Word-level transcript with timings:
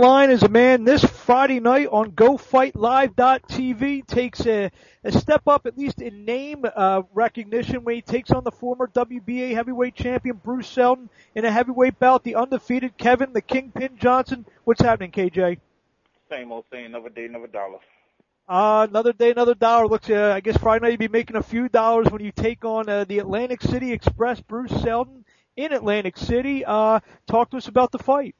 line 0.00 0.30
is 0.30 0.42
a 0.42 0.48
man 0.48 0.84
this 0.84 1.04
Friday 1.04 1.60
night 1.60 1.86
on 1.92 2.12
GoFightLive.tv 2.12 4.06
takes 4.06 4.46
a, 4.46 4.70
a 5.04 5.12
step 5.12 5.42
up, 5.46 5.66
at 5.66 5.76
least 5.76 6.00
in 6.00 6.24
name 6.24 6.64
uh, 6.74 7.02
recognition, 7.12 7.84
when 7.84 7.96
he 7.96 8.00
takes 8.00 8.30
on 8.30 8.42
the 8.42 8.50
former 8.50 8.86
WBA 8.86 9.52
heavyweight 9.52 9.94
champion 9.94 10.40
Bruce 10.42 10.68
Seldon 10.68 11.10
in 11.34 11.44
a 11.44 11.52
heavyweight 11.52 11.98
bout, 11.98 12.24
the 12.24 12.34
undefeated 12.34 12.96
Kevin 12.96 13.34
the 13.34 13.42
Kingpin 13.42 13.98
Johnson. 13.98 14.46
What's 14.64 14.80
happening, 14.80 15.10
KJ? 15.10 15.58
Same 16.30 16.50
old 16.50 16.64
saying, 16.72 16.86
another 16.86 17.10
day, 17.10 17.26
another 17.26 17.48
dollar. 17.48 17.78
Uh, 18.48 18.86
another 18.88 19.12
day, 19.12 19.30
another 19.30 19.54
dollar. 19.54 19.86
Looks, 19.86 20.08
uh, 20.08 20.32
I 20.34 20.40
guess 20.40 20.56
Friday 20.56 20.82
night 20.82 20.92
you'll 20.92 20.98
be 20.98 21.08
making 21.08 21.36
a 21.36 21.42
few 21.42 21.68
dollars 21.68 22.10
when 22.10 22.24
you 22.24 22.32
take 22.32 22.64
on 22.64 22.88
uh, 22.88 23.04
the 23.04 23.18
Atlantic 23.18 23.60
City 23.60 23.92
Express, 23.92 24.40
Bruce 24.40 24.72
Seldon 24.80 25.26
in 25.56 25.74
Atlantic 25.74 26.16
City. 26.16 26.64
Uh, 26.64 27.00
talk 27.26 27.50
to 27.50 27.58
us 27.58 27.68
about 27.68 27.92
the 27.92 27.98
fight. 27.98 28.34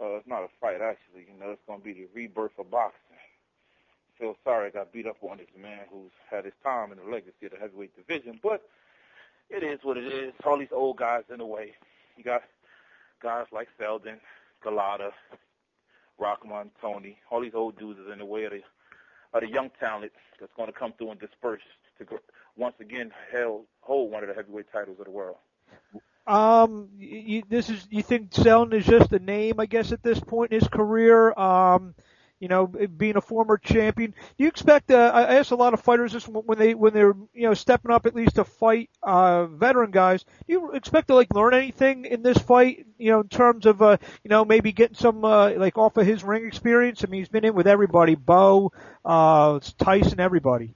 Uh, 0.00 0.16
it's 0.16 0.26
not 0.26 0.42
a 0.42 0.48
fight, 0.60 0.80
actually. 0.80 1.26
You 1.32 1.38
know, 1.38 1.52
it's 1.52 1.62
going 1.66 1.80
to 1.80 1.84
be 1.84 1.92
the 1.92 2.08
rebirth 2.14 2.58
of 2.58 2.70
boxing. 2.70 3.00
Feel 4.18 4.36
sorry 4.44 4.68
I 4.68 4.70
got 4.70 4.92
beat 4.92 5.06
up 5.06 5.16
on 5.22 5.38
this 5.38 5.46
man 5.60 5.80
who's 5.90 6.12
had 6.30 6.44
his 6.44 6.54
time 6.62 6.92
in 6.92 6.98
the 6.98 7.04
legacy 7.04 7.46
of 7.46 7.52
the 7.52 7.58
heavyweight 7.58 7.96
division, 7.96 8.38
but 8.42 8.62
it 9.50 9.62
is 9.62 9.80
what 9.82 9.96
it 9.96 10.06
is. 10.06 10.32
All 10.44 10.58
these 10.58 10.68
old 10.72 10.98
guys 10.98 11.24
in 11.32 11.38
the 11.38 11.46
way. 11.46 11.74
You 12.16 12.22
got 12.22 12.42
guys 13.20 13.46
like 13.52 13.68
Seldon, 13.78 14.20
Golota, 14.64 15.10
Rahman, 16.18 16.70
Toney. 16.80 17.18
All 17.30 17.40
these 17.40 17.54
old 17.54 17.76
dudes 17.76 17.98
is 17.98 18.12
in 18.12 18.20
the 18.20 18.24
way 18.24 18.44
of 18.44 18.52
the 18.52 18.62
of 19.32 19.40
the 19.40 19.48
young 19.48 19.70
talent 19.80 20.12
that's 20.38 20.52
going 20.56 20.72
to 20.72 20.78
come 20.78 20.92
through 20.96 21.10
and 21.10 21.20
disperse 21.20 21.62
to 21.98 22.06
once 22.56 22.76
again 22.80 23.10
held, 23.32 23.64
hold 23.80 24.12
one 24.12 24.22
of 24.22 24.28
the 24.28 24.34
heavyweight 24.34 24.66
titles 24.72 24.98
of 24.98 25.06
the 25.06 25.10
world. 25.10 25.36
Um, 26.26 26.88
you, 26.98 27.42
this 27.48 27.68
is 27.68 27.86
you 27.90 28.02
think 28.02 28.32
Seldon 28.32 28.78
is 28.78 28.86
just 28.86 29.12
a 29.12 29.18
name, 29.18 29.60
I 29.60 29.66
guess, 29.66 29.92
at 29.92 30.02
this 30.02 30.20
point 30.20 30.52
in 30.52 30.60
his 30.60 30.68
career. 30.68 31.32
Um, 31.38 31.94
you 32.40 32.48
know, 32.48 32.66
being 32.66 33.16
a 33.16 33.22
former 33.22 33.56
champion. 33.56 34.10
Do 34.10 34.44
you 34.44 34.48
expect? 34.48 34.90
Uh, 34.90 35.10
I 35.14 35.36
ask 35.36 35.50
a 35.50 35.54
lot 35.54 35.72
of 35.72 35.80
fighters 35.80 36.12
this 36.12 36.26
when 36.28 36.58
they 36.58 36.74
when 36.74 36.92
they're 36.92 37.14
you 37.32 37.48
know 37.48 37.54
stepping 37.54 37.90
up 37.90 38.06
at 38.06 38.14
least 38.14 38.34
to 38.34 38.44
fight 38.44 38.90
uh, 39.02 39.46
veteran 39.46 39.90
guys. 39.90 40.24
Do 40.24 40.52
you 40.52 40.72
expect 40.72 41.08
to 41.08 41.14
like 41.14 41.32
learn 41.32 41.54
anything 41.54 42.04
in 42.04 42.22
this 42.22 42.36
fight? 42.36 42.86
You 42.98 43.12
know, 43.12 43.20
in 43.20 43.28
terms 43.28 43.66
of 43.66 43.80
uh, 43.80 43.96
you 44.22 44.28
know 44.28 44.44
maybe 44.44 44.72
getting 44.72 44.96
some 44.96 45.24
uh, 45.24 45.52
like 45.52 45.78
off 45.78 45.96
of 45.96 46.06
his 46.06 46.22
ring 46.24 46.44
experience. 46.44 47.02
I 47.02 47.08
mean, 47.08 47.20
he's 47.20 47.28
been 47.28 47.44
in 47.44 47.54
with 47.54 47.66
everybody, 47.66 48.14
Bowe, 48.14 48.72
uh, 49.04 49.60
Tyson, 49.78 50.20
everybody. 50.20 50.74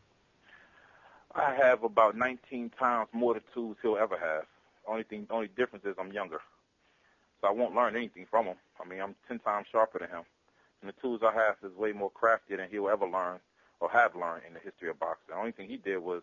I 1.34 1.54
have 1.54 1.84
about 1.84 2.16
19 2.16 2.70
times 2.78 3.08
more 3.12 3.34
the 3.34 3.42
tools 3.54 3.76
he'll 3.82 3.96
ever 3.96 4.18
have. 4.18 4.46
Only 4.88 5.02
thing, 5.04 5.26
only 5.30 5.48
difference 5.48 5.84
is 5.84 5.96
I'm 5.98 6.12
younger, 6.12 6.40
so 7.40 7.48
I 7.48 7.52
won't 7.52 7.74
learn 7.74 7.94
anything 7.94 8.26
from 8.30 8.46
him. 8.46 8.56
I 8.82 8.88
mean, 8.88 9.00
I'm 9.00 9.14
10 9.28 9.40
times 9.40 9.66
sharper 9.70 9.98
than 9.98 10.08
him 10.08 10.24
and 10.80 10.88
the 10.88 11.00
tools 11.00 11.20
I 11.22 11.32
have 11.32 11.56
is 11.62 11.76
way 11.76 11.92
more 11.92 12.10
crafty 12.10 12.56
than 12.56 12.68
he'll 12.70 12.88
ever 12.88 13.06
learn 13.06 13.38
or 13.80 13.90
have 13.90 14.14
learned 14.14 14.42
in 14.46 14.54
the 14.54 14.60
history 14.60 14.88
of 14.88 14.98
boxing. 14.98 15.28
The 15.28 15.36
only 15.36 15.52
thing 15.52 15.68
he 15.68 15.76
did 15.76 15.98
was 15.98 16.22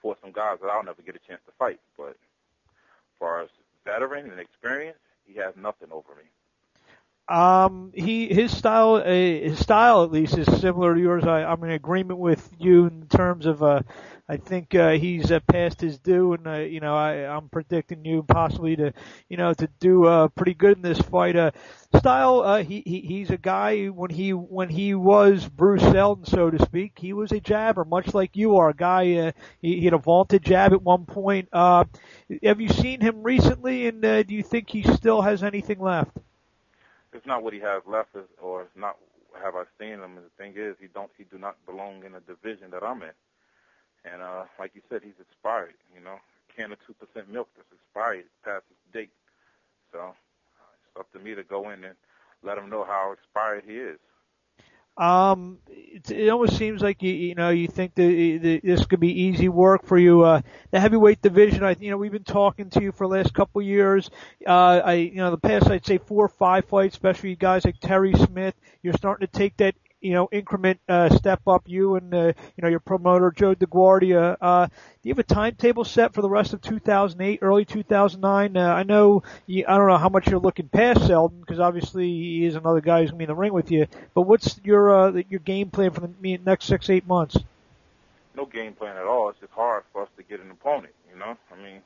force 0.00 0.18
some 0.20 0.32
guys 0.32 0.58
that 0.62 0.68
I'll 0.68 0.84
never 0.84 1.02
get 1.02 1.16
a 1.16 1.28
chance 1.28 1.40
to 1.46 1.52
fight. 1.58 1.80
But 1.96 2.10
as 2.10 3.18
far 3.18 3.42
as 3.42 3.48
veteran 3.84 4.30
and 4.30 4.40
experience, 4.40 4.98
he 5.26 5.38
has 5.38 5.54
nothing 5.56 5.88
over 5.92 6.14
me. 6.16 6.24
Um, 7.26 7.90
he 7.94 8.28
his 8.28 8.54
style, 8.54 8.96
uh, 8.96 9.04
his 9.04 9.58
style 9.58 10.04
at 10.04 10.12
least 10.12 10.36
is 10.36 10.60
similar 10.60 10.94
to 10.94 11.00
yours. 11.00 11.24
I, 11.24 11.42
I'm 11.42 11.64
in 11.64 11.70
agreement 11.70 12.18
with 12.18 12.50
you 12.58 12.86
in 12.86 13.06
terms 13.06 13.46
of 13.46 13.62
uh, 13.62 13.80
I 14.26 14.38
think 14.38 14.74
uh, 14.74 14.92
he's 14.92 15.30
uh, 15.30 15.40
past 15.40 15.82
his 15.82 15.98
due, 15.98 16.32
and 16.32 16.46
uh, 16.46 16.56
you 16.56 16.80
know 16.80 16.94
I, 16.94 17.26
I'm 17.26 17.50
predicting 17.50 18.06
you 18.06 18.22
possibly 18.22 18.74
to 18.76 18.94
you 19.28 19.36
know 19.36 19.52
to 19.52 19.68
do 19.80 20.06
uh, 20.06 20.28
pretty 20.28 20.54
good 20.54 20.78
in 20.78 20.82
this 20.82 20.98
fight. 20.98 21.36
Uh, 21.36 21.50
style, 21.94 22.40
uh, 22.40 22.62
he, 22.62 22.82
he 22.86 23.00
he's 23.00 23.28
a 23.28 23.36
guy 23.36 23.86
when 23.86 24.10
he 24.10 24.32
when 24.32 24.70
he 24.70 24.94
was 24.94 25.46
Bruce 25.46 25.82
Seldon, 25.82 26.24
so 26.24 26.50
to 26.50 26.58
speak, 26.64 26.98
he 26.98 27.12
was 27.12 27.32
a 27.32 27.40
jabber, 27.40 27.84
much 27.84 28.14
like 28.14 28.34
you 28.34 28.56
are. 28.56 28.70
A 28.70 28.74
guy 28.74 29.14
uh, 29.16 29.32
he, 29.60 29.80
he 29.80 29.84
had 29.84 29.92
a 29.92 29.98
vaunted 29.98 30.42
jab 30.42 30.72
at 30.72 30.82
one 30.82 31.04
point. 31.04 31.50
Uh, 31.52 31.84
have 32.42 32.62
you 32.62 32.68
seen 32.68 33.02
him 33.02 33.22
recently, 33.22 33.86
and 33.88 34.02
uh, 34.02 34.22
do 34.22 34.34
you 34.34 34.42
think 34.42 34.70
he 34.70 34.82
still 34.84 35.20
has 35.20 35.42
anything 35.42 35.80
left? 35.80 36.16
It's 37.12 37.26
not 37.26 37.42
what 37.42 37.52
he 37.52 37.60
has 37.60 37.82
left, 37.86 38.16
or 38.40 38.62
it's 38.62 38.76
not 38.76 38.96
have 39.42 39.54
I 39.54 39.64
seen 39.78 40.00
him. 40.00 40.16
And 40.16 40.18
the 40.18 40.30
thing 40.38 40.54
is, 40.56 40.76
he 40.80 40.86
don't 40.86 41.10
he 41.18 41.24
do 41.24 41.36
not 41.38 41.56
belong 41.66 42.04
in 42.04 42.14
a 42.14 42.20
division 42.20 42.70
that 42.70 42.82
I'm 42.82 43.02
in. 43.02 43.12
And 44.04 44.22
uh, 44.22 44.44
like 44.58 44.72
you 44.74 44.82
said, 44.88 45.02
he's 45.02 45.18
expired. 45.20 45.74
You 45.94 46.00
know, 46.02 46.18
a 46.18 46.52
can 46.54 46.72
of 46.72 46.78
two 46.86 46.94
percent 46.94 47.30
milk 47.30 47.48
that's 47.56 47.72
expired 47.72 48.24
past 48.44 48.64
its 48.70 48.92
date. 48.92 49.10
So 49.92 50.14
it's 50.86 51.00
up 51.00 51.10
to 51.12 51.18
me 51.18 51.34
to 51.34 51.42
go 51.44 51.70
in 51.70 51.84
and 51.84 51.96
let 52.42 52.58
him 52.58 52.68
know 52.70 52.84
how 52.84 53.12
expired 53.12 53.64
he 53.66 53.76
is. 53.76 53.98
Um, 54.96 55.58
it, 55.68 56.10
it 56.10 56.28
almost 56.28 56.56
seems 56.56 56.80
like 56.80 57.02
you 57.02 57.12
you 57.12 57.34
know 57.34 57.50
you 57.50 57.66
think 57.66 57.94
that, 57.94 58.38
that 58.42 58.60
this 58.62 58.86
could 58.86 59.00
be 59.00 59.22
easy 59.22 59.48
work 59.48 59.84
for 59.84 59.98
you. 59.98 60.22
Uh, 60.22 60.42
the 60.70 60.78
heavyweight 60.78 61.20
division, 61.20 61.64
I 61.64 61.76
you 61.80 61.90
know 61.90 61.96
we've 61.96 62.12
been 62.12 62.22
talking 62.24 62.70
to 62.70 62.82
you 62.82 62.92
for 62.92 63.06
the 63.08 63.14
last 63.14 63.34
couple 63.34 63.60
of 63.60 63.66
years. 63.66 64.10
Uh, 64.46 64.80
I 64.84 64.94
you 64.94 65.16
know 65.16 65.30
the 65.30 65.38
past 65.38 65.68
I'd 65.70 65.84
say 65.84 65.98
four 65.98 66.24
or 66.24 66.28
five 66.28 66.66
fights, 66.66 66.94
especially 66.94 67.34
guys 67.34 67.64
like 67.64 67.80
Terry 67.80 68.12
Smith. 68.12 68.54
You're 68.82 68.94
starting 68.94 69.26
to 69.26 69.32
take 69.32 69.56
that 69.56 69.74
you 70.04 70.12
know, 70.12 70.28
increment 70.30 70.78
uh, 70.86 71.08
step 71.16 71.40
up 71.46 71.62
you 71.66 71.96
and 71.96 72.14
uh, 72.14 72.26
you 72.26 72.62
know 72.62 72.68
your 72.68 72.80
promoter 72.80 73.32
Joe 73.34 73.54
DeGuardia. 73.54 74.36
Uh, 74.38 74.66
do 74.66 75.08
you 75.08 75.12
have 75.12 75.18
a 75.18 75.22
timetable 75.22 75.84
set 75.84 76.12
for 76.12 76.20
the 76.20 76.28
rest 76.28 76.52
of 76.52 76.60
2008, 76.60 77.38
early 77.40 77.64
2009? 77.64 78.56
Uh, 78.56 78.60
I 78.60 78.82
know 78.82 79.22
you, 79.46 79.64
I 79.66 79.78
don't 79.78 79.88
know 79.88 79.96
how 79.96 80.10
much 80.10 80.28
you're 80.28 80.38
looking 80.38 80.68
past 80.68 81.06
Seldon 81.06 81.40
because 81.40 81.58
obviously 81.58 82.06
he 82.06 82.44
is 82.44 82.54
another 82.54 82.82
guy 82.82 83.00
who's 83.00 83.10
gonna 83.10 83.18
be 83.18 83.24
in 83.24 83.28
the 83.28 83.34
ring 83.34 83.54
with 83.54 83.70
you. 83.70 83.86
But 84.12 84.22
what's 84.22 84.60
your 84.62 84.94
uh, 84.94 85.22
your 85.30 85.40
game 85.40 85.70
plan 85.70 85.90
for 85.90 86.00
the 86.00 86.38
next 86.44 86.66
six 86.66 86.90
eight 86.90 87.06
months? 87.06 87.38
No 88.36 88.44
game 88.44 88.74
plan 88.74 88.96
at 88.98 89.06
all. 89.06 89.30
It's 89.30 89.40
just 89.40 89.52
hard 89.52 89.84
for 89.90 90.02
us 90.02 90.08
to 90.18 90.22
get 90.22 90.40
an 90.40 90.50
opponent. 90.50 90.92
You 91.10 91.18
know, 91.18 91.38
I 91.50 91.56
mean, 91.62 91.80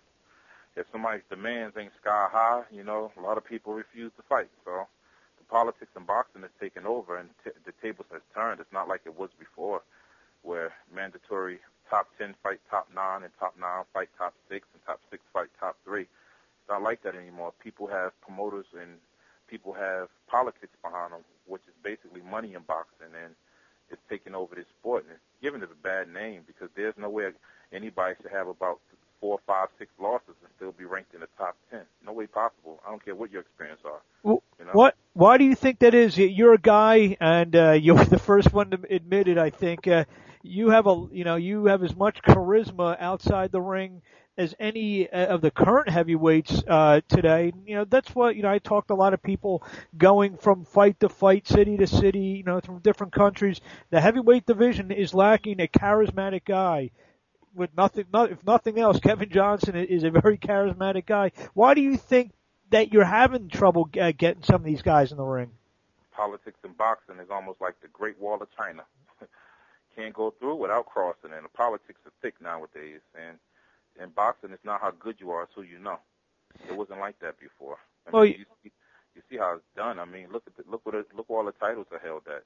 if 0.75 0.87
somebody's 0.91 1.23
demands 1.31 1.77
ain't 1.77 1.93
sky 2.01 2.29
high, 2.33 2.63
you 2.73 2.83
know, 2.83 3.13
a 3.17 3.21
lot 3.21 3.37
of 3.39 3.45
people 3.45 3.75
refuse 3.75 4.11
to 4.17 4.23
fight. 4.29 4.49
So 4.65 4.89
politics 5.51 5.93
in 5.97 6.05
boxing 6.05 6.43
has 6.43 6.53
taken 6.61 6.87
over 6.87 7.19
and 7.19 7.31
t- 7.45 7.51
the 7.67 7.73
tables 7.83 8.09
has 8.13 8.23
turned. 8.35 8.61
It's 8.61 8.73
not 8.73 8.89
like 8.89 9.03
it 9.07 9.19
was 9.19 9.31
before, 9.39 9.83
where 10.43 10.73
mandatory 10.95 11.61
top 11.91 12.09
10 12.19 12.35
fight 12.43 12.61
top 12.71 12.89
9 12.95 13.25
and 13.25 13.33
top 13.41 13.55
9 13.59 13.85
fight 13.95 14.11
top 14.19 14.35
6 14.51 14.67
and 14.75 14.83
top 14.87 15.01
6 15.11 15.23
fight 15.33 15.49
top 15.61 15.77
3. 15.85 16.03
It's 16.03 16.71
not 16.71 16.83
like 16.83 17.03
that 17.03 17.17
anymore. 17.17 17.53
People 17.63 17.89
have 17.89 18.13
promoters 18.23 18.67
and 18.79 18.99
people 19.49 19.73
have 19.75 20.09
politics 20.29 20.77
behind 20.83 21.13
them, 21.13 21.25
which 21.47 21.63
is 21.69 21.75
basically 21.83 22.23
money 22.23 22.55
in 22.55 22.63
boxing, 22.63 23.15
and 23.17 23.35
it's 23.91 24.03
taking 24.11 24.35
over 24.35 24.55
this 24.55 24.67
sport. 24.81 25.05
And 25.05 25.15
it's 25.15 25.43
given 25.43 25.63
it 25.63 25.71
a 25.73 25.83
bad 25.83 26.09
name 26.13 26.43
because 26.47 26.71
there's 26.77 26.95
no 26.99 27.11
way 27.11 27.31
anybody 27.73 28.17
should 28.23 28.33
have 28.33 28.49
about 28.49 28.81
four, 29.21 29.41
five, 29.47 29.69
six 29.79 29.91
losses 30.01 30.37
and 30.43 30.51
still 30.57 30.73
be 30.73 30.85
ranked 30.85 31.15
in 31.15 31.21
the 31.21 31.29
top 31.39 31.57
ten. 31.71 31.85
No 32.05 32.13
way 32.13 32.27
possible. 32.27 32.81
I 32.87 32.91
don't 32.91 33.05
care 33.05 33.17
what 33.17 33.31
your 33.33 33.43
experience 33.43 33.81
are. 33.85 34.03
Well, 34.23 34.43
know? 34.65 34.73
What? 34.73 34.95
Why 35.15 35.39
do 35.39 35.45
you 35.45 35.55
think 35.55 35.81
that 35.81 35.95
is? 35.95 36.17
You're 36.17 36.55
a 36.55 36.59
guy, 36.59 37.17
and 37.21 37.55
uh, 37.55 37.73
you're 37.81 38.05
the 38.05 38.19
first 38.19 38.53
one 38.53 38.71
to 38.71 38.79
admit 38.91 39.29
it. 39.29 39.39
I 39.39 39.51
think 39.51 39.87
uh, 39.89 40.05
you 40.43 40.71
have 40.71 40.87
a, 40.87 41.07
you 41.13 41.25
know, 41.25 41.37
you 41.37 41.67
have 41.67 41.83
as 41.83 41.95
much 41.97 42.23
charisma 42.23 42.97
outside 43.01 43.51
the 43.53 43.61
ring 43.61 44.03
as 44.37 44.55
any 44.61 45.11
uh, 45.11 45.35
of 45.35 45.41
the 45.41 45.51
current 45.51 45.89
heavyweights 45.89 46.63
uh, 46.69 47.01
today. 47.09 47.53
You 47.67 47.77
know, 47.77 47.85
that's 47.85 48.15
what 48.15 48.37
you 48.37 48.43
know. 48.43 48.51
I 48.51 48.59
talked 48.59 48.89
to 48.89 48.95
a 48.95 48.97
lot 48.97 49.15
of 49.15 49.23
people 49.23 49.63
going 49.97 50.37
from 50.37 50.65
fight 50.65 51.01
to 51.01 51.09
fight, 51.09 51.49
city 51.49 51.77
to 51.77 51.87
city, 51.87 52.19
you 52.39 52.45
know, 52.45 52.61
from 52.61 52.79
different 52.79 53.13
countries. 53.13 53.61
The 53.91 54.01
heavyweight 54.01 54.47
division 54.47 54.93
is 54.93 55.15
lacking 55.15 55.61
a 55.61 55.67
charismatic 55.67 56.45
guy 56.45 56.91
with 57.55 57.71
nothing, 57.77 58.05
not, 58.13 58.31
if 58.31 58.45
nothing 58.47 58.79
else, 58.79 59.01
Kevin 59.01 59.31
Johnson 59.31 59.77
is 59.77 60.05
a 60.05 60.11
very 60.11 60.39
charismatic 60.39 61.07
guy. 61.07 61.33
Why 61.55 61.75
do 61.75 61.81
you 61.81 61.97
think 61.97 62.33
that 62.71 62.93
you're 62.93 63.05
having 63.05 63.49
trouble 63.49 63.89
uh, 64.01 64.13
getting 64.17 64.43
some 64.43 64.57
of 64.57 64.65
these 64.65 64.83
guys 64.83 65.11
in 65.11 65.17
the 65.19 65.25
ring? 65.25 65.51
Politics 66.13 66.59
in 66.65 66.73
boxing 66.73 67.19
is 67.21 67.29
almost 67.31 67.61
like 67.61 67.81
the 67.81 67.89
Great 67.89 68.19
Wall 68.21 68.41
of 68.41 68.49
China. 68.57 68.83
Can't 69.97 70.15
go 70.15 70.35
through 70.39 70.57
without 70.57 70.87
crossing, 70.87 71.33
and 71.35 71.45
the 71.45 71.51
politics 71.51 72.01
are 72.07 72.13
thick 72.23 72.35
nowadays. 72.41 73.01
And 73.15 73.39
in 74.03 74.11
boxing, 74.11 74.51
it's 74.51 74.65
not 74.65 74.81
how 74.81 74.91
good 74.91 75.17
you 75.19 75.31
are; 75.31 75.45
it's 75.45 75.53
who 75.55 75.63
you 75.63 75.79
know. 75.79 75.99
It 76.69 76.77
wasn't 76.77 77.01
like 77.01 77.19
that 77.21 77.39
before. 77.39 77.79
I 78.07 78.11
well, 78.11 78.25
mean, 78.25 78.37
you, 78.39 78.45
see, 78.65 78.73
you 79.15 79.23
see 79.31 79.37
how 79.37 79.55
it's 79.57 79.65
done. 79.77 79.99
I 79.99 80.05
mean, 80.05 80.29
look 80.33 80.45
at 80.47 80.57
the, 80.57 80.69
look 80.71 80.85
what 80.85 80.95
it, 80.95 81.07
look 81.15 81.27
all 81.29 81.45
the 81.45 81.53
titles 81.53 81.87
are 81.93 81.99
held 81.99 82.23
at. 82.27 82.43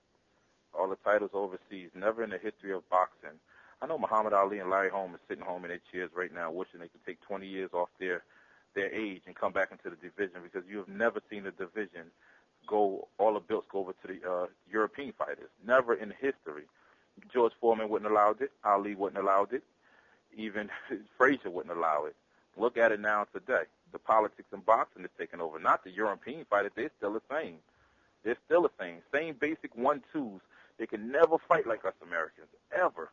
All 0.75 0.89
the 0.89 0.97
titles 1.05 1.31
overseas. 1.35 1.91
Never 1.95 2.25
in 2.25 2.31
the 2.31 2.39
history 2.39 2.73
of 2.73 2.89
boxing 2.91 3.39
I 3.83 3.87
know 3.87 3.99
Muhammad 3.99 4.33
Ali 4.33 4.61
and 4.61 4.71
Larry 4.71 4.91
Holmes 4.91 5.17
are 5.17 5.27
sitting 5.27 5.45
home 5.45 5.65
in 5.65 5.71
their 5.71 5.83
chairs 5.91 6.11
right 6.15 6.33
now, 6.33 6.53
wishing 6.53 6.79
they 6.79 6.87
could 6.87 7.05
take 7.05 7.21
20 7.23 7.49
years 7.49 7.71
off 7.75 7.89
their 7.99 8.23
their 8.75 8.93
age 8.93 9.23
and 9.27 9.35
come 9.35 9.53
back 9.53 9.71
into 9.71 9.91
the 9.91 9.97
division 9.97 10.41
because 10.43 10.69
you 10.69 10.79
have 10.79 10.89
never 10.89 11.21
seen 11.31 11.47
a 11.47 11.51
division 11.51 12.11
go 12.67 13.09
all 13.19 13.35
the 13.35 13.41
belts 13.41 13.67
go 13.71 13.81
over 13.81 13.93
to 13.93 14.09
the 14.09 14.31
uh, 14.31 14.47
European 14.71 15.13
fighters. 15.13 15.51
Never 15.67 15.95
in 15.95 16.11
history. 16.21 16.65
George 17.33 17.53
Foreman 17.61 17.89
wouldn't 17.89 18.11
allow 18.11 18.35
it. 18.41 18.51
Ali 18.65 18.95
wouldn't 18.95 19.23
allow 19.23 19.47
it. 19.51 19.63
Even 20.37 20.71
Frazier 21.19 21.51
wouldn't 21.51 21.77
allow 21.77 22.05
it. 22.07 22.17
Look 22.57 22.77
at 22.77 22.93
it 22.93 23.01
now 23.01 23.27
today. 23.33 23.65
The 23.93 23.99
politics 23.99 24.49
in 24.53 24.61
boxing 24.61 25.05
is 25.05 25.11
taking 25.19 25.41
over. 25.41 25.59
Not 25.59 25.85
the 25.85 25.91
European 25.91 26.45
fighters; 26.49 26.73
they're 26.75 26.91
still 26.99 27.13
the 27.15 27.23
same. 27.31 27.57
They're 28.25 28.37
still 28.47 28.65
a 28.65 28.69
thing. 28.71 29.03
Same 29.13 29.35
basic 29.39 29.75
one 29.75 30.03
twos. 30.13 30.41
They 30.79 30.87
can 30.87 31.11
never 31.11 31.37
fight 31.49 31.67
like 31.67 31.85
us 31.85 31.95
Americans 32.03 32.49
ever. 32.75 33.11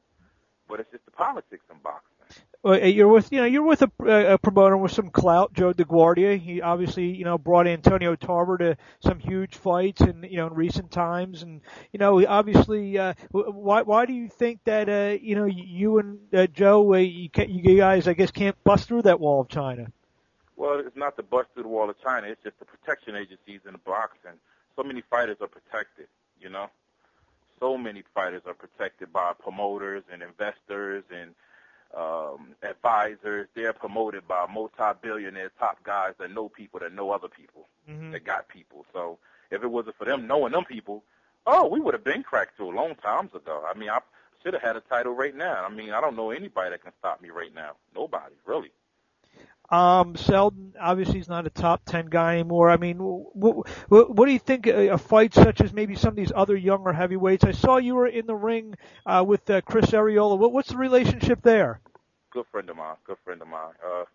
But 0.67 0.79
it's 0.79 0.91
just 0.91 1.05
the 1.05 1.11
politics 1.11 1.65
in 1.71 1.77
boxing. 1.83 2.18
Well, 2.61 2.77
you're 2.85 3.07
with 3.07 3.31
you 3.31 3.39
know 3.39 3.45
you're 3.45 3.63
with 3.63 3.81
a, 3.83 4.33
a 4.33 4.37
promoter 4.37 4.75
with 4.75 4.91
some 4.91 5.11
clout, 5.11 5.53
Joe 5.53 5.71
DeGuardia. 5.71 6.37
He 6.37 6.61
obviously 6.61 7.05
you 7.05 7.23
know 7.23 7.37
brought 7.37 7.67
Antonio 7.67 8.15
Tarver 8.15 8.57
to 8.57 8.77
some 8.99 9.17
huge 9.19 9.55
fights 9.55 10.01
in 10.01 10.27
you 10.29 10.37
know 10.37 10.47
in 10.47 10.53
recent 10.53 10.91
times, 10.91 11.41
and 11.41 11.61
you 11.93 11.99
know 11.99 12.25
obviously 12.27 12.97
uh, 12.97 13.13
why 13.31 13.83
why 13.83 14.05
do 14.05 14.11
you 14.11 14.27
think 14.27 14.59
that 14.65 14.89
uh, 14.89 15.17
you 15.21 15.35
know 15.35 15.45
you 15.45 15.99
and 15.99 16.19
uh, 16.33 16.47
Joe 16.47 16.93
uh, 16.93 16.97
you, 16.97 17.29
you 17.47 17.77
guys 17.77 18.09
I 18.09 18.13
guess 18.13 18.31
can't 18.31 18.61
bust 18.65 18.89
through 18.89 19.03
that 19.03 19.21
wall 19.21 19.39
of 19.39 19.47
China? 19.47 19.87
Well, 20.57 20.81
it's 20.85 20.97
not 20.97 21.15
the 21.15 21.23
bust 21.23 21.47
through 21.53 21.63
the 21.63 21.69
wall 21.69 21.89
of 21.89 21.95
China. 22.01 22.27
It's 22.27 22.43
just 22.43 22.59
the 22.59 22.65
protection 22.65 23.15
agencies 23.15 23.61
in 23.65 23.71
the 23.71 23.77
boxing. 23.77 24.37
So 24.75 24.83
many 24.83 25.01
fighters 25.09 25.37
are 25.39 25.47
protected, 25.47 26.07
you 26.41 26.49
know. 26.49 26.67
So 27.61 27.77
many 27.77 28.03
fighters 28.13 28.41
are 28.45 28.53
protected 28.53 29.13
by 29.13 29.31
promoters 29.39 30.03
and 30.11 30.21
investors 30.21 31.05
and 31.09 31.33
um, 31.95 32.55
advisors. 32.63 33.47
They're 33.53 33.73
promoted 33.73 34.27
by 34.27 34.45
multi-billionaire 34.51 35.51
top 35.59 35.83
guys 35.83 36.13
that 36.19 36.33
know 36.33 36.49
people 36.49 36.79
that 36.79 36.93
know 36.93 37.11
other 37.11 37.27
people 37.27 37.67
mm-hmm. 37.89 38.11
that 38.11 38.23
got 38.23 38.47
people. 38.47 38.85
So 38.93 39.19
if 39.51 39.63
it 39.63 39.67
wasn't 39.67 39.95
for 39.97 40.05
them 40.05 40.27
knowing 40.27 40.53
them 40.53 40.65
people, 40.65 41.03
oh, 41.45 41.67
we 41.67 41.79
would 41.79 41.93
have 41.93 42.03
been 42.03 42.23
cracked 42.23 42.57
to 42.57 42.63
a 42.63 42.69
long 42.69 42.95
times 42.95 43.33
ago. 43.33 43.63
I 43.67 43.77
mean, 43.77 43.89
I 43.89 43.99
should 44.43 44.53
have 44.53 44.61
had 44.61 44.75
a 44.75 44.81
title 44.81 45.13
right 45.13 45.35
now. 45.35 45.65
I 45.65 45.73
mean, 45.73 45.91
I 45.91 46.01
don't 46.01 46.15
know 46.15 46.31
anybody 46.31 46.71
that 46.71 46.83
can 46.83 46.93
stop 46.99 47.21
me 47.21 47.29
right 47.29 47.53
now. 47.53 47.71
Nobody, 47.95 48.35
really. 48.45 48.71
Um, 49.71 50.15
Seldon 50.15 50.73
obviously 50.79 51.15
he's 51.15 51.29
not 51.29 51.45
a 51.45 51.49
top 51.49 51.85
ten 51.85 52.07
guy 52.07 52.35
anymore. 52.35 52.71
I 52.71 52.77
mean, 52.77 52.97
what, 52.97 53.67
what, 53.89 54.15
what 54.15 54.25
do 54.25 54.31
you 54.31 54.39
think 54.39 54.65
a, 54.67 54.89
a 54.89 54.97
fight 54.97 55.33
such 55.33 55.61
as 55.61 55.73
maybe 55.73 55.95
some 55.95 56.09
of 56.09 56.15
these 56.15 56.31
other 56.35 56.55
younger 56.55 56.91
heavyweights? 56.91 57.43
I 57.43 57.51
saw 57.51 57.77
you 57.77 57.95
were 57.95 58.07
in 58.07 58.25
the 58.25 58.35
ring 58.35 58.75
uh, 59.05 59.23
with 59.25 59.49
uh, 59.49 59.61
Chris 59.61 59.87
Arreola. 59.91 60.37
What, 60.37 60.53
what's 60.53 60.69
the 60.69 60.77
relationship 60.77 61.41
there? 61.43 61.81
Good 62.31 62.45
friend 62.51 62.69
of 62.69 62.77
mine. 62.77 62.95
Good 63.05 63.17
friend 63.23 63.41
of 63.41 63.47
mine. 63.47 63.73
Uh, 63.85 64.05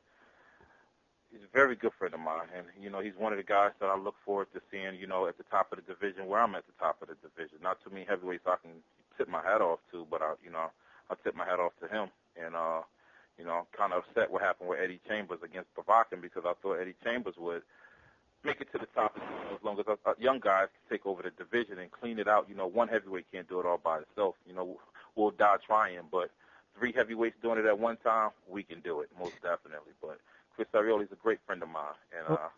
he's 1.30 1.42
a 1.42 1.52
very 1.52 1.76
good 1.76 1.92
friend 1.98 2.14
of 2.14 2.20
mine, 2.20 2.48
and 2.56 2.66
you 2.80 2.90
know 2.90 3.00
he's 3.00 3.16
one 3.16 3.32
of 3.32 3.38
the 3.38 3.44
guys 3.44 3.70
that 3.80 3.86
I 3.86 3.96
look 3.96 4.14
forward 4.24 4.48
to 4.54 4.60
seeing. 4.70 4.96
You 4.96 5.06
know, 5.06 5.26
at 5.26 5.36
the 5.36 5.44
top 5.44 5.72
of 5.72 5.78
the 5.78 5.94
division 5.94 6.26
where 6.26 6.40
I'm 6.40 6.54
at 6.54 6.66
the 6.66 6.72
top 6.80 7.02
of 7.02 7.08
the 7.08 7.16
division. 7.22 7.58
Not 7.62 7.78
too 7.84 7.90
many 7.90 8.04
heavyweights 8.04 8.46
I 8.46 8.56
can 8.62 8.72
tip 9.16 9.28
my 9.28 9.42
hat 9.42 9.60
off 9.60 9.80
to, 9.92 10.06
but 10.10 10.22
I, 10.22 10.34
you 10.44 10.50
know, 10.50 10.70
I 11.10 11.14
tip 11.22 11.36
my 11.36 11.44
hat 11.44 11.60
off 11.60 11.72
to 11.80 11.88
him, 11.88 12.08
and 12.36 12.56
uh 12.56 12.82
you 13.38 13.44
know, 13.44 13.66
kind 13.76 13.92
of 13.92 14.04
upset 14.04 14.30
what 14.30 14.42
happened 14.42 14.68
with 14.68 14.78
Eddie 14.80 15.00
Chambers 15.08 15.40
against 15.42 15.74
Povetkin 15.74 16.20
because 16.20 16.44
I 16.46 16.52
thought 16.62 16.80
Eddie 16.80 16.94
Chambers 17.02 17.34
would 17.36 17.62
make 18.44 18.60
it 18.60 18.70
to 18.72 18.78
the 18.78 18.86
top 18.94 19.16
as 19.52 19.62
long 19.62 19.78
as 19.78 19.86
uh, 19.88 20.12
young 20.18 20.38
guys 20.38 20.68
can 20.68 20.96
take 20.96 21.06
over 21.06 21.22
the 21.22 21.30
division 21.30 21.78
and 21.78 21.90
clean 21.90 22.18
it 22.18 22.28
out. 22.28 22.46
You 22.48 22.54
know, 22.54 22.66
one 22.66 22.88
heavyweight 22.88 23.26
can't 23.32 23.48
do 23.48 23.60
it 23.60 23.66
all 23.66 23.78
by 23.82 24.00
itself. 24.00 24.36
You 24.46 24.54
know, 24.54 24.78
we'll 25.16 25.30
die 25.30 25.56
trying, 25.66 26.00
but 26.10 26.30
three 26.78 26.92
heavyweights 26.92 27.36
doing 27.42 27.58
it 27.58 27.66
at 27.66 27.78
one 27.78 27.96
time, 27.98 28.30
we 28.48 28.62
can 28.62 28.80
do 28.80 29.00
it 29.00 29.10
most 29.18 29.34
definitely. 29.42 29.92
But 30.00 30.18
Chris 30.54 30.68
Arreola 30.74 31.04
is 31.04 31.12
a 31.12 31.16
great 31.16 31.38
friend 31.46 31.62
of 31.62 31.68
mine, 31.68 31.94
and 32.16 32.36
uh, 32.36 32.48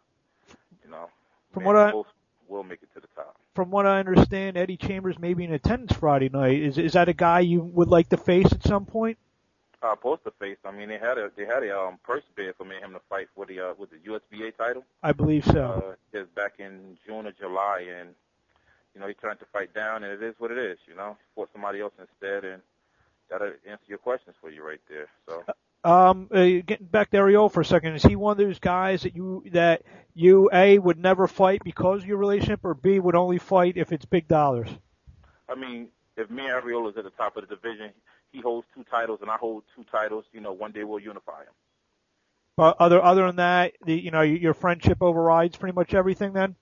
you 0.84 0.90
know, 0.90 1.08
from 1.52 1.64
what 1.64 1.76
I 1.76 1.92
will 2.48 2.64
make 2.64 2.82
it 2.82 2.88
to 2.94 3.00
the 3.00 3.08
top. 3.14 3.36
From 3.54 3.70
what 3.70 3.86
I 3.86 3.98
understand, 3.98 4.56
Eddie 4.56 4.76
Chambers 4.76 5.18
may 5.18 5.34
be 5.34 5.44
in 5.44 5.52
attendance 5.52 5.92
Friday 5.92 6.28
night. 6.28 6.60
Is 6.60 6.78
is 6.78 6.92
that 6.92 7.08
a 7.08 7.14
guy 7.14 7.40
you 7.40 7.60
would 7.60 7.88
like 7.88 8.08
to 8.10 8.16
face 8.16 8.52
at 8.52 8.62
some 8.62 8.84
point? 8.84 9.18
Uh, 9.86 9.96
poster 9.96 10.32
face. 10.38 10.58
I 10.64 10.72
mean, 10.72 10.88
they 10.88 10.98
had 10.98 11.18
a 11.18 11.30
they 11.36 11.44
had 11.44 11.62
a 11.62 11.76
um, 11.76 11.98
purse 12.02 12.24
bid 12.34 12.54
for 12.56 12.64
me 12.64 12.76
him 12.76 12.92
to 12.92 13.00
fight 13.08 13.28
for 13.34 13.46
the 13.46 13.60
uh, 13.60 13.74
with 13.78 13.90
the 13.90 13.96
USBA 13.96 14.56
title. 14.56 14.84
I 15.02 15.12
believe 15.12 15.44
so. 15.44 15.96
Uh, 16.12 16.18
it's 16.18 16.30
back 16.34 16.54
in 16.58 16.98
June 17.06 17.26
or 17.26 17.32
July, 17.32 17.84
and 18.00 18.10
you 18.94 19.00
know 19.00 19.08
he 19.08 19.14
turned 19.14 19.38
to 19.40 19.46
fight 19.52 19.74
down, 19.74 20.04
and 20.04 20.12
it 20.12 20.22
is 20.26 20.34
what 20.38 20.50
it 20.50 20.58
is. 20.58 20.78
You 20.88 20.94
know, 20.94 21.16
he 21.18 21.24
fought 21.34 21.50
somebody 21.52 21.80
else 21.80 21.92
instead, 21.98 22.44
and 22.44 22.62
that'll 23.30 23.52
answer 23.68 23.84
your 23.86 23.98
questions 23.98 24.36
for 24.40 24.50
you 24.50 24.66
right 24.66 24.80
there. 24.88 25.08
So. 25.28 25.44
Um, 25.84 26.28
uh, 26.32 26.62
getting 26.66 26.86
back 26.86 27.10
to 27.10 27.18
Arreola 27.18 27.52
for 27.52 27.60
a 27.60 27.64
second, 27.64 27.94
is 27.94 28.02
he 28.02 28.16
one 28.16 28.32
of 28.32 28.38
those 28.38 28.58
guys 28.58 29.02
that 29.02 29.14
you 29.14 29.44
that 29.52 29.82
you 30.14 30.50
a 30.52 30.80
would 30.80 30.98
never 30.98 31.28
fight 31.28 31.62
because 31.62 32.02
of 32.02 32.08
your 32.08 32.16
relationship, 32.16 32.64
or 32.64 32.74
b 32.74 32.98
would 32.98 33.14
only 33.14 33.38
fight 33.38 33.76
if 33.76 33.92
it's 33.92 34.04
big 34.04 34.26
dollars? 34.26 34.68
I 35.48 35.54
mean, 35.54 35.88
if 36.16 36.28
me 36.28 36.44
and 36.44 36.62
Arreola 36.62 36.90
is 36.90 36.96
at 36.96 37.04
the 37.04 37.10
top 37.10 37.36
of 37.36 37.46
the 37.46 37.54
division, 37.54 37.90
he 38.32 38.40
holds 38.40 38.66
two 38.74 38.84
titles 38.84 39.20
and 39.22 39.30
I 39.30 39.36
hold 39.36 39.64
two 39.74 39.84
titles. 39.90 40.24
You 40.32 40.40
know, 40.40 40.52
one 40.52 40.72
day 40.72 40.84
we'll 40.84 41.00
unify 41.00 41.40
him. 41.40 41.52
But 42.56 42.76
other 42.80 43.02
other 43.02 43.26
than 43.26 43.36
that, 43.36 43.74
the, 43.84 43.94
you 43.94 44.10
know, 44.10 44.22
your 44.22 44.54
friendship 44.54 44.98
overrides 45.02 45.56
pretty 45.56 45.74
much 45.74 45.94
everything. 45.94 46.32
Then. 46.32 46.56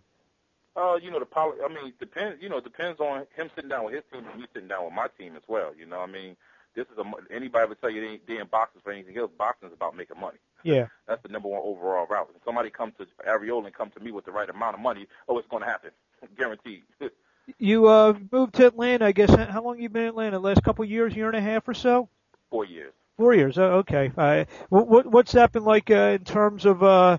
Uh, 0.76 0.96
you 1.00 1.10
know, 1.10 1.20
the 1.20 1.26
poli- 1.26 1.58
I 1.64 1.68
mean, 1.68 1.92
depends. 2.00 2.42
You 2.42 2.48
know, 2.48 2.58
it 2.58 2.64
depends 2.64 2.98
on 2.98 3.26
him 3.36 3.48
sitting 3.54 3.70
down 3.70 3.84
with 3.84 3.94
his 3.94 4.02
team 4.12 4.24
and 4.28 4.40
me 4.40 4.46
sitting 4.52 4.68
down 4.68 4.84
with 4.84 4.92
my 4.92 5.06
team 5.16 5.36
as 5.36 5.42
well. 5.46 5.72
You 5.78 5.86
know, 5.86 6.00
I 6.00 6.06
mean, 6.06 6.36
this 6.74 6.86
is 6.86 6.98
a 6.98 7.04
anybody 7.32 7.68
would 7.68 7.80
tell 7.80 7.90
you 7.90 8.00
they 8.00 8.06
ain't, 8.14 8.26
they 8.26 8.38
in 8.38 8.48
boxing 8.48 8.80
for 8.82 8.90
anything 8.90 9.16
else. 9.16 9.30
Boxing 9.38 9.68
is 9.68 9.74
about 9.74 9.96
making 9.96 10.20
money. 10.20 10.38
Yeah. 10.64 10.88
That's 11.06 11.22
the 11.22 11.28
number 11.28 11.48
one 11.48 11.62
overall 11.64 12.06
route. 12.06 12.30
If 12.34 12.42
somebody 12.44 12.70
comes 12.70 12.94
to 12.98 13.06
Arreola 13.28 13.66
and 13.66 13.74
come 13.74 13.90
to 13.90 14.00
me 14.00 14.10
with 14.10 14.24
the 14.24 14.32
right 14.32 14.50
amount 14.50 14.74
of 14.74 14.80
money, 14.80 15.06
oh, 15.28 15.38
it's 15.38 15.48
going 15.48 15.62
to 15.62 15.68
happen, 15.68 15.90
guaranteed. 16.36 16.82
You 17.58 17.88
uh, 17.88 18.14
moved 18.32 18.54
to 18.54 18.66
Atlanta, 18.66 19.06
I 19.06 19.12
guess. 19.12 19.30
How 19.30 19.62
long 19.62 19.78
you 19.78 19.88
been 19.88 20.02
in 20.02 20.08
Atlanta? 20.08 20.38
Last 20.38 20.62
couple 20.62 20.84
of 20.84 20.90
years, 20.90 21.14
year 21.14 21.28
and 21.28 21.36
a 21.36 21.40
half 21.40 21.68
or 21.68 21.74
so? 21.74 22.08
Four 22.50 22.64
years. 22.64 22.92
Four 23.16 23.34
years. 23.34 23.58
Oh, 23.58 23.78
okay. 23.78 24.10
Uh, 24.16 24.44
what, 24.70 25.06
what's 25.06 25.32
that 25.32 25.52
been 25.52 25.64
like 25.64 25.90
uh, 25.90 26.16
in 26.18 26.24
terms 26.24 26.64
of? 26.64 26.82
Uh, 26.82 27.18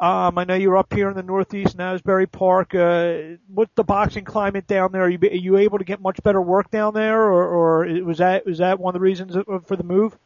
um, 0.00 0.36
I 0.36 0.44
know 0.44 0.54
you're 0.54 0.76
up 0.76 0.92
here 0.92 1.08
in 1.10 1.14
the 1.14 1.22
Northeast, 1.22 1.74
in 1.74 1.80
Asbury 1.80 2.26
Park. 2.26 2.74
Uh, 2.74 3.36
what's 3.46 3.70
the 3.76 3.84
boxing 3.84 4.24
climate 4.24 4.66
down 4.66 4.90
there? 4.90 5.02
Are 5.02 5.08
you, 5.08 5.18
are 5.22 5.34
you 5.34 5.56
able 5.58 5.78
to 5.78 5.84
get 5.84 6.00
much 6.00 6.20
better 6.24 6.42
work 6.42 6.70
down 6.72 6.92
there, 6.92 7.22
or, 7.22 7.84
or 7.84 8.02
was 8.02 8.18
that 8.18 8.44
was 8.44 8.58
that 8.58 8.80
one 8.80 8.94
of 8.96 9.00
the 9.00 9.04
reasons 9.04 9.36
for 9.66 9.76
the 9.76 9.84
move? 9.84 10.18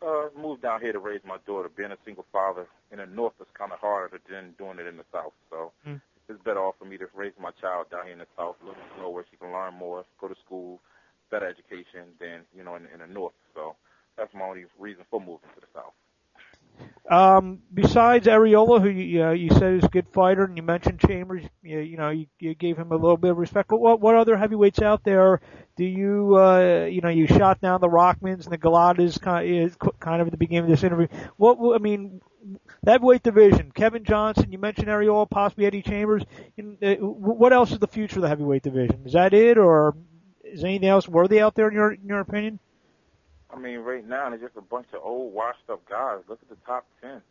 Uh, 0.00 0.28
moved 0.40 0.62
down 0.62 0.80
here 0.80 0.92
to 0.92 1.00
raise 1.00 1.20
my 1.26 1.38
daughter. 1.44 1.68
Being 1.76 1.90
a 1.90 1.96
single 2.04 2.24
father 2.30 2.68
in 2.92 2.98
the 2.98 3.06
North 3.06 3.32
is 3.40 3.46
kind 3.54 3.72
of 3.72 3.80
harder 3.80 4.20
than 4.30 4.54
doing 4.58 4.78
it 4.78 4.86
in 4.86 4.96
the 4.96 5.04
South. 5.12 5.32
So 5.50 5.72
mm 5.86 6.00
it's 6.28 6.42
better 6.42 6.60
off 6.60 6.76
for 6.78 6.84
me 6.84 6.96
to 6.98 7.06
raise 7.14 7.32
my 7.40 7.50
child 7.60 7.90
down 7.90 8.04
here 8.04 8.12
in 8.12 8.18
the 8.18 8.26
south, 8.36 8.56
little 8.60 8.76
know 8.98 9.10
where 9.10 9.24
she 9.30 9.36
can 9.36 9.52
learn 9.52 9.74
more, 9.74 10.04
go 10.20 10.28
to 10.28 10.34
school, 10.44 10.80
better 11.30 11.46
education 11.46 12.14
than 12.20 12.40
you 12.56 12.64
know 12.64 12.76
in, 12.76 12.86
in 12.92 13.00
the 13.00 13.06
north. 13.06 13.34
So 13.54 13.76
that's 14.16 14.32
my 14.34 14.44
only 14.44 14.64
reason 14.78 15.04
for 15.10 15.20
moving 15.20 15.50
to 15.54 15.60
the 15.60 15.66
south. 15.74 15.92
Um, 17.10 17.60
besides 17.72 18.26
Arreola, 18.26 18.80
who 18.80 18.88
you, 18.88 19.22
uh, 19.22 19.32
you 19.32 19.50
said 19.50 19.74
is 19.74 19.84
a 19.84 19.88
good 19.88 20.08
fighter, 20.08 20.44
and 20.44 20.56
you 20.56 20.62
mentioned 20.62 21.00
Chambers, 21.00 21.44
you, 21.62 21.78
you 21.80 21.96
know, 21.98 22.08
you, 22.08 22.26
you 22.38 22.54
gave 22.54 22.78
him 22.78 22.92
a 22.92 22.96
little 22.96 23.18
bit 23.18 23.30
of 23.30 23.36
respect. 23.36 23.68
But 23.68 23.78
what 23.78 24.00
what 24.00 24.16
other 24.16 24.36
heavyweights 24.36 24.80
out 24.80 25.04
there 25.04 25.40
do 25.76 25.84
you 25.84 26.36
uh, 26.38 26.86
you 26.86 27.02
know 27.02 27.10
you 27.10 27.26
shot 27.26 27.60
down 27.60 27.80
the 27.82 27.88
Rahmans 27.88 28.44
and 28.44 28.52
the 28.52 28.58
Golotas 28.58 29.20
kind 29.20 29.64
of, 29.64 30.00
kind 30.00 30.22
of 30.22 30.28
at 30.28 30.30
the 30.30 30.38
beginning 30.38 30.64
of 30.64 30.70
this 30.70 30.82
interview? 30.82 31.08
What 31.36 31.58
I 31.74 31.78
mean, 31.78 32.22
that 32.82 33.00
weight 33.00 33.22
division, 33.22 33.72
Kevin 33.74 34.04
Johnson, 34.04 34.52
you 34.52 34.58
mentioned 34.58 34.88
Arreola, 34.88 35.28
possibly 35.28 35.66
Eddie 35.66 35.82
Chambers. 35.82 36.22
Uh, 36.58 36.94
what 36.96 37.52
else 37.52 37.72
is 37.72 37.78
the 37.78 37.88
future 37.88 38.16
of 38.16 38.22
the 38.22 38.28
heavyweight 38.28 38.62
division? 38.62 39.02
Is 39.04 39.12
that 39.12 39.34
it, 39.34 39.58
or 39.58 39.96
is 40.42 40.64
anything 40.64 40.88
else 40.88 41.08
worthy 41.08 41.40
out 41.40 41.54
there 41.54 41.68
in 41.68 41.74
your 41.74 41.92
in 41.92 42.06
your 42.06 42.20
opinion? 42.20 42.58
I 43.50 43.58
mean, 43.58 43.78
right 43.80 44.06
now 44.06 44.32
it's 44.32 44.42
just 44.42 44.56
a 44.56 44.62
bunch 44.62 44.86
of 44.92 45.00
old, 45.02 45.32
washed-up 45.32 45.88
guys. 45.88 46.20
Look 46.28 46.40
at 46.42 46.48
the 46.48 46.66
top 46.66 46.86
ten. 47.00 47.22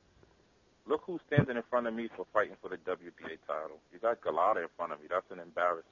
Look 0.85 1.03
who's 1.05 1.21
standing 1.27 1.55
in 1.55 1.63
front 1.69 1.87
of 1.87 1.93
me 1.93 2.09
for 2.15 2.25
fighting 2.33 2.55
for 2.61 2.69
the 2.69 2.77
WBA 2.77 3.37
title. 3.47 3.79
You 3.91 3.99
got 4.01 4.21
Golota 4.21 4.63
in 4.63 4.67
front 4.75 4.91
of 4.91 4.99
me. 4.99 5.07
That's 5.09 5.29
an 5.31 5.39
embarrassment. 5.39 5.87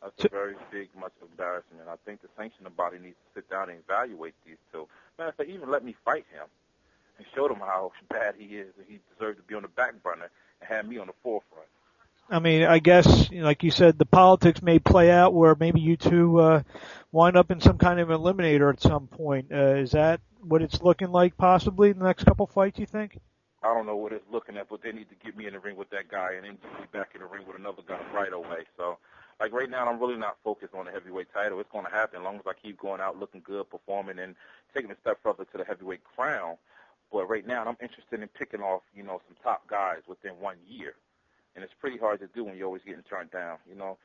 That's 0.00 0.24
a 0.24 0.28
very 0.28 0.54
big, 0.70 0.88
much 0.98 1.12
embarrassment. 1.20 1.88
I 1.88 1.94
think 2.04 2.22
the 2.22 2.28
sanctioning 2.36 2.72
body 2.76 2.98
needs 2.98 3.14
to 3.14 3.40
sit 3.40 3.50
down 3.50 3.70
and 3.70 3.78
evaluate 3.88 4.34
these 4.44 4.56
two. 4.72 4.88
Man, 5.18 5.28
if 5.28 5.36
they 5.36 5.46
even 5.46 5.70
let 5.70 5.84
me 5.84 5.94
fight 6.04 6.26
him 6.32 6.46
and 7.18 7.26
show 7.34 7.48
them 7.48 7.58
how 7.58 7.92
bad 8.08 8.34
he 8.38 8.56
is 8.56 8.72
and 8.78 8.86
he 8.88 9.00
deserves 9.12 9.38
to 9.38 9.42
be 9.44 9.54
on 9.54 9.62
the 9.62 9.68
back 9.68 10.02
burner 10.02 10.30
and 10.60 10.68
have 10.68 10.86
me 10.86 10.98
on 10.98 11.06
the 11.06 11.12
forefront. 11.22 11.68
I 12.30 12.38
mean, 12.38 12.62
I 12.62 12.78
guess, 12.78 13.30
like 13.30 13.62
you 13.62 13.70
said, 13.70 13.98
the 13.98 14.06
politics 14.06 14.62
may 14.62 14.78
play 14.78 15.10
out 15.10 15.34
where 15.34 15.54
maybe 15.54 15.80
you 15.80 15.96
two 15.96 16.40
uh, 16.40 16.62
wind 17.10 17.36
up 17.36 17.50
in 17.50 17.60
some 17.60 17.78
kind 17.78 18.00
of 18.00 18.08
eliminator 18.08 18.72
at 18.72 18.80
some 18.80 19.06
point. 19.06 19.52
Uh, 19.52 19.74
is 19.74 19.90
that 19.92 20.20
what 20.40 20.62
it's 20.62 20.80
looking 20.82 21.10
like 21.10 21.36
possibly 21.36 21.90
in 21.90 21.98
the 21.98 22.04
next 22.04 22.24
couple 22.24 22.46
fights, 22.46 22.78
you 22.78 22.86
think? 22.86 23.18
I 23.62 23.72
don't 23.74 23.86
know 23.86 23.96
what 23.96 24.12
it's 24.12 24.24
looking 24.30 24.56
at, 24.56 24.68
but 24.68 24.82
they 24.82 24.92
need 24.92 25.08
to 25.10 25.14
get 25.24 25.36
me 25.36 25.46
in 25.46 25.52
the 25.52 25.60
ring 25.60 25.76
with 25.76 25.90
that 25.90 26.08
guy 26.08 26.32
and 26.32 26.44
then 26.44 26.58
get 26.60 26.80
me 26.80 26.86
back 26.92 27.10
in 27.14 27.20
the 27.20 27.26
ring 27.26 27.46
with 27.46 27.56
another 27.56 27.82
guy 27.86 28.00
right 28.12 28.32
away. 28.32 28.64
So, 28.76 28.98
like 29.38 29.52
right 29.52 29.70
now, 29.70 29.86
I'm 29.86 30.00
really 30.00 30.16
not 30.16 30.36
focused 30.42 30.74
on 30.74 30.86
the 30.86 30.90
heavyweight 30.90 31.32
title. 31.32 31.60
It's 31.60 31.70
going 31.70 31.84
to 31.84 31.90
happen 31.90 32.20
as 32.20 32.24
long 32.24 32.36
as 32.36 32.46
I 32.46 32.54
keep 32.60 32.78
going 32.78 33.00
out 33.00 33.20
looking 33.20 33.40
good, 33.44 33.70
performing, 33.70 34.18
and 34.18 34.34
taking 34.74 34.90
a 34.90 34.96
step 35.00 35.18
further 35.22 35.44
to 35.44 35.58
the 35.58 35.64
heavyweight 35.64 36.02
crown. 36.16 36.56
But 37.12 37.28
right 37.28 37.46
now, 37.46 37.64
I'm 37.64 37.76
interested 37.80 38.22
in 38.22 38.28
picking 38.28 38.62
off, 38.62 38.82
you 38.94 39.02
know, 39.02 39.20
some 39.28 39.36
top 39.42 39.68
guys 39.68 40.00
within 40.08 40.32
one 40.40 40.56
year 40.66 40.94
and 41.54 41.64
it's 41.64 41.74
pretty 41.80 41.98
hard 41.98 42.20
to 42.20 42.28
do 42.28 42.44
when 42.44 42.56
you're 42.56 42.66
always 42.66 42.82
getting 42.84 43.02
turned 43.02 43.30
down. 43.30 43.58
You 43.68 43.76
know, 43.76 43.98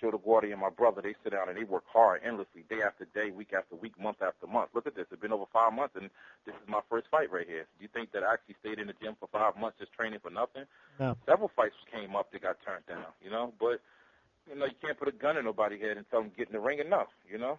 Joe 0.00 0.10
DeGuardia 0.10 0.52
and 0.52 0.60
my 0.60 0.70
brother, 0.70 1.02
they 1.02 1.14
sit 1.22 1.32
down 1.32 1.48
and 1.48 1.56
they 1.56 1.64
work 1.64 1.84
hard 1.86 2.22
endlessly, 2.24 2.64
day 2.68 2.82
after 2.84 3.04
day, 3.14 3.30
week 3.30 3.52
after 3.52 3.76
week, 3.76 4.00
month 4.00 4.22
after 4.22 4.46
month. 4.46 4.70
Look 4.74 4.86
at 4.86 4.96
this. 4.96 5.06
It's 5.10 5.20
been 5.20 5.32
over 5.32 5.44
five 5.52 5.72
months, 5.72 5.94
and 5.96 6.10
this 6.46 6.54
is 6.54 6.68
my 6.68 6.80
first 6.88 7.06
fight 7.10 7.30
right 7.30 7.46
here. 7.46 7.66
Do 7.78 7.82
you 7.82 7.88
think 7.92 8.12
that 8.12 8.24
I 8.24 8.34
actually 8.34 8.56
stayed 8.60 8.78
in 8.78 8.88
the 8.88 8.94
gym 9.00 9.16
for 9.20 9.28
five 9.28 9.56
months 9.60 9.78
just 9.78 9.92
training 9.92 10.20
for 10.20 10.30
nothing? 10.30 10.64
No. 10.98 11.16
Several 11.26 11.50
fights 11.54 11.76
came 11.92 12.16
up 12.16 12.32
that 12.32 12.42
got 12.42 12.56
turned 12.64 12.86
down, 12.86 13.12
you 13.22 13.30
know, 13.30 13.52
but 13.60 13.80
you 14.48 14.58
know, 14.58 14.66
you 14.66 14.76
can't 14.80 14.98
put 14.98 15.08
a 15.08 15.12
gun 15.12 15.36
in 15.36 15.44
nobody's 15.44 15.80
head 15.80 15.96
and 15.96 16.04
tell 16.10 16.20
them 16.20 16.30
get 16.36 16.48
in 16.48 16.52
the 16.52 16.60
ring 16.60 16.78
enough. 16.78 17.08
You 17.30 17.38
know. 17.38 17.58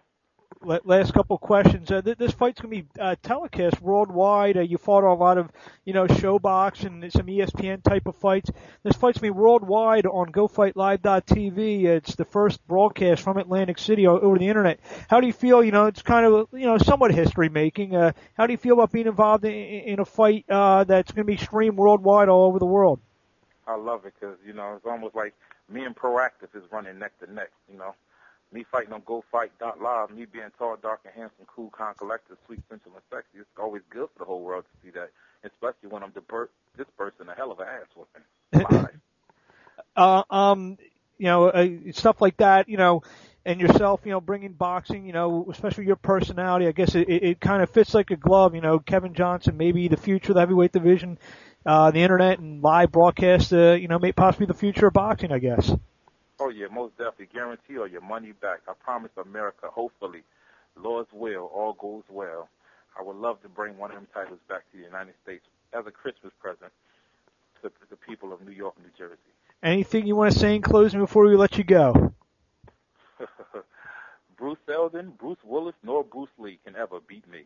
Last 0.62 1.12
couple 1.12 1.38
questions. 1.38 1.90
Uh, 1.90 2.02
th- 2.02 2.18
this 2.18 2.32
fight's 2.32 2.60
going 2.60 2.74
to 2.74 2.82
be 2.82 3.00
uh, 3.00 3.14
telecast 3.22 3.80
worldwide. 3.80 4.56
Uh, 4.56 4.60
you 4.60 4.78
fought 4.78 5.04
a 5.04 5.12
lot 5.12 5.38
of, 5.38 5.50
you 5.84 5.92
know, 5.92 6.06
ShoBox 6.06 6.84
and 6.84 7.12
some 7.12 7.26
ESPN 7.26 7.82
type 7.82 8.06
of 8.06 8.16
fights. 8.16 8.50
This 8.82 8.96
fight's 8.96 9.18
going 9.18 9.30
to 9.30 9.34
be 9.34 9.40
worldwide 9.40 10.06
on 10.06 10.32
GoFightLive.tv. 10.32 11.84
It's 11.84 12.14
the 12.16 12.24
first 12.24 12.66
broadcast 12.66 13.22
from 13.22 13.36
Atlantic 13.36 13.78
City 13.78 14.06
over 14.06 14.38
the 14.38 14.48
internet. 14.48 14.80
How 15.08 15.20
do 15.20 15.26
you 15.26 15.32
feel? 15.32 15.62
You 15.62 15.72
know, 15.72 15.86
it's 15.86 16.02
kind 16.02 16.26
of, 16.26 16.48
you 16.52 16.66
know, 16.66 16.78
somewhat 16.78 17.14
history 17.14 17.48
making. 17.48 17.94
Uh, 17.94 18.12
how 18.34 18.46
do 18.46 18.52
you 18.52 18.58
feel 18.58 18.74
about 18.74 18.92
being 18.92 19.06
involved 19.06 19.44
in, 19.44 19.52
in 19.52 20.00
a 20.00 20.04
fight 20.04 20.46
uh, 20.48 20.84
that's 20.84 21.12
going 21.12 21.26
to 21.26 21.32
be 21.32 21.36
streamed 21.36 21.76
worldwide 21.76 22.28
all 22.28 22.46
over 22.46 22.58
the 22.58 22.66
world? 22.66 22.98
I 23.66 23.76
love 23.76 24.06
it 24.06 24.14
because 24.18 24.36
you 24.46 24.52
know 24.52 24.74
it's 24.76 24.86
almost 24.86 25.14
like 25.16 25.34
me 25.68 25.84
and 25.84 25.94
Proactiv 25.94 26.54
is 26.54 26.62
running 26.70 26.98
neck 26.98 27.18
to 27.18 27.32
neck. 27.32 27.50
You 27.70 27.78
know 27.78 27.94
me 28.52 28.64
fighting 28.70 28.92
on 28.92 29.02
GoFight.live, 29.02 30.10
me 30.10 30.24
being 30.24 30.50
tall, 30.58 30.76
dark, 30.80 31.00
and 31.04 31.14
handsome, 31.14 31.46
cool, 31.46 31.70
calm, 31.70 31.94
collected, 31.94 32.36
sweet, 32.46 32.60
sensual, 32.68 32.92
and 32.94 33.02
sexy, 33.10 33.38
it's 33.40 33.48
always 33.58 33.82
good 33.90 34.08
for 34.12 34.20
the 34.20 34.24
whole 34.24 34.42
world 34.42 34.64
to 34.64 34.86
see 34.86 34.92
that, 34.92 35.10
especially 35.44 35.88
when 35.90 36.02
I'm 36.02 36.12
disper- 36.12 36.48
dispersing 36.76 37.28
a 37.28 37.34
hell 37.34 37.52
of 37.52 37.60
an 37.60 37.66
ass 37.68 37.86
whooping. 37.96 38.90
uh, 39.96 40.22
um, 40.30 40.78
you 41.18 41.26
know, 41.26 41.48
uh, 41.48 41.68
stuff 41.92 42.20
like 42.20 42.36
that, 42.38 42.68
you 42.68 42.76
know, 42.76 43.02
and 43.44 43.60
yourself, 43.60 44.00
you 44.04 44.10
know, 44.10 44.20
bringing 44.20 44.52
boxing, 44.52 45.06
you 45.06 45.12
know, 45.12 45.46
especially 45.50 45.86
your 45.86 45.96
personality, 45.96 46.66
I 46.66 46.72
guess 46.72 46.94
it, 46.94 47.08
it, 47.08 47.22
it 47.22 47.40
kind 47.40 47.62
of 47.62 47.70
fits 47.70 47.94
like 47.94 48.10
a 48.10 48.16
glove, 48.16 48.54
you 48.54 48.60
know, 48.60 48.78
Kevin 48.78 49.14
Johnson, 49.14 49.56
maybe 49.56 49.88
the 49.88 49.96
future 49.96 50.32
of 50.32 50.34
the 50.34 50.40
heavyweight 50.40 50.72
division, 50.72 51.18
uh, 51.64 51.90
the 51.90 52.00
internet 52.00 52.38
and 52.38 52.62
live 52.62 52.92
broadcast, 52.92 53.52
uh, 53.52 53.72
you 53.72 53.88
know, 53.88 53.98
may 53.98 54.12
possibly 54.12 54.46
the 54.46 54.54
future 54.54 54.88
of 54.88 54.92
boxing, 54.92 55.32
I 55.32 55.38
guess. 55.38 55.72
Oh 56.38 56.50
yeah, 56.50 56.66
most 56.70 56.96
definitely. 56.98 57.28
Guarantee 57.32 57.78
or 57.78 57.88
your 57.88 58.02
money 58.02 58.32
back. 58.32 58.60
I 58.68 58.72
promise 58.74 59.10
America, 59.16 59.68
hopefully, 59.72 60.22
Lord's 60.76 61.08
will, 61.12 61.50
all 61.54 61.72
goes 61.74 62.04
well. 62.10 62.48
I 62.98 63.02
would 63.02 63.16
love 63.16 63.40
to 63.42 63.48
bring 63.48 63.78
one 63.78 63.90
of 63.90 63.96
them 63.96 64.06
titles 64.12 64.40
back 64.48 64.70
to 64.70 64.78
the 64.78 64.84
United 64.84 65.14
States 65.22 65.44
as 65.72 65.86
a 65.86 65.90
Christmas 65.90 66.32
present 66.40 66.72
to 67.62 67.70
the 67.90 67.96
people 67.96 68.32
of 68.32 68.40
New 68.42 68.52
York 68.52 68.74
and 68.76 68.86
New 68.86 68.92
Jersey. 68.96 69.20
Anything 69.62 70.06
you 70.06 70.16
want 70.16 70.32
to 70.32 70.38
say 70.38 70.54
in 70.54 70.62
closing 70.62 71.00
before 71.00 71.24
we 71.24 71.36
let 71.36 71.58
you 71.58 71.64
go? 71.64 72.12
Bruce 74.38 74.58
Seldon, 74.66 75.12
Bruce 75.18 75.38
Willis, 75.44 75.74
nor 75.82 76.04
Bruce 76.04 76.30
Lee 76.38 76.58
can 76.64 76.76
ever 76.76 77.00
beat 77.08 77.28
me. 77.30 77.44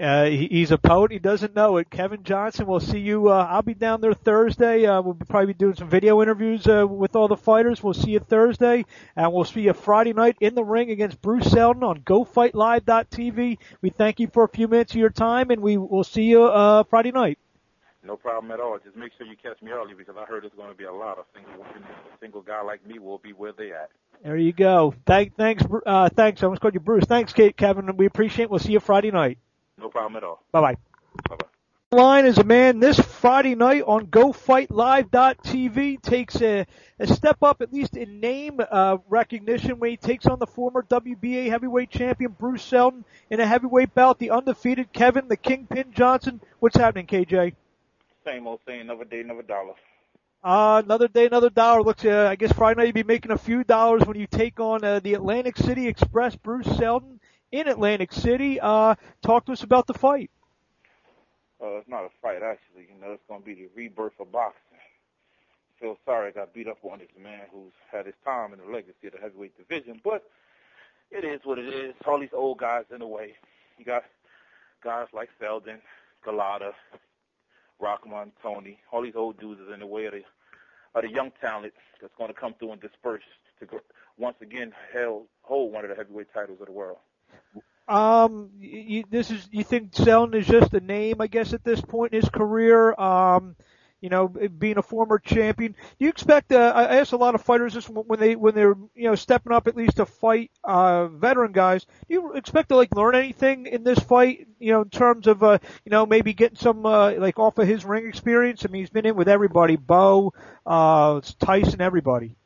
Uh, 0.00 0.24
he, 0.24 0.48
he's 0.48 0.70
a 0.70 0.78
poet. 0.78 1.12
He 1.12 1.18
doesn't 1.18 1.54
know 1.54 1.76
it. 1.76 1.88
Kevin 1.88 2.24
Johnson. 2.24 2.66
We'll 2.66 2.80
see 2.80 2.98
you. 2.98 3.28
Uh, 3.28 3.46
I'll 3.48 3.62
be 3.62 3.74
down 3.74 4.00
there 4.00 4.12
Thursday. 4.12 4.86
Uh, 4.86 5.00
we'll 5.02 5.14
probably 5.14 5.52
be 5.52 5.58
doing 5.58 5.74
some 5.74 5.88
video 5.88 6.20
interviews 6.20 6.66
uh, 6.66 6.86
with 6.88 7.14
all 7.14 7.28
the 7.28 7.36
fighters. 7.36 7.82
We'll 7.82 7.94
see 7.94 8.12
you 8.12 8.18
Thursday, 8.18 8.86
and 9.14 9.32
we'll 9.32 9.44
see 9.44 9.62
you 9.62 9.72
Friday 9.72 10.12
night 10.12 10.36
in 10.40 10.54
the 10.54 10.64
ring 10.64 10.90
against 10.90 11.22
Bruce 11.22 11.50
Seldon 11.50 11.84
on 11.84 12.00
GoFightLive.tv. 12.00 13.58
We 13.82 13.90
thank 13.90 14.18
you 14.18 14.26
for 14.26 14.44
a 14.44 14.48
few 14.48 14.66
minutes 14.66 14.92
of 14.92 14.98
your 14.98 15.10
time, 15.10 15.50
and 15.50 15.62
we 15.62 15.76
will 15.76 16.04
see 16.04 16.24
you 16.24 16.44
uh, 16.44 16.82
Friday 16.84 17.12
night. 17.12 17.38
No 18.04 18.16
problem 18.16 18.50
at 18.50 18.60
all. 18.60 18.78
Just 18.84 18.96
make 18.96 19.12
sure 19.16 19.26
you 19.26 19.36
catch 19.36 19.62
me 19.62 19.70
early 19.70 19.94
because 19.94 20.16
I 20.18 20.24
heard 20.26 20.42
there's 20.42 20.52
going 20.54 20.68
to 20.68 20.76
be 20.76 20.84
a 20.84 20.92
lot 20.92 21.18
of 21.18 21.24
single 21.34 21.64
A 21.64 22.18
single 22.20 22.42
guy 22.42 22.60
like 22.62 22.86
me 22.86 22.98
will 22.98 23.18
be 23.18 23.32
where 23.32 23.52
they 23.52 23.72
at. 23.72 23.90
There 24.22 24.36
you 24.36 24.52
go. 24.52 24.94
Thank, 25.06 25.36
thanks, 25.36 25.62
uh, 25.86 26.08
thanks. 26.10 26.42
I 26.42 26.46
almost 26.46 26.60
called 26.60 26.74
you 26.74 26.80
Bruce. 26.80 27.04
Thanks, 27.04 27.32
Kate, 27.32 27.56
Kevin. 27.56 27.96
We 27.96 28.06
appreciate 28.06 28.44
it. 28.44 28.50
We'll 28.50 28.58
see 28.58 28.72
you 28.72 28.80
Friday 28.80 29.10
night. 29.10 29.38
No 29.78 29.88
problem 29.88 30.16
at 30.16 30.24
all. 30.24 30.42
Bye 30.52 30.60
bye. 30.60 30.76
Bye 31.28 31.36
bye. 31.36 31.46
Line 31.94 32.26
is 32.26 32.38
a 32.38 32.44
man 32.44 32.80
this 32.80 32.98
Friday 32.98 33.54
night 33.54 33.84
on 33.86 34.08
GoFightLive.tv 34.08 36.02
takes 36.02 36.42
a, 36.42 36.66
a 36.98 37.06
step 37.06 37.40
up, 37.40 37.62
at 37.62 37.72
least 37.72 37.96
in 37.96 38.18
name 38.18 38.58
uh, 38.68 38.96
recognition, 39.08 39.78
when 39.78 39.90
he 39.90 39.96
takes 39.96 40.26
on 40.26 40.40
the 40.40 40.46
former 40.46 40.82
WBA 40.82 41.48
heavyweight 41.50 41.90
champion 41.90 42.34
Bruce 42.36 42.64
Seldon 42.64 43.04
in 43.30 43.38
a 43.38 43.46
heavyweight 43.46 43.94
bout. 43.94 44.18
The 44.18 44.30
undefeated 44.30 44.92
Kevin, 44.92 45.28
the 45.28 45.36
Kingpin 45.36 45.92
Johnson. 45.92 46.40
What's 46.58 46.76
happening, 46.76 47.06
KJ? 47.06 47.54
Same 48.24 48.48
old 48.48 48.58
saying, 48.66 48.80
another 48.80 49.04
day, 49.04 49.20
another 49.20 49.42
dollar. 49.42 49.74
Uh, 50.42 50.82
another 50.84 51.06
day, 51.06 51.26
another 51.26 51.48
dollar. 51.50 51.82
Looks, 51.82 52.04
uh, 52.04 52.26
I 52.28 52.34
guess 52.34 52.50
Friday 52.52 52.78
night 52.78 52.86
you'll 52.86 52.94
be 52.94 53.04
making 53.04 53.30
a 53.30 53.38
few 53.38 53.62
dollars 53.62 54.04
when 54.04 54.18
you 54.18 54.26
take 54.26 54.58
on 54.58 54.82
uh, 54.82 54.98
the 54.98 55.14
Atlantic 55.14 55.56
City 55.56 55.86
Express, 55.86 56.34
Bruce 56.34 56.66
Seldon 56.76 57.13
in 57.54 57.68
Atlantic 57.68 58.12
City. 58.12 58.58
Uh, 58.60 58.96
talk 59.22 59.46
to 59.46 59.52
us 59.52 59.62
about 59.62 59.86
the 59.86 59.94
fight. 59.94 60.30
Uh, 61.62 61.76
it's 61.78 61.88
not 61.88 62.04
a 62.04 62.08
fight, 62.20 62.42
actually. 62.42 62.88
You 62.92 63.00
know, 63.00 63.12
it's 63.12 63.22
going 63.28 63.40
to 63.40 63.46
be 63.46 63.54
the 63.54 63.68
rebirth 63.76 64.18
of 64.18 64.32
boxing. 64.32 64.60
Feel 65.80 65.96
sorry 66.04 66.28
I 66.28 66.30
got 66.32 66.52
beat 66.52 66.66
up 66.66 66.78
on 66.82 66.98
this 66.98 67.08
man 67.20 67.42
who's 67.52 67.72
had 67.92 68.06
his 68.06 68.14
time 68.24 68.52
in 68.52 68.58
the 68.58 68.66
legacy 68.66 69.06
of 69.06 69.12
the 69.12 69.20
heavyweight 69.20 69.56
division, 69.56 70.00
but 70.02 70.24
it 71.12 71.24
is 71.24 71.40
what 71.44 71.58
it 71.58 71.72
is. 71.72 71.94
All 72.06 72.18
these 72.18 72.28
old 72.32 72.58
guys 72.58 72.84
in 72.92 72.98
the 72.98 73.06
way. 73.06 73.34
You 73.78 73.84
got 73.84 74.02
guys 74.82 75.06
like 75.12 75.28
Seldon, 75.40 75.78
Golota, 76.26 76.72
Rahman, 77.80 78.32
Toney. 78.42 78.78
All 78.92 79.02
these 79.02 79.16
old 79.16 79.38
dudes 79.38 79.60
is 79.60 79.72
in 79.72 79.78
the 79.80 79.86
way 79.86 80.06
of 80.06 80.12
the, 80.12 80.22
of 80.96 81.02
the 81.02 81.10
young 81.10 81.30
talent 81.40 81.72
that's 82.00 82.14
going 82.18 82.32
to 82.32 82.38
come 82.38 82.54
through 82.58 82.72
and 82.72 82.80
disperse 82.80 83.22
to 83.60 83.66
once 84.18 84.36
again 84.40 84.72
hold 85.42 85.72
one 85.72 85.84
of 85.84 85.90
the 85.90 85.96
heavyweight 85.96 86.32
titles 86.34 86.58
of 86.60 86.66
the 86.66 86.72
world. 86.72 86.98
Um, 87.86 88.50
you, 88.58 89.04
this 89.10 89.30
is 89.30 89.46
you 89.50 89.62
think 89.62 89.94
Seldon 89.94 90.40
is 90.40 90.46
just 90.46 90.72
a 90.72 90.80
name, 90.80 91.20
I 91.20 91.26
guess, 91.26 91.52
at 91.52 91.64
this 91.64 91.80
point 91.80 92.12
in 92.12 92.20
his 92.20 92.30
career. 92.30 92.94
Um, 92.98 93.56
you 94.04 94.10
know, 94.10 94.28
being 94.28 94.76
a 94.76 94.82
former 94.82 95.18
champion. 95.18 95.72
Do 95.72 96.04
you 96.04 96.10
expect? 96.10 96.52
Uh, 96.52 96.72
I 96.76 96.98
ask 96.98 97.12
a 97.14 97.16
lot 97.16 97.34
of 97.34 97.40
fighters 97.40 97.72
this 97.72 97.88
when 97.88 98.20
they 98.20 98.36
when 98.36 98.54
they're 98.54 98.74
you 98.94 99.04
know 99.08 99.14
stepping 99.14 99.52
up 99.52 99.66
at 99.66 99.76
least 99.76 99.96
to 99.96 100.04
fight 100.04 100.50
uh, 100.62 101.06
veteran 101.08 101.52
guys. 101.52 101.86
Do 102.06 102.14
you 102.14 102.32
expect 102.34 102.68
to 102.68 102.76
like 102.76 102.94
learn 102.94 103.14
anything 103.14 103.64
in 103.64 103.82
this 103.82 103.98
fight? 103.98 104.46
You 104.58 104.72
know, 104.72 104.82
in 104.82 104.90
terms 104.90 105.26
of 105.26 105.42
uh, 105.42 105.56
you 105.86 105.90
know 105.90 106.04
maybe 106.04 106.34
getting 106.34 106.58
some 106.58 106.84
uh, 106.84 107.12
like 107.12 107.38
off 107.38 107.56
of 107.56 107.66
his 107.66 107.86
ring 107.86 108.06
experience. 108.06 108.66
I 108.66 108.68
mean, 108.68 108.82
he's 108.82 108.90
been 108.90 109.06
in 109.06 109.16
with 109.16 109.28
everybody, 109.28 109.76
Bowe, 109.76 110.34
uh, 110.66 111.22
Tyson, 111.38 111.80
everybody. 111.80 112.36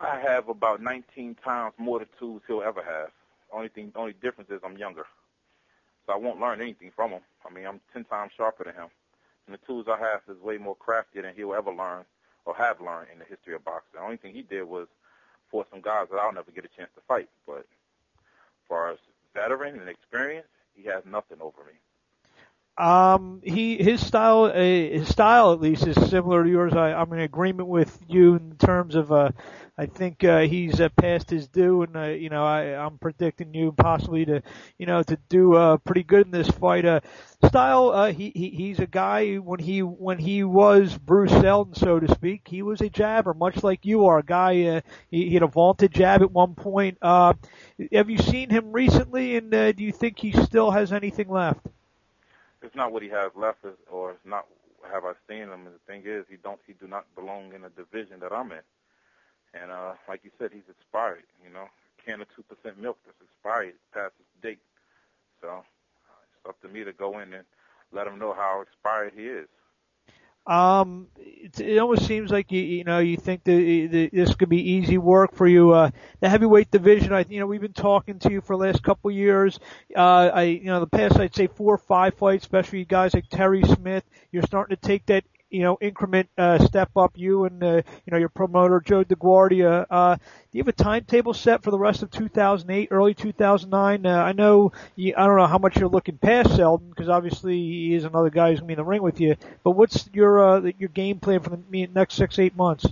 I 0.00 0.18
have 0.18 0.48
about 0.48 0.80
19 0.82 1.36
times 1.44 1.74
more 1.76 2.04
tools 2.18 2.40
he'll 2.46 2.62
ever 2.62 2.82
have. 2.82 3.10
Only 3.52 3.68
thing, 3.68 3.92
only 3.94 4.14
difference 4.14 4.50
is 4.50 4.60
I'm 4.64 4.78
younger, 4.78 5.06
so 6.06 6.12
I 6.12 6.16
won't 6.16 6.40
learn 6.40 6.60
anything 6.60 6.90
from 6.94 7.10
him. 7.10 7.20
I 7.46 7.52
mean, 7.52 7.66
I'm 7.66 7.80
ten 7.92 8.04
times 8.04 8.32
sharper 8.36 8.64
than 8.64 8.74
him, 8.74 8.88
and 9.46 9.54
the 9.54 9.66
tools 9.66 9.86
I 9.88 9.98
have 9.98 10.22
is 10.28 10.42
way 10.42 10.56
more 10.56 10.76
crafty 10.76 11.20
than 11.20 11.34
he'll 11.34 11.54
ever 11.54 11.70
learn 11.72 12.04
or 12.44 12.54
have 12.54 12.80
learned 12.80 13.08
in 13.12 13.18
the 13.18 13.24
history 13.24 13.54
of 13.54 13.64
boxing. 13.64 13.92
The 13.94 14.00
only 14.00 14.16
thing 14.16 14.34
he 14.34 14.42
did 14.42 14.64
was 14.64 14.88
force 15.50 15.66
some 15.70 15.82
guys 15.82 16.08
that 16.10 16.18
I'll 16.18 16.32
never 16.32 16.50
get 16.50 16.64
a 16.64 16.76
chance 16.76 16.90
to 16.94 17.02
fight. 17.06 17.28
But 17.46 17.58
as 17.58 18.66
far 18.68 18.90
as 18.90 18.98
veteran 19.34 19.78
and 19.78 19.88
experience, 19.88 20.48
he 20.74 20.84
has 20.84 21.04
nothing 21.04 21.38
over 21.40 21.62
me. 21.64 21.74
Um, 22.78 23.42
he 23.44 23.76
his 23.82 24.04
style, 24.04 24.44
uh, 24.44 24.54
his 24.54 25.06
style 25.08 25.52
at 25.52 25.60
least 25.60 25.86
is 25.86 26.08
similar 26.08 26.42
to 26.42 26.48
yours. 26.50 26.72
I, 26.72 26.92
I'm 26.94 27.12
in 27.12 27.20
agreement 27.20 27.68
with 27.68 27.98
you 28.08 28.36
in 28.36 28.56
terms 28.56 28.94
of 28.94 29.12
uh, 29.12 29.30
I 29.76 29.84
think 29.84 30.24
uh, 30.24 30.40
he's 30.40 30.80
uh, 30.80 30.88
past 30.96 31.28
his 31.28 31.48
due, 31.48 31.82
and 31.82 31.94
uh, 31.94 32.04
you 32.06 32.30
know 32.30 32.42
I, 32.44 32.62
I'm 32.82 32.96
predicting 32.98 33.52
you 33.52 33.72
possibly 33.72 34.24
to 34.24 34.42
you 34.78 34.86
know 34.86 35.02
to 35.02 35.18
do 35.28 35.54
uh, 35.54 35.76
pretty 35.78 36.02
good 36.02 36.24
in 36.24 36.32
this 36.32 36.48
fight. 36.48 36.86
Uh, 36.86 37.00
style, 37.44 37.90
uh, 37.90 38.10
he, 38.10 38.32
he 38.34 38.48
he's 38.48 38.78
a 38.80 38.86
guy 38.86 39.34
when 39.36 39.60
he 39.60 39.82
when 39.82 40.18
he 40.18 40.42
was 40.42 40.96
Bruce 40.96 41.30
Seldon, 41.30 41.74
so 41.74 42.00
to 42.00 42.08
speak, 42.14 42.48
he 42.48 42.62
was 42.62 42.80
a 42.80 42.88
jabber, 42.88 43.34
much 43.34 43.62
like 43.62 43.84
you 43.84 44.06
are. 44.06 44.18
A 44.20 44.24
guy 44.24 44.64
uh, 44.64 44.80
he, 45.10 45.28
he 45.28 45.34
had 45.34 45.42
a 45.42 45.46
vaunted 45.46 45.92
jab 45.92 46.22
at 46.22 46.32
one 46.32 46.54
point. 46.54 46.96
Uh, 47.02 47.34
have 47.92 48.08
you 48.08 48.16
seen 48.16 48.48
him 48.48 48.72
recently, 48.72 49.36
and 49.36 49.54
uh, 49.54 49.72
do 49.72 49.84
you 49.84 49.92
think 49.92 50.18
he 50.18 50.32
still 50.32 50.70
has 50.70 50.90
anything 50.90 51.28
left? 51.28 51.60
It's 52.62 52.76
not 52.76 52.92
what 52.92 53.02
he 53.02 53.08
has 53.10 53.32
left, 53.36 53.60
or 53.90 54.12
it's 54.12 54.26
not 54.26 54.46
have 54.92 55.04
I 55.04 55.12
seen 55.28 55.48
him. 55.48 55.66
And 55.66 55.74
the 55.74 55.84
thing 55.86 56.02
is, 56.06 56.24
he 56.30 56.36
don't 56.36 56.60
he 56.66 56.74
do 56.74 56.88
not 56.88 57.06
belong 57.14 57.52
in 57.54 57.64
a 57.64 57.70
division 57.70 58.20
that 58.20 58.32
I'm 58.32 58.52
in. 58.52 58.64
And 59.54 59.70
uh, 59.70 59.94
like 60.08 60.22
you 60.24 60.30
said, 60.38 60.50
he's 60.52 60.68
expired. 60.70 61.24
You 61.44 61.52
know, 61.52 61.66
a 61.68 62.02
can 62.04 62.22
of 62.22 62.28
two 62.36 62.42
percent 62.44 62.80
milk 62.80 62.98
that's 63.06 63.20
expired 63.22 63.74
past 63.94 64.14
its 64.20 64.30
date. 64.42 64.62
So 65.40 65.64
it's 66.22 66.48
up 66.48 66.60
to 66.62 66.68
me 66.68 66.84
to 66.84 66.92
go 66.92 67.18
in 67.20 67.34
and 67.34 67.44
let 67.92 68.06
him 68.06 68.18
know 68.18 68.34
how 68.34 68.62
expired 68.62 69.12
he 69.16 69.24
is. 69.26 69.48
Um, 70.46 71.08
it, 71.16 71.60
it 71.60 71.78
almost 71.78 72.06
seems 72.06 72.30
like 72.30 72.50
you 72.50 72.60
you 72.60 72.84
know 72.84 72.98
you 72.98 73.16
think 73.16 73.44
that, 73.44 73.88
that 73.92 74.10
this 74.12 74.34
could 74.34 74.48
be 74.48 74.72
easy 74.72 74.98
work 74.98 75.34
for 75.34 75.46
you. 75.46 75.70
Uh, 75.72 75.90
the 76.20 76.28
heavyweight 76.28 76.70
division, 76.70 77.12
I 77.12 77.24
you 77.28 77.38
know 77.40 77.46
we've 77.46 77.60
been 77.60 77.72
talking 77.72 78.18
to 78.20 78.32
you 78.32 78.40
for 78.40 78.56
the 78.56 78.64
last 78.64 78.82
couple 78.82 79.10
of 79.10 79.16
years. 79.16 79.60
Uh, 79.94 80.30
I 80.34 80.42
you 80.44 80.64
know 80.64 80.80
the 80.80 80.86
past 80.88 81.18
I'd 81.18 81.34
say 81.34 81.46
four 81.46 81.74
or 81.74 81.78
five 81.78 82.14
fights, 82.14 82.44
especially 82.44 82.80
you 82.80 82.84
guys 82.84 83.14
like 83.14 83.28
Terry 83.28 83.62
Smith. 83.62 84.04
You're 84.32 84.42
starting 84.42 84.76
to 84.76 84.80
take 84.80 85.06
that 85.06 85.24
you 85.52 85.60
know, 85.62 85.76
increment 85.80 86.28
uh, 86.38 86.58
step 86.64 86.90
up 86.96 87.12
you 87.16 87.44
and, 87.44 87.62
uh, 87.62 87.76
you 87.76 88.10
know, 88.10 88.16
your 88.16 88.30
promoter, 88.30 88.80
Joe 88.80 89.04
DeGuardia. 89.04 89.86
Uh, 89.90 90.16
do 90.16 90.22
you 90.52 90.60
have 90.60 90.68
a 90.68 90.72
timetable 90.72 91.34
set 91.34 91.62
for 91.62 91.70
the 91.70 91.78
rest 91.78 92.02
of 92.02 92.10
2008, 92.10 92.88
early 92.90 93.14
2009? 93.14 94.06
Uh, 94.06 94.10
I 94.10 94.32
know, 94.32 94.72
you, 94.96 95.14
I 95.16 95.26
don't 95.26 95.36
know 95.36 95.46
how 95.46 95.58
much 95.58 95.76
you're 95.76 95.88
looking 95.88 96.16
past 96.16 96.56
Seldon, 96.56 96.88
because 96.88 97.08
obviously 97.08 97.56
he 97.56 97.94
is 97.94 98.04
another 98.04 98.30
guy 98.30 98.50
who's 98.50 98.60
going 98.60 98.68
to 98.68 98.68
be 98.68 98.72
in 98.72 98.84
the 98.84 98.84
ring 98.84 99.02
with 99.02 99.20
you, 99.20 99.36
but 99.62 99.72
what's 99.72 100.08
your, 100.12 100.42
uh, 100.42 100.70
your 100.78 100.88
game 100.88 101.18
plan 101.20 101.40
for 101.40 101.50
the 101.50 101.86
next 101.94 102.14
six, 102.14 102.38
eight 102.38 102.56
months? 102.56 102.86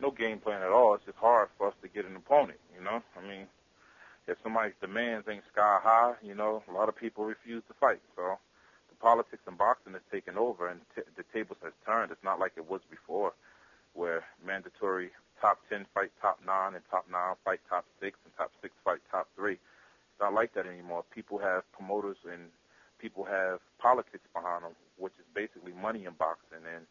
No 0.00 0.10
game 0.10 0.38
plan 0.38 0.62
at 0.62 0.70
all. 0.70 0.94
It's 0.94 1.04
just 1.04 1.18
hard 1.18 1.48
for 1.58 1.68
us 1.68 1.74
to 1.82 1.88
get 1.88 2.06
an 2.06 2.16
opponent. 2.16 2.58
You 2.76 2.84
know, 2.84 3.02
I 3.16 3.28
mean, 3.28 3.46
if 4.26 4.38
somebody's 4.42 4.74
demands 4.80 5.26
ain't 5.28 5.42
sky 5.52 5.80
high, 5.82 6.14
you 6.22 6.34
know, 6.34 6.62
a 6.68 6.72
lot 6.72 6.88
of 6.88 6.96
people 6.96 7.24
refuse 7.24 7.62
to 7.68 7.74
fight. 7.74 8.00
So 8.14 8.38
politics 9.00 9.42
in 9.48 9.56
boxing 9.56 9.94
has 9.94 10.02
taken 10.12 10.38
over, 10.38 10.68
and 10.68 10.80
t- 10.94 11.02
the 11.16 11.24
tables 11.32 11.58
has 11.62 11.72
turned. 11.86 12.12
It's 12.12 12.24
not 12.24 12.38
like 12.40 12.52
it 12.56 12.68
was 12.68 12.80
before, 12.90 13.34
where 13.94 14.24
mandatory 14.44 15.10
top 15.40 15.58
ten 15.68 15.86
fight 15.94 16.12
top 16.20 16.40
nine, 16.46 16.74
and 16.74 16.84
top 16.90 17.06
nine 17.10 17.36
fight 17.44 17.60
top 17.68 17.84
six, 18.00 18.18
and 18.24 18.34
top 18.36 18.52
six 18.62 18.74
fight 18.84 19.00
top 19.10 19.28
three. 19.36 19.54
It's 19.54 20.20
not 20.20 20.34
like 20.34 20.54
that 20.54 20.66
anymore. 20.66 21.04
People 21.14 21.38
have 21.38 21.70
promoters 21.72 22.18
and 22.30 22.50
people 22.98 23.24
have 23.24 23.60
politics 23.78 24.26
behind 24.34 24.64
them, 24.64 24.72
which 24.98 25.14
is 25.18 25.26
basically 25.34 25.72
money 25.72 26.04
in 26.06 26.14
boxing, 26.14 26.64
and 26.74 26.86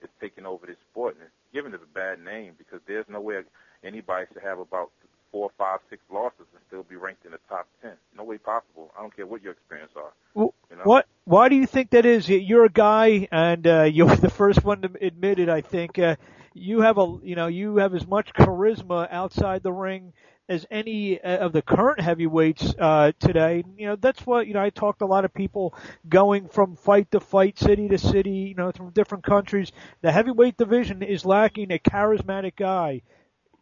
it's 0.00 0.12
taking 0.20 0.46
over 0.46 0.66
this 0.66 0.76
sport 0.90 1.14
and 1.16 1.24
it's 1.24 1.34
given 1.52 1.74
it 1.74 1.80
a 1.82 1.94
bad 1.94 2.20
name 2.24 2.54
because 2.56 2.80
there's 2.86 3.06
no 3.08 3.20
way 3.20 3.42
anybody 3.84 4.26
should 4.32 4.42
have 4.42 4.58
about 4.58 4.90
four, 5.32 5.50
five, 5.58 5.80
six 5.90 6.02
losses 6.12 6.46
and 6.54 6.62
still 6.68 6.82
be 6.84 6.96
ranked 6.96 7.24
in 7.26 7.32
the 7.32 7.40
top 7.48 7.66
ten. 7.82 7.94
No 8.16 8.24
way 8.24 8.38
possible. 8.38 8.92
I 8.96 9.02
don't 9.02 9.14
care 9.14 9.26
what 9.26 9.42
your 9.42 9.52
experience 9.52 9.92
are. 9.96 10.12
Well, 10.34 10.54
know? 10.78 10.84
What? 10.84 11.06
Why 11.24 11.48
do 11.48 11.56
you 11.56 11.66
think 11.66 11.90
that 11.90 12.06
is? 12.06 12.28
You're 12.28 12.64
a 12.64 12.70
guy, 12.70 13.28
and 13.30 13.66
uh, 13.66 13.82
you're 13.92 14.16
the 14.16 14.30
first 14.30 14.64
one 14.64 14.82
to 14.82 14.90
admit 15.00 15.38
it. 15.38 15.48
I 15.48 15.60
think 15.60 15.98
uh, 15.98 16.16
you 16.54 16.80
have 16.80 16.98
a, 16.98 17.18
you 17.22 17.36
know, 17.36 17.46
you 17.46 17.76
have 17.76 17.94
as 17.94 18.06
much 18.06 18.32
charisma 18.34 19.08
outside 19.10 19.62
the 19.62 19.72
ring 19.72 20.12
as 20.48 20.64
any 20.70 21.20
uh, 21.20 21.38
of 21.38 21.52
the 21.52 21.60
current 21.60 22.00
heavyweights 22.00 22.74
uh, 22.78 23.12
today. 23.20 23.62
You 23.76 23.88
know, 23.88 23.96
that's 23.96 24.26
what 24.26 24.46
you 24.46 24.54
know. 24.54 24.62
I 24.62 24.70
talked 24.70 25.00
to 25.00 25.04
a 25.04 25.06
lot 25.06 25.24
of 25.24 25.34
people 25.34 25.74
going 26.08 26.48
from 26.48 26.76
fight 26.76 27.10
to 27.10 27.20
fight, 27.20 27.58
city 27.58 27.88
to 27.88 27.98
city, 27.98 28.30
you 28.30 28.54
know, 28.54 28.72
from 28.72 28.90
different 28.90 29.24
countries. 29.24 29.70
The 30.00 30.12
heavyweight 30.12 30.56
division 30.56 31.02
is 31.02 31.24
lacking 31.26 31.70
a 31.72 31.78
charismatic 31.78 32.56
guy. 32.56 33.02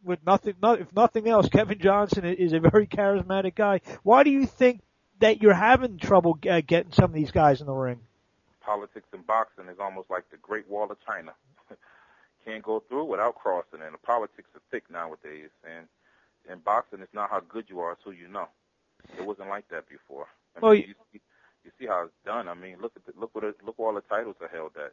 With 0.05 0.21
nothing, 0.25 0.55
not, 0.63 0.81
if 0.81 0.95
nothing 0.95 1.27
else, 1.27 1.49
Kevin 1.49 1.81
Johnson 1.81 2.25
is 2.25 2.53
a 2.53 2.61
very 2.61 2.87
charismatic 2.87 3.57
guy. 3.57 3.81
Why 4.05 4.23
do 4.23 4.31
you 4.31 4.47
think 4.47 4.81
that 5.21 5.43
you're 5.43 5.55
having 5.55 5.99
trouble 5.99 6.39
uh, 6.49 6.61
getting 6.61 6.93
some 6.93 7.07
of 7.07 7.13
these 7.13 7.31
guys 7.31 7.61
in 7.61 7.67
the 7.67 7.73
ring? 7.73 8.01
Politics 8.61 9.09
in 9.13 9.23
boxing 9.23 9.69
is 9.69 9.79
almost 9.81 10.11
like 10.11 10.29
the 10.31 10.37
Great 10.39 10.69
Wall 10.69 10.91
of 10.91 10.99
China. 11.07 11.33
Can't 12.45 12.63
go 12.63 12.83
through 12.89 13.05
without 13.05 13.37
crossing, 13.37 13.83
and 13.83 13.95
the 13.95 13.99
politics 13.99 14.49
are 14.55 14.61
thick 14.71 14.85
nowadays. 14.91 15.51
And 15.65 15.87
in 16.51 16.59
boxing, 16.61 17.01
it's 17.01 17.15
not 17.15 17.31
how 17.31 17.41
good 17.41 17.67
you 17.69 17.81
are, 17.81 17.93
it's 17.93 18.03
who 18.05 18.11
you 18.11 18.29
know. 18.29 18.49
It 19.19 19.25
wasn't 19.25 19.49
like 19.49 19.69
that 19.69 19.89
before. 19.89 20.27
I 20.57 20.61
well, 20.61 20.75
you, 20.75 20.95
see, 21.13 21.21
you 21.65 21.71
see 21.79 21.87
how 21.87 22.05
it's 22.05 22.15
done. 22.25 22.49
I 22.49 22.55
mean, 22.55 22.77
look 22.81 22.93
at 22.97 23.07
the, 23.07 23.13
look 23.19 23.35
what 23.35 23.45
it, 23.45 23.57
look 23.65 23.79
all 23.79 23.95
the 23.95 24.01
titles 24.03 24.37
are 24.41 24.49
held 24.49 24.73
at. 24.77 24.93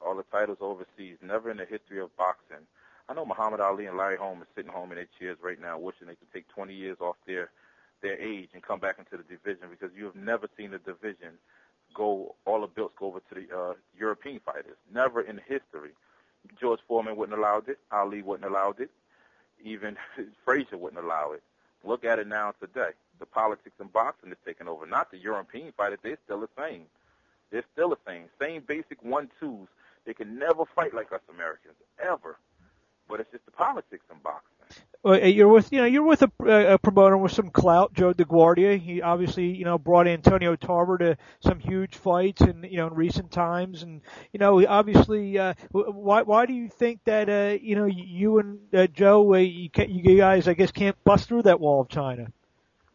All 0.00 0.16
the 0.16 0.24
titles 0.30 0.58
overseas. 0.60 1.18
Never 1.22 1.50
in 1.50 1.56
the 1.56 1.66
history 1.66 2.00
of 2.00 2.16
boxing. 2.16 2.66
I 3.08 3.14
know 3.14 3.24
Muhammad 3.24 3.60
Ali 3.60 3.86
and 3.86 3.96
Larry 3.96 4.16
Holmes 4.16 4.42
are 4.42 4.54
sitting 4.54 4.70
home 4.70 4.90
in 4.92 4.96
their 4.96 5.08
chairs 5.18 5.38
right 5.42 5.60
now, 5.60 5.78
wishing 5.78 6.06
they 6.08 6.14
could 6.14 6.32
take 6.32 6.48
20 6.48 6.74
years 6.74 6.98
off 7.00 7.16
their 7.26 7.50
their 8.02 8.20
age 8.20 8.50
and 8.54 8.62
come 8.62 8.80
back 8.80 8.98
into 8.98 9.16
the 9.16 9.22
division 9.24 9.68
because 9.70 9.90
you 9.96 10.04
have 10.04 10.16
never 10.16 10.48
seen 10.56 10.74
a 10.74 10.78
division 10.78 11.30
go 11.94 12.34
all 12.46 12.60
the 12.60 12.66
belts 12.66 12.94
go 12.98 13.06
over 13.06 13.20
to 13.20 13.34
the 13.34 13.56
uh, 13.56 13.74
European 13.98 14.40
fighters. 14.40 14.76
Never 14.92 15.20
in 15.20 15.40
history. 15.48 15.90
George 16.60 16.80
Foreman 16.86 17.16
wouldn't 17.16 17.38
allow 17.38 17.62
it. 17.66 17.78
Ali 17.90 18.22
wouldn't 18.22 18.48
allow 18.48 18.74
it 18.78 18.90
even 19.62 19.96
Frazier 20.44 20.76
wouldn't 20.76 21.02
allow 21.02 21.32
it. 21.32 21.42
Look 21.84 22.04
at 22.04 22.18
it 22.18 22.26
now 22.26 22.54
today. 22.60 22.90
The 23.18 23.26
politics 23.26 23.76
in 23.80 23.88
boxing 23.88 24.30
is 24.30 24.38
taking 24.44 24.68
over. 24.68 24.86
Not 24.86 25.10
the 25.10 25.18
European 25.18 25.72
fighters. 25.76 25.98
They're 26.02 26.18
still 26.24 26.40
the 26.40 26.48
same. 26.58 26.84
They're 27.50 27.64
still 27.72 27.90
the 27.90 27.98
same. 28.06 28.24
Same 28.40 28.62
basic 28.66 29.02
one-twos. 29.02 29.68
They 30.04 30.14
can 30.14 30.38
never 30.38 30.64
fight 30.74 30.94
like 30.94 31.12
us 31.12 31.20
Americans, 31.32 31.74
ever. 32.02 32.38
But 33.08 33.20
it's 33.20 33.30
just 33.30 33.44
the 33.46 33.52
politics 33.52 34.04
in 34.10 34.18
boxing. 34.22 34.57
Well, 35.04 35.24
you're 35.24 35.48
with 35.48 35.72
you 35.72 35.78
know 35.78 35.84
you're 35.84 36.02
with 36.02 36.22
a, 36.22 36.72
a 36.74 36.78
promoter 36.78 37.16
with 37.16 37.30
some 37.32 37.50
clout, 37.50 37.94
Joe 37.94 38.12
DeGuardia. 38.12 38.78
He 38.80 39.00
obviously 39.00 39.46
you 39.46 39.64
know 39.64 39.78
brought 39.78 40.08
Antonio 40.08 40.56
Tarver 40.56 40.98
to 40.98 41.16
some 41.40 41.60
huge 41.60 41.94
fights 41.94 42.40
in 42.40 42.64
you 42.64 42.78
know 42.78 42.88
in 42.88 42.94
recent 42.94 43.30
times, 43.30 43.84
and 43.84 44.00
you 44.32 44.40
know 44.40 44.66
obviously 44.66 45.38
uh, 45.38 45.54
why 45.70 46.22
why 46.22 46.46
do 46.46 46.52
you 46.52 46.68
think 46.68 47.04
that 47.04 47.28
uh, 47.28 47.56
you 47.62 47.76
know 47.76 47.86
you 47.86 48.40
and 48.40 48.58
uh, 48.74 48.86
Joe 48.88 49.34
uh, 49.34 49.38
you, 49.38 49.70
you 49.76 50.16
guys 50.16 50.48
I 50.48 50.54
guess 50.54 50.72
can't 50.72 50.96
bust 51.04 51.28
through 51.28 51.42
that 51.42 51.60
wall 51.60 51.80
of 51.80 51.88
China? 51.88 52.32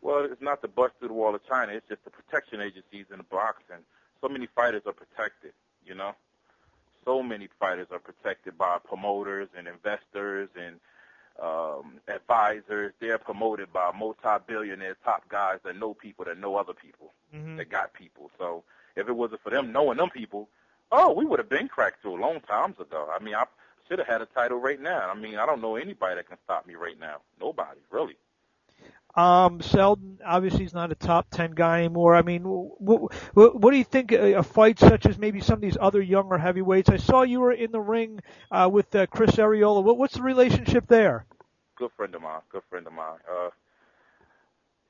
Well, 0.02 0.28
it's 0.30 0.42
not 0.42 0.62
the 0.62 0.68
bust 0.68 0.96
through 1.00 1.08
the 1.08 1.14
wall 1.14 1.34
of 1.34 1.42
China. 1.48 1.72
It's 1.72 1.88
just 1.88 2.04
the 2.04 2.12
protection 2.12 2.60
agencies 2.60 3.06
in 3.12 3.18
the 3.18 3.24
boxing. 3.24 3.78
So 4.20 4.28
many 4.28 4.48
fighters 4.54 4.82
are 4.86 4.94
protected, 4.94 5.54
you 5.86 5.96
know. 5.96 6.12
So 7.06 7.24
many 7.24 7.48
fighters 7.60 7.88
are 7.92 8.00
protected 8.00 8.58
by 8.58 8.78
promoters 8.84 9.48
and 9.58 9.68
investors 9.68 10.50
and 10.56 10.80
um, 11.42 12.00
advisors. 12.08 12.94
They're 13.00 13.18
promoted 13.18 13.72
by 13.74 13.92
multi-billionaires, 13.98 14.98
top 15.04 15.28
guys 15.30 15.60
that 15.64 15.78
know 15.78 15.94
people 15.94 16.26
that 16.26 16.38
know 16.38 16.56
other 16.56 16.74
people 16.74 17.12
mm-hmm. 17.34 17.58
that 17.58 17.70
got 17.70 17.94
people. 17.94 18.32
So 18.38 18.64
if 18.96 19.08
it 19.08 19.16
wasn't 19.16 19.42
for 19.42 19.50
them 19.50 19.72
knowing 19.72 19.98
them 19.98 20.10
people, 20.10 20.50
oh, 20.92 21.14
we 21.14 21.26
would 21.26 21.40
have 21.40 21.50
been 21.50 21.68
cracked 21.68 22.02
through 22.02 22.18
a 22.18 22.22
long 22.22 22.40
times 22.42 22.80
ago. 22.80 23.10
I 23.14 23.24
mean, 23.24 23.36
I 23.36 23.46
should 23.88 24.00
have 24.00 24.08
had 24.08 24.22
a 24.22 24.26
title 24.28 24.60
right 24.60 24.82
now. 24.82 25.10
I 25.10 25.16
mean, 25.16 25.36
I 25.36 25.46
don't 25.46 25.62
know 25.62 25.76
anybody 25.76 26.16
that 26.16 26.28
can 26.28 26.38
stop 26.44 26.68
me 26.68 26.76
right 26.76 27.00
now. 27.00 27.18
Nobody, 27.40 27.80
really. 27.90 28.16
Um, 29.16 29.62
Seldon 29.62 30.20
obviously 30.26 30.62
he's 30.62 30.74
not 30.74 30.92
a 30.92 30.96
top 30.96 31.30
ten 31.30 31.52
guy 31.52 31.80
anymore. 31.80 32.16
I 32.16 32.24
mean, 32.24 32.44
what, 32.44 33.14
what, 33.34 33.60
what 33.60 33.72
do 33.72 33.78
you 33.78 33.84
think 33.84 34.12
a, 34.12 34.34
a 34.34 34.44
fight 34.44 34.80
such 34.80 35.06
as 35.06 35.18
maybe 35.18 35.40
some 35.40 35.56
of 35.56 35.62
these 35.62 35.78
other 35.80 36.02
younger 36.02 36.38
heavyweights? 36.38 36.90
I 36.90 36.98
saw 36.98 37.22
you 37.22 37.40
were 37.40 37.52
in 37.52 37.72
the 37.72 37.80
ring 37.80 38.22
uh, 38.50 38.70
with 38.72 38.94
uh, 38.96 39.06
Chris 39.08 39.32
Arreola. 39.36 39.84
What, 39.84 39.98
what's 39.98 40.16
the 40.16 40.24
relationship 40.24 40.88
there? 40.88 41.26
Good 41.76 41.92
friend 41.96 42.16
of 42.16 42.22
mine. 42.22 42.42
Good 42.52 42.64
friend 42.70 42.88
of 42.88 42.94
mine. 42.94 43.20
Uh, 43.30 43.50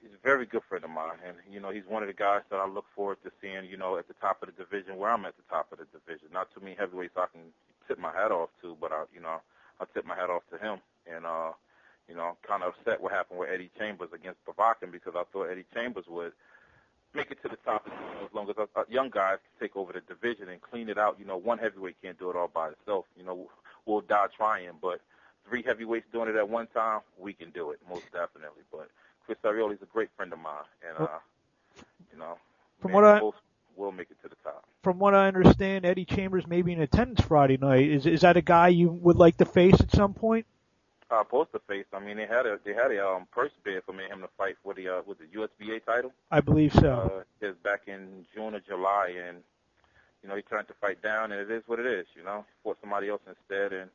he's 0.01 0.13
a 0.13 0.23
very 0.23 0.45
good 0.45 0.63
friend 0.69 0.85
of 0.85 0.91
mine, 0.91 1.17
and 1.27 1.35
you 1.51 1.59
know 1.59 1.71
he's 1.71 1.85
one 1.87 2.01
of 2.03 2.07
the 2.07 2.13
guys 2.13 2.41
that 2.49 2.57
I 2.57 2.67
look 2.67 2.85
forward 2.95 3.17
to 3.23 3.31
seeing. 3.41 3.65
You 3.65 3.77
know, 3.77 3.97
at 3.97 4.07
the 4.07 4.13
top 4.15 4.41
of 4.41 4.47
the 4.47 4.63
division 4.63 4.97
where 4.97 5.11
I'm 5.11 5.25
at 5.25 5.35
the 5.35 5.43
top 5.49 5.71
of 5.71 5.79
the 5.79 5.85
division. 5.91 6.29
Not 6.31 6.47
too 6.53 6.61
many 6.61 6.75
heavyweights 6.75 7.15
I 7.17 7.27
can 7.31 7.41
tip 7.87 7.99
my 7.99 8.13
hat 8.13 8.31
off 8.31 8.49
to, 8.61 8.77
but 8.79 8.93
I, 8.93 9.03
you 9.13 9.21
know, 9.21 9.41
I 9.81 9.85
tip 9.93 10.05
my 10.05 10.15
hat 10.15 10.29
off 10.29 10.43
to 10.51 10.57
him, 10.57 10.79
and 11.13 11.25
uh 11.25 11.51
you 12.07 12.15
know, 12.15 12.37
kind 12.47 12.63
of 12.63 12.73
upset 12.73 13.01
what 13.01 13.11
happened 13.11 13.39
with 13.39 13.49
Eddie 13.49 13.71
Chambers 13.77 14.09
against 14.13 14.39
Povetkin 14.45 14.91
because 14.91 15.13
I 15.15 15.23
thought 15.31 15.49
Eddie 15.49 15.65
Chambers 15.73 16.05
would 16.07 16.33
make 17.13 17.31
it 17.31 17.41
to 17.43 17.49
the 17.49 17.57
top 17.57 17.87
as 18.23 18.33
long 18.33 18.49
as 18.49 18.55
uh, 18.57 18.83
young 18.89 19.09
guys 19.09 19.37
can 19.43 19.67
take 19.67 19.75
over 19.75 19.93
the 19.93 20.01
division 20.01 20.49
and 20.49 20.61
clean 20.61 20.89
it 20.89 20.97
out. 20.97 21.17
You 21.19 21.25
know, 21.25 21.37
one 21.37 21.57
heavyweight 21.59 21.97
can't 22.01 22.17
do 22.17 22.29
it 22.29 22.35
all 22.35 22.47
by 22.47 22.69
itself. 22.69 23.05
You 23.17 23.23
know, 23.23 23.49
we'll 23.85 24.01
die 24.01 24.27
trying, 24.35 24.71
but 24.81 24.99
three 25.47 25.63
heavyweights 25.63 26.07
doing 26.11 26.29
it 26.29 26.35
at 26.35 26.49
one 26.49 26.67
time, 26.67 27.01
we 27.17 27.33
can 27.33 27.51
do 27.51 27.71
it 27.71 27.79
most 27.89 28.11
definitely. 28.11 28.63
But 28.71 28.89
Chris 29.25 29.37
Arreola 29.43 29.73
is 29.73 29.81
a 29.81 29.87
great 29.87 30.09
friend 30.15 30.33
of 30.33 30.39
mine, 30.39 30.63
and 30.87 30.97
uh, 30.97 31.19
you 32.11 32.19
know, 32.19 32.37
from 32.79 32.91
man, 32.91 32.95
what 32.95 33.05
I 33.05 33.19
both 33.19 33.35
will 33.75 33.91
make 33.91 34.11
it 34.11 34.17
to 34.23 34.29
the 34.29 34.35
top. 34.43 34.65
From 34.83 34.99
what 34.99 35.15
I 35.15 35.27
understand, 35.27 35.85
Eddie 35.85 36.05
Chambers 36.05 36.47
may 36.47 36.61
be 36.61 36.73
in 36.73 36.81
attendance 36.81 37.21
Friday 37.21 37.57
night. 37.57 37.89
Is 37.89 38.05
is 38.05 38.21
that 38.21 38.37
a 38.37 38.41
guy 38.41 38.69
you 38.69 38.89
would 38.89 39.17
like 39.17 39.37
to 39.37 39.45
face 39.45 39.79
at 39.79 39.91
some 39.91 40.13
point? 40.13 40.45
Uh, 41.13 41.23
poster 41.23 41.59
face. 41.67 41.85
I 41.93 41.99
mean, 41.99 42.17
they 42.17 42.25
had 42.25 42.47
a 42.47 42.57
they 42.65 42.73
had 42.73 42.91
a 42.91 43.05
um, 43.05 43.27
purse 43.31 43.51
bid 43.63 43.83
for 43.85 43.93
me 43.93 44.05
him 44.09 44.21
to 44.21 44.29
fight 44.35 44.55
for 44.63 44.73
the 44.73 44.87
uh, 44.89 45.01
with 45.05 45.19
the 45.19 45.25
USBA 45.25 45.85
title. 45.85 46.11
I 46.31 46.41
believe 46.41 46.73
so. 46.73 46.91
Uh, 46.91 47.23
it's 47.39 47.57
back 47.59 47.81
in 47.85 48.25
June 48.33 48.55
or 48.55 48.61
July, 48.61 49.13
and 49.27 49.37
you 50.23 50.29
know 50.29 50.35
he 50.35 50.41
turned 50.41 50.67
to 50.69 50.73
fight 50.81 51.03
down, 51.03 51.31
and 51.31 51.39
it 51.39 51.51
is 51.51 51.61
what 51.67 51.79
it 51.79 51.85
is. 51.85 52.07
You 52.15 52.23
know, 52.23 52.45
he 52.47 52.53
fought 52.63 52.77
somebody 52.81 53.09
else 53.09 53.21
instead, 53.27 53.73
and 53.73 53.91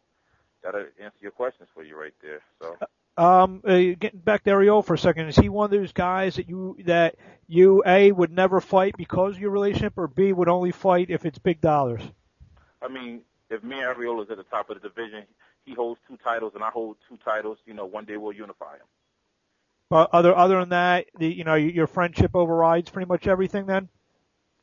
that'll 0.63 0.87
answer 1.03 1.17
your 1.21 1.33
questions 1.33 1.69
for 1.75 1.83
you 1.83 1.99
right 1.99 2.15
there. 2.23 2.41
So. 2.61 2.77
Um, 3.17 3.63
uh, 3.67 3.99
getting 3.99 4.21
back 4.21 4.45
to 4.45 4.51
Arreola 4.51 4.85
for 4.85 4.95
a 4.95 4.99
second, 4.99 5.27
is 5.27 5.35
he 5.35 5.49
one 5.49 5.65
of 5.65 5.71
those 5.73 5.91
guys 5.91 6.37
that 6.37 6.49
you 6.49 6.77
that 6.85 7.17
you 7.49 7.83
a 7.85 8.13
would 8.13 8.31
never 8.31 8.61
fight 8.61 8.97
because 8.97 9.35
of 9.35 9.41
your 9.41 9.51
relationship, 9.51 9.95
or 9.97 10.07
b 10.07 10.33
would 10.33 10.49
only 10.49 10.71
fight 10.71 11.11
if 11.11 11.27
it's 11.27 11.39
big 11.39 11.61
dollars? 11.61 12.03
I 12.81 12.87
mean, 12.87 13.23
if 13.51 13.65
me 13.65 13.81
and 13.81 13.97
Arreola 13.97 14.25
is 14.25 14.31
at 14.31 14.37
the 14.37 14.45
top 14.45 14.71
of 14.71 14.81
the 14.81 14.89
division, 14.89 15.25
he 15.69 15.75
holds 15.75 16.01
two 16.09 16.17
titles 16.23 16.53
and 16.55 16.65
I 16.65 16.71
hold 16.71 16.97
two 17.09 17.19
titles. 17.25 17.59
You 17.67 17.75
know, 17.75 17.85
one 17.85 18.05
day 18.05 18.17
we'll 18.17 18.33
unify 18.33 18.79
them. 18.79 18.87
But 19.91 20.11
other 20.13 20.35
other 20.37 20.61
than 20.61 20.71
that, 20.71 21.07
the, 21.19 21.29
you 21.29 21.45
know, 21.45 21.55
your 21.55 21.87
friendship 21.87 22.33
overrides 22.35 22.91
pretty 22.91 23.09
much 23.09 23.27
everything. 23.27 23.67
Then. 23.67 23.89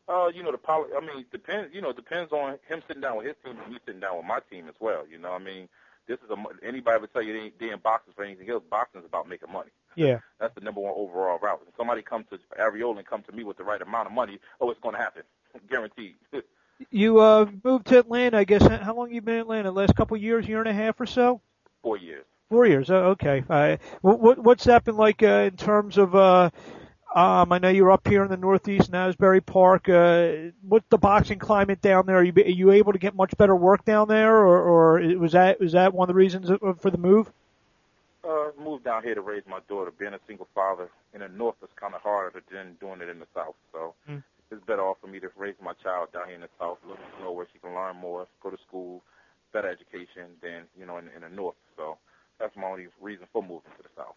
Uh, 0.07 0.27
you 0.27 0.43
know, 0.43 0.51
the 0.51 0.57
poli- 0.57 0.89
I 0.95 1.01
mean, 1.01 1.25
depends. 1.31 1.73
You 1.73 1.81
know, 1.81 1.91
depends 1.91 2.31
on 2.31 2.59
him 2.67 2.83
sitting 2.87 3.01
down 3.01 3.17
with 3.17 3.25
his 3.25 3.35
team 3.43 3.57
and 3.63 3.73
me 3.73 3.79
sitting 3.85 4.01
down 4.01 4.17
with 4.17 4.25
my 4.25 4.39
team 4.51 4.67
as 4.67 4.75
well. 4.79 5.03
You 5.09 5.17
know, 5.17 5.31
I 5.31 5.39
mean, 5.39 5.67
this 6.07 6.19
is 6.19 6.29
a 6.29 6.65
anybody 6.65 7.01
would 7.01 7.13
tell 7.13 7.23
you 7.23 7.33
they, 7.33 7.51
they 7.59 7.71
in 7.71 7.79
boxing 7.79 8.13
for 8.15 8.23
anything 8.23 8.49
else. 8.49 8.63
Boxing 8.69 9.01
is 9.01 9.05
about 9.05 9.27
making 9.27 9.51
money. 9.51 9.71
Yeah. 9.95 10.19
That's 10.39 10.53
the 10.53 10.61
number 10.61 10.81
one 10.81 10.93
overall 10.95 11.39
route. 11.39 11.61
If 11.67 11.75
somebody 11.75 12.03
comes 12.03 12.25
to 12.29 12.39
Arreola 12.59 12.99
and 12.99 13.07
come 13.07 13.23
to 13.23 13.31
me 13.31 13.43
with 13.43 13.57
the 13.57 13.63
right 13.63 13.81
amount 13.81 14.07
of 14.07 14.13
money, 14.13 14.39
oh, 14.61 14.69
it's 14.69 14.79
going 14.79 14.95
to 14.95 15.01
happen, 15.01 15.23
guaranteed. 15.69 16.15
You 16.91 17.19
uh 17.19 17.45
moved 17.63 17.87
to 17.87 17.99
Atlanta, 17.99 18.37
I 18.37 18.43
guess. 18.43 18.61
How 18.61 18.95
long 18.95 19.11
you 19.11 19.21
been 19.21 19.35
in 19.35 19.41
Atlanta? 19.41 19.71
Last 19.71 19.95
couple 19.95 20.15
of 20.17 20.23
years, 20.23 20.47
year 20.47 20.59
and 20.59 20.69
a 20.69 20.73
half 20.73 20.99
or 20.99 21.05
so? 21.05 21.41
Four 21.81 21.97
years. 21.97 22.25
Four 22.49 22.67
years. 22.67 22.89
Oh, 22.89 23.15
okay. 23.15 23.43
Uh, 23.49 23.77
what, 24.01 24.37
what's 24.39 24.65
that 24.65 24.83
been 24.83 24.97
like 24.97 25.23
uh, 25.23 25.49
in 25.49 25.57
terms 25.57 25.97
of 25.97 26.15
uh, 26.15 26.51
Um, 27.15 27.53
I 27.53 27.59
know 27.59 27.69
you're 27.69 27.91
up 27.91 28.05
here 28.05 28.23
in 28.23 28.29
the 28.29 28.35
Northeast 28.35 28.89
in 28.89 28.95
Asbury 28.95 29.39
Park. 29.39 29.87
Uh, 29.87 30.51
what's 30.67 30.85
the 30.89 30.97
boxing 30.97 31.39
climate 31.39 31.81
down 31.81 32.05
there? 32.05 32.17
Are 32.17 32.23
you, 32.23 32.33
are 32.35 32.49
you 32.49 32.71
able 32.71 32.91
to 32.91 32.99
get 32.99 33.15
much 33.15 33.37
better 33.37 33.55
work 33.55 33.85
down 33.85 34.09
there, 34.09 34.35
or, 34.35 34.99
or 34.99 35.17
was 35.17 35.31
that 35.31 35.61
was 35.61 35.71
that 35.71 35.93
one 35.93 36.09
of 36.09 36.13
the 36.13 36.17
reasons 36.17 36.49
for 36.81 36.91
the 36.91 36.97
move? 36.97 37.31
Uh, 38.21 38.49
moved 38.61 38.83
down 38.83 39.01
here 39.01 39.15
to 39.15 39.21
raise 39.21 39.43
my 39.47 39.59
daughter. 39.69 39.91
Being 39.97 40.13
a 40.13 40.19
single 40.27 40.49
father 40.53 40.89
in 41.13 41.21
the 41.21 41.29
North 41.29 41.55
is 41.63 41.69
kind 41.77 41.95
of 41.95 42.01
harder 42.01 42.43
than 42.51 42.75
doing 42.81 42.99
it 43.01 43.07
in 43.07 43.19
the 43.19 43.27
South. 43.33 43.55
So 43.71 43.93
mm. 44.09 44.21
it's 44.51 44.65
better 44.65 44.81
off 44.81 44.97
for 44.99 45.04
me 45.15 45.21
to 45.21 45.29
raise 45.37 45.55
my 45.63 45.73
child 45.81 46.11
down 46.11 46.27
here 46.27 46.35
in 46.35 46.41
the 46.41 46.49
South, 46.59 46.77
look 46.87 46.99
slow 47.17 47.31
where 47.31 47.47
she 47.53 47.59
can 47.59 47.73
learn 47.73 47.95
more, 47.95 48.27
go 48.43 48.49
to 48.49 48.57
school, 48.67 49.01
better 49.53 49.69
education 49.69 50.35
than 50.41 50.63
you 50.77 50.85
know 50.85 50.97
in, 50.97 51.07
in 51.15 51.21
the 51.21 51.29
North. 51.29 51.55
So 51.77 51.97
that's 52.39 52.55
my 52.57 52.67
only 52.67 52.87
reason 53.01 53.25
for 53.31 53.41
moving 53.41 53.71
to 53.77 53.83
the 53.83 53.89
South. 53.95 54.15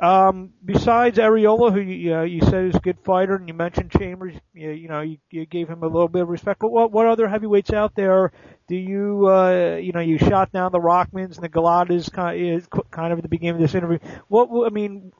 Um, 0.00 0.52
besides 0.64 1.18
Arreola, 1.18 1.72
who 1.72 1.80
you, 1.80 2.14
uh, 2.14 2.22
you 2.22 2.40
said 2.40 2.66
is 2.66 2.74
a 2.74 2.80
good 2.80 2.98
fighter, 3.04 3.36
and 3.36 3.46
you 3.46 3.54
mentioned 3.54 3.90
Chambers, 3.90 4.34
you, 4.52 4.70
you 4.70 4.88
know, 4.88 5.00
you, 5.02 5.18
you 5.30 5.46
gave 5.46 5.68
him 5.68 5.82
a 5.82 5.86
little 5.86 6.08
bit 6.08 6.22
of 6.22 6.28
respect. 6.28 6.60
But 6.60 6.70
what 6.72 6.90
what 6.90 7.06
other 7.06 7.28
heavyweights 7.28 7.72
out 7.72 7.94
there 7.94 8.32
do 8.66 8.76
you, 8.76 9.28
uh, 9.28 9.76
you 9.76 9.92
know, 9.92 10.00
you 10.00 10.18
shot 10.18 10.52
down 10.52 10.72
the 10.72 10.80
Rahmans 10.80 11.36
and 11.36 11.44
the 11.44 11.48
Golotas 11.48 12.10
kind 12.10 12.56
of, 12.56 12.90
kind 12.90 13.12
of 13.12 13.18
at 13.18 13.22
the 13.22 13.28
beginning 13.28 13.56
of 13.56 13.60
this 13.60 13.74
interview. 13.74 13.98
What 14.28 14.66
I 14.66 14.70
mean, 14.70 15.12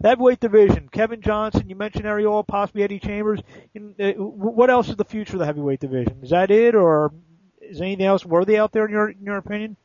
that 0.00 0.18
weight 0.18 0.40
division, 0.40 0.88
Kevin 0.90 1.20
Johnson, 1.20 1.68
you 1.68 1.76
mentioned 1.76 2.04
Arreola, 2.04 2.46
possibly 2.46 2.82
Eddie 2.82 2.98
Chambers. 2.98 3.40
Uh, 3.76 4.12
what 4.12 4.70
else 4.70 4.88
is 4.88 4.96
the 4.96 5.04
future 5.04 5.34
of 5.34 5.40
the 5.40 5.46
heavyweight 5.46 5.80
division? 5.80 6.20
Is 6.22 6.30
that 6.30 6.50
it, 6.50 6.74
or 6.74 7.12
is 7.60 7.80
anything 7.80 8.06
else 8.06 8.24
worthy 8.24 8.58
out 8.58 8.72
there 8.72 8.86
in 8.86 8.90
your 8.90 9.10
in 9.10 9.24
your 9.24 9.36
opinion? 9.36 9.76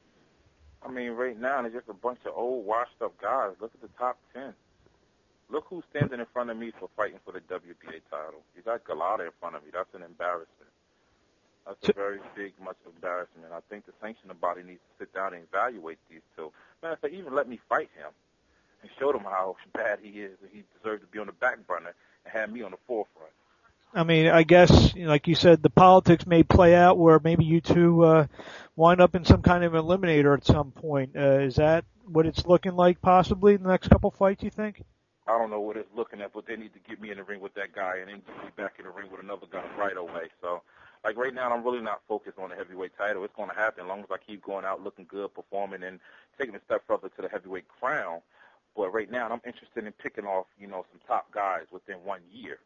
I 0.82 0.90
mean, 0.90 1.12
right 1.12 1.40
now 1.40 1.62
there's 1.62 1.74
just 1.74 1.90
a 1.90 1.94
bunch 1.94 2.20
of 2.26 2.34
old, 2.36 2.66
washed-up 2.66 3.20
guys. 3.22 3.54
Look 3.60 3.72
at 3.74 3.82
the 3.82 3.98
top 3.98 4.18
ten. 4.34 4.54
Look 5.50 5.66
who's 5.70 5.84
standing 5.90 6.20
in 6.20 6.26
front 6.34 6.50
of 6.50 6.58
me 6.58 6.72
for 6.80 6.90
fighting 6.96 7.20
for 7.26 7.32
the 7.32 7.40
WBA 7.42 8.02
title. 8.10 8.42
You 8.56 8.64
got 8.64 8.84
Golota 8.84 9.26
in 9.26 9.32
front 9.40 9.56
of 9.56 9.64
me. 9.64 9.70
That's 9.74 9.94
an 9.94 10.02
embarrassment. 10.02 10.72
That's 11.68 11.90
a 11.90 11.94
very 11.94 12.20
big, 12.36 12.54
much 12.64 12.78
embarrassment. 12.86 13.52
I 13.52 13.60
think 13.70 13.86
the 13.86 13.94
sanctioning 14.02 14.38
body 14.40 14.62
needs 14.64 14.80
to 14.80 15.06
sit 15.06 15.14
down 15.14 15.34
and 15.34 15.44
evaluate 15.52 15.98
these 16.10 16.22
two. 16.36 16.52
Man, 16.82 16.94
if 16.94 17.02
they 17.02 17.10
even 17.10 17.34
let 17.34 17.50
me 17.50 17.60
fight 17.68 17.90
him 17.98 18.12
and 18.82 18.92
show 19.00 19.12
them 19.12 19.24
how 19.24 19.56
bad 19.74 20.00
he 20.02 20.22
is 20.22 20.38
and 20.42 20.50
he 20.52 20.64
deserves 20.78 21.02
to 21.02 21.08
be 21.08 21.20
on 21.20 21.28
the 21.28 21.34
back 21.34 21.66
burner 21.68 21.94
and 22.26 22.34
have 22.34 22.52
me 22.52 22.62
on 22.62 22.72
the 22.72 22.78
forefront. 22.88 23.32
I 23.94 24.04
mean, 24.04 24.28
I 24.28 24.44
guess, 24.44 24.94
like 24.96 25.28
you 25.28 25.36
said, 25.36 25.64
the 25.64 25.70
politics 25.70 26.28
may 26.28 26.44
play 26.44 26.76
out 26.76 26.98
where 26.98 27.20
maybe 27.24 27.46
you 27.46 27.62
two 27.62 28.04
uh, 28.04 28.28
wind 28.76 29.00
up 29.00 29.16
in 29.16 29.24
some 29.24 29.42
kind 29.42 29.64
of 29.64 29.72
eliminator 29.72 30.36
at 30.36 30.46
some 30.46 30.72
point. 30.72 31.16
Uh, 31.16 31.40
is 31.40 31.56
that 31.56 31.86
what 32.06 32.26
it's 32.26 32.46
looking 32.46 32.76
like 32.76 33.02
possibly 33.02 33.54
in 33.54 33.64
the 33.64 33.70
next 33.70 33.88
couple 33.88 34.12
fights, 34.12 34.44
you 34.44 34.50
think? 34.50 34.84
I 35.28 35.38
don't 35.40 35.50
know 35.50 35.62
what 35.62 35.78
it's 35.78 35.90
looking 35.96 36.22
at, 36.22 36.34
but 36.34 36.46
they 36.46 36.58
need 36.58 36.74
to 36.74 36.80
get 36.88 37.02
me 37.02 37.10
in 37.10 37.18
the 37.18 37.24
ring 37.24 37.40
with 37.40 37.54
that 37.56 37.74
guy 37.74 37.98
and 37.98 38.10
then 38.10 38.22
get 38.28 38.44
me 38.44 38.52
back 38.56 38.76
in 38.78 38.86
the 38.86 38.92
ring 38.92 39.08
with 39.10 39.22
another 39.24 39.48
guy 39.50 39.64
right 39.78 39.98
away. 39.98 40.30
So, 40.42 40.62
like 41.04 41.18
right 41.18 41.34
now, 41.34 41.52
I'm 41.52 41.64
really 41.64 41.82
not 41.82 42.02
focused 42.08 42.38
on 42.38 42.50
the 42.50 42.56
heavyweight 42.56 42.98
title. 42.98 43.24
It's 43.24 43.36
going 43.36 43.50
to 43.50 43.56
happen 43.56 43.86
as 43.86 43.88
long 43.88 44.00
as 44.02 44.12
I 44.12 44.18
keep 44.18 44.44
going 44.44 44.66
out 44.66 44.84
looking 44.84 45.06
good, 45.06 45.34
performing, 45.34 45.84
and 45.84 46.00
taking 46.38 46.54
a 46.56 46.62
step 46.66 46.84
further 46.86 47.10
to 47.10 47.22
the 47.22 47.30
heavyweight 47.30 47.68
crown. 47.80 48.20
But 48.76 48.94
right 48.94 49.10
now, 49.10 49.30
I'm 49.30 49.42
interested 49.46 49.86
in 49.86 49.94
picking 49.94 50.26
off, 50.26 50.48
you 50.60 50.68
know, 50.68 50.86
some 50.92 51.00
top 51.08 51.32
guys 51.32 51.66
within 51.72 51.98
one 52.04 52.22
year 52.32 52.60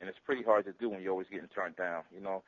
and 0.00 0.08
it's 0.08 0.18
pretty 0.24 0.42
hard 0.42 0.64
to 0.66 0.72
do 0.72 0.88
when 0.88 1.00
you're 1.00 1.12
always 1.12 1.28
getting 1.30 1.48
turned 1.48 1.76
down. 1.76 2.02
You 2.14 2.20
know, 2.20 2.42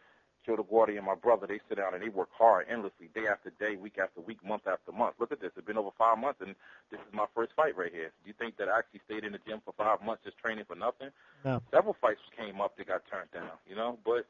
Joe 0.45 0.57
DeGuardia 0.57 0.97
and 0.97 1.07
my 1.07 1.15
brother, 1.15 1.47
they 1.47 1.61
sit 1.69 1.79
down 1.79 1.95
and 1.95 2.03
they 2.03 2.09
work 2.09 2.29
hard 2.33 2.67
endlessly, 2.69 3.09
day 3.15 3.27
after 3.31 3.51
day, 3.59 3.77
week 3.77 3.99
after 3.99 4.21
week, 4.21 4.45
month 4.45 4.67
after 4.67 4.93
month. 4.93 5.15
Look 5.19 5.33
at 5.33 5.41
this. 5.41 5.53
It's 5.57 5.67
been 5.67 5.79
over 5.79 5.91
five 5.99 6.19
months, 6.19 6.41
and 6.41 6.55
this 6.91 7.01
is 7.01 7.13
my 7.13 7.27
first 7.35 7.53
fight 7.57 7.77
right 7.77 7.93
here. 7.93 8.13
Do 8.23 8.29
you 8.29 8.35
think 8.39 8.57
that 8.59 8.69
I 8.69 8.79
actually 8.79 9.01
stayed 9.05 9.25
in 9.25 9.33
the 9.33 9.41
gym 9.47 9.61
for 9.65 9.73
five 9.77 10.03
months 10.05 10.25
just 10.25 10.39
training 10.39 10.65
for 10.67 10.77
nothing? 10.77 11.09
No. 11.45 11.63
Several 11.73 11.97
fights 12.01 12.21
came 12.37 12.61
up 12.61 12.77
that 12.77 12.87
got 12.87 13.03
turned 13.11 13.31
down, 13.33 13.57
you 13.69 13.77
know, 13.77 13.99
but, 14.05 14.27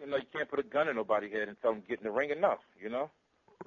you 0.00 0.06
know, 0.06 0.16
you 0.16 0.26
can't 0.32 0.48
put 0.48 0.58
a 0.58 0.64
gun 0.64 0.88
in 0.88 0.96
nobody's 0.96 1.32
head 1.32 1.48
and 1.48 1.56
tell 1.60 1.72
them 1.72 1.82
get 1.88 1.98
in 1.98 2.04
the 2.04 2.10
ring 2.10 2.30
enough, 2.30 2.60
you 2.80 2.88
know? 2.88 3.10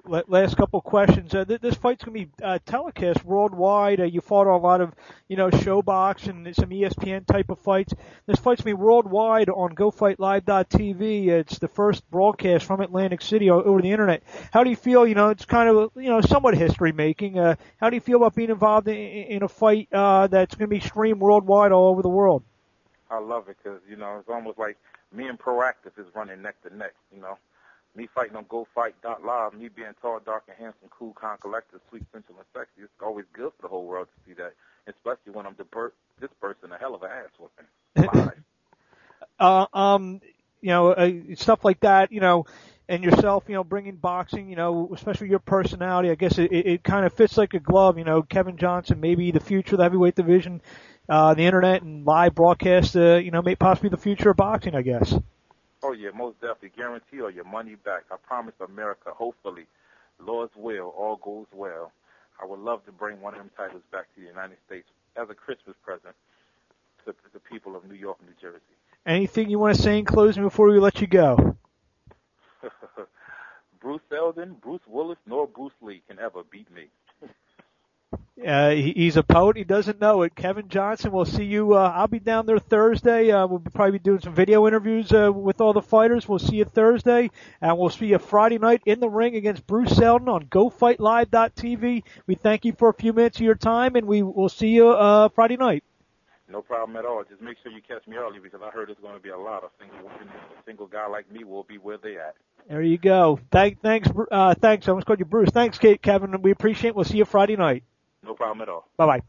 Last 0.04 0.56
couple 0.56 0.80
questions. 0.80 1.34
Uh, 1.34 1.44
th- 1.44 1.60
this 1.60 1.74
fight's 1.74 2.02
going 2.02 2.18
to 2.18 2.26
be 2.26 2.42
uh, 2.42 2.58
telecast 2.64 3.24
worldwide. 3.24 4.00
Uh, 4.00 4.04
you 4.04 4.22
fought 4.22 4.46
a 4.46 4.56
lot 4.56 4.80
of, 4.80 4.94
you 5.28 5.36
know, 5.36 5.50
ShoBox 5.50 6.28
and 6.28 6.54
some 6.56 6.70
ESPN 6.70 7.26
type 7.26 7.50
of 7.50 7.58
fights. 7.58 7.92
This 8.24 8.38
fight's 8.38 8.62
going 8.62 8.74
to 8.74 8.78
be 8.78 8.82
worldwide 8.82 9.50
on 9.50 9.74
GoFightLive.tv. 9.74 11.28
It's 11.28 11.58
the 11.58 11.68
first 11.68 12.10
broadcast 12.10 12.64
from 12.64 12.80
Atlantic 12.80 13.20
City 13.20 13.50
over 13.50 13.82
the 13.82 13.90
internet. 13.90 14.22
How 14.50 14.64
do 14.64 14.70
you 14.70 14.76
feel? 14.76 15.06
You 15.06 15.14
know, 15.14 15.28
it's 15.28 15.44
kind 15.44 15.68
of, 15.68 15.90
you 15.94 16.08
know, 16.08 16.22
somewhat 16.22 16.56
history 16.56 16.92
making. 16.92 17.38
Uh, 17.38 17.56
how 17.78 17.90
do 17.90 17.96
you 17.96 18.00
feel 18.00 18.16
about 18.16 18.34
being 18.34 18.50
involved 18.50 18.88
in, 18.88 18.96
in 18.96 19.42
a 19.42 19.48
fight 19.48 19.88
uh, 19.92 20.26
that's 20.26 20.54
going 20.54 20.70
to 20.70 20.74
be 20.74 20.80
streamed 20.80 21.20
worldwide 21.20 21.72
all 21.72 21.90
over 21.90 22.00
the 22.00 22.08
world? 22.08 22.42
I 23.10 23.18
love 23.18 23.48
it 23.50 23.58
because, 23.62 23.80
you 23.88 23.96
know, 23.96 24.18
it's 24.20 24.28
almost 24.30 24.58
like 24.58 24.78
me 25.12 25.28
and 25.28 25.38
Proactiv 25.38 25.98
is 25.98 26.06
running 26.14 26.40
neck 26.40 26.62
to 26.62 26.74
neck, 26.74 26.94
you 27.14 27.20
know 27.20 27.36
me 27.94 28.08
fighting 28.14 28.36
on 28.36 28.44
GoFight.live, 28.44 29.54
me 29.54 29.68
being 29.68 29.92
tall, 30.00 30.20
dark, 30.24 30.44
and 30.48 30.56
handsome, 30.56 30.88
cool, 30.90 31.12
calm, 31.12 31.38
collected, 31.40 31.80
sweet, 31.88 32.04
sensual, 32.12 32.36
and 32.38 32.46
sexy, 32.54 32.82
it's 32.82 32.92
always 33.02 33.26
good 33.32 33.52
for 33.56 33.62
the 33.62 33.68
whole 33.68 33.86
world 33.86 34.06
to 34.06 34.30
see 34.30 34.34
that, 34.34 34.54
especially 34.86 35.32
when 35.32 35.46
I'm 35.46 35.56
ber- 35.70 35.94
this 36.20 36.30
person 36.40 36.72
a 36.72 36.78
hell 36.78 36.94
of 36.94 37.02
an 37.02 37.10
ass 37.10 37.30
whooping. 37.38 38.32
uh, 39.40 39.66
um, 39.72 40.20
you 40.60 40.68
know, 40.68 40.92
uh, 40.92 41.10
stuff 41.34 41.64
like 41.64 41.80
that, 41.80 42.12
you 42.12 42.20
know, 42.20 42.46
and 42.88 43.04
yourself, 43.04 43.44
you 43.48 43.54
know, 43.54 43.64
bringing 43.64 43.96
boxing, 43.96 44.48
you 44.48 44.56
know, 44.56 44.90
especially 44.94 45.28
your 45.28 45.38
personality, 45.38 46.10
I 46.10 46.14
guess 46.14 46.38
it, 46.38 46.50
it, 46.50 46.66
it 46.66 46.84
kind 46.84 47.04
of 47.04 47.12
fits 47.12 47.36
like 47.36 47.54
a 47.54 47.60
glove, 47.60 47.98
you 47.98 48.04
know, 48.04 48.22
Kevin 48.22 48.56
Johnson, 48.56 49.00
maybe 49.00 49.30
the 49.30 49.40
future 49.40 49.74
of 49.74 49.78
the 49.78 49.84
heavyweight 49.84 50.14
division, 50.14 50.62
uh, 51.08 51.34
the 51.34 51.42
internet 51.42 51.82
and 51.82 52.04
live 52.04 52.34
broadcast, 52.34 52.96
uh, 52.96 53.16
you 53.16 53.30
know, 53.30 53.42
may 53.42 53.56
possibly 53.56 53.90
the 53.90 53.96
future 53.96 54.30
of 54.30 54.36
boxing, 54.36 54.74
I 54.74 54.82
guess. 54.82 55.14
Oh 55.82 55.92
yeah, 55.92 56.10
most 56.14 56.40
definitely. 56.40 56.72
Guarantee 56.76 57.20
or 57.20 57.30
your 57.30 57.44
money 57.44 57.76
back. 57.76 58.04
I 58.10 58.16
promise 58.16 58.54
America, 58.60 59.10
hopefully, 59.14 59.66
Lord's 60.18 60.54
will, 60.56 60.94
all 60.96 61.16
goes 61.16 61.46
well. 61.52 61.92
I 62.42 62.46
would 62.46 62.60
love 62.60 62.84
to 62.86 62.92
bring 62.92 63.20
one 63.20 63.34
of 63.34 63.40
them 63.40 63.50
titles 63.56 63.82
back 63.90 64.12
to 64.14 64.20
the 64.20 64.26
United 64.26 64.58
States 64.66 64.88
as 65.16 65.28
a 65.30 65.34
Christmas 65.34 65.76
present 65.84 66.14
to 67.04 67.14
the 67.32 67.40
people 67.40 67.76
of 67.76 67.84
New 67.84 67.94
York 67.94 68.18
and 68.20 68.28
New 68.28 68.34
Jersey. 68.40 68.62
Anything 69.06 69.48
you 69.48 69.58
want 69.58 69.76
to 69.76 69.82
say 69.82 69.98
in 69.98 70.04
closing 70.04 70.42
before 70.42 70.68
we 70.68 70.78
let 70.78 71.00
you 71.00 71.06
go? 71.06 71.56
Bruce 73.80 74.02
Seldon, 74.10 74.56
Bruce 74.62 74.82
Willis, 74.86 75.18
nor 75.26 75.46
Bruce 75.46 75.72
Lee 75.80 76.02
can 76.08 76.18
ever 76.18 76.42
beat 76.50 76.70
me. 76.72 76.88
Uh, 78.46 78.70
he, 78.70 78.92
he's 78.92 79.16
a 79.16 79.22
poet. 79.22 79.56
He 79.56 79.64
doesn't 79.64 80.00
know 80.00 80.22
it. 80.22 80.34
Kevin 80.34 80.68
Johnson. 80.68 81.10
We'll 81.10 81.24
see 81.24 81.44
you. 81.44 81.74
Uh, 81.74 81.92
I'll 81.94 82.06
be 82.06 82.20
down 82.20 82.46
there 82.46 82.58
Thursday. 82.58 83.30
Uh, 83.32 83.46
we'll 83.46 83.58
probably 83.58 83.98
be 83.98 84.02
doing 84.02 84.20
some 84.20 84.34
video 84.34 84.66
interviews 84.66 85.12
uh, 85.12 85.32
with 85.32 85.60
all 85.60 85.72
the 85.72 85.82
fighters. 85.82 86.28
We'll 86.28 86.38
see 86.38 86.56
you 86.56 86.64
Thursday, 86.64 87.30
and 87.60 87.76
we'll 87.78 87.90
see 87.90 88.06
you 88.06 88.18
Friday 88.18 88.58
night 88.58 88.82
in 88.86 89.00
the 89.00 89.08
ring 89.08 89.34
against 89.34 89.66
Bruce 89.66 89.96
Seldon 89.96 90.28
on 90.28 90.44
GoFightLive.tv. 90.44 92.04
We 92.26 92.34
thank 92.36 92.64
you 92.64 92.72
for 92.78 92.88
a 92.88 92.94
few 92.94 93.12
minutes 93.12 93.38
of 93.38 93.42
your 93.42 93.56
time, 93.56 93.96
and 93.96 94.06
we 94.06 94.22
will 94.22 94.48
see 94.48 94.68
you 94.68 94.88
uh, 94.90 95.28
Friday 95.30 95.56
night. 95.56 95.82
No 96.50 96.62
problem 96.62 96.96
at 96.96 97.04
all. 97.04 97.22
Just 97.28 97.42
make 97.42 97.56
sure 97.62 97.72
you 97.72 97.82
catch 97.86 98.06
me 98.06 98.16
early 98.16 98.38
because 98.38 98.60
I 98.64 98.70
heard 98.70 98.88
there's 98.88 98.98
going 99.02 99.14
to 99.14 99.20
be 99.20 99.28
a 99.30 99.38
lot 99.38 99.64
of 99.64 99.70
single 99.78 99.98
women. 99.98 100.28
A 100.28 100.64
single 100.64 100.86
guy 100.86 101.06
like 101.06 101.30
me 101.30 101.44
will 101.44 101.64
be 101.64 101.76
where 101.76 101.98
they 101.98 102.16
at. 102.16 102.36
There 102.68 102.82
you 102.82 102.98
go. 102.98 103.38
Thank, 103.50 103.82
thanks, 103.82 104.08
uh, 104.30 104.54
thanks. 104.54 104.86
I 104.86 104.92
almost 104.92 105.06
called 105.06 105.18
you 105.18 105.24
Bruce. 105.24 105.50
Thanks, 105.50 105.78
Kevin. 105.78 106.40
We 106.40 106.50
appreciate. 106.52 106.90
it. 106.90 106.94
We'll 106.96 107.04
see 107.04 107.18
you 107.18 107.24
Friday 107.24 107.56
night. 107.56 107.82
No 108.24 108.34
problem 108.34 108.62
at 108.62 108.68
all. 108.68 108.88
Bye 108.96 109.06
bye. 109.06 109.22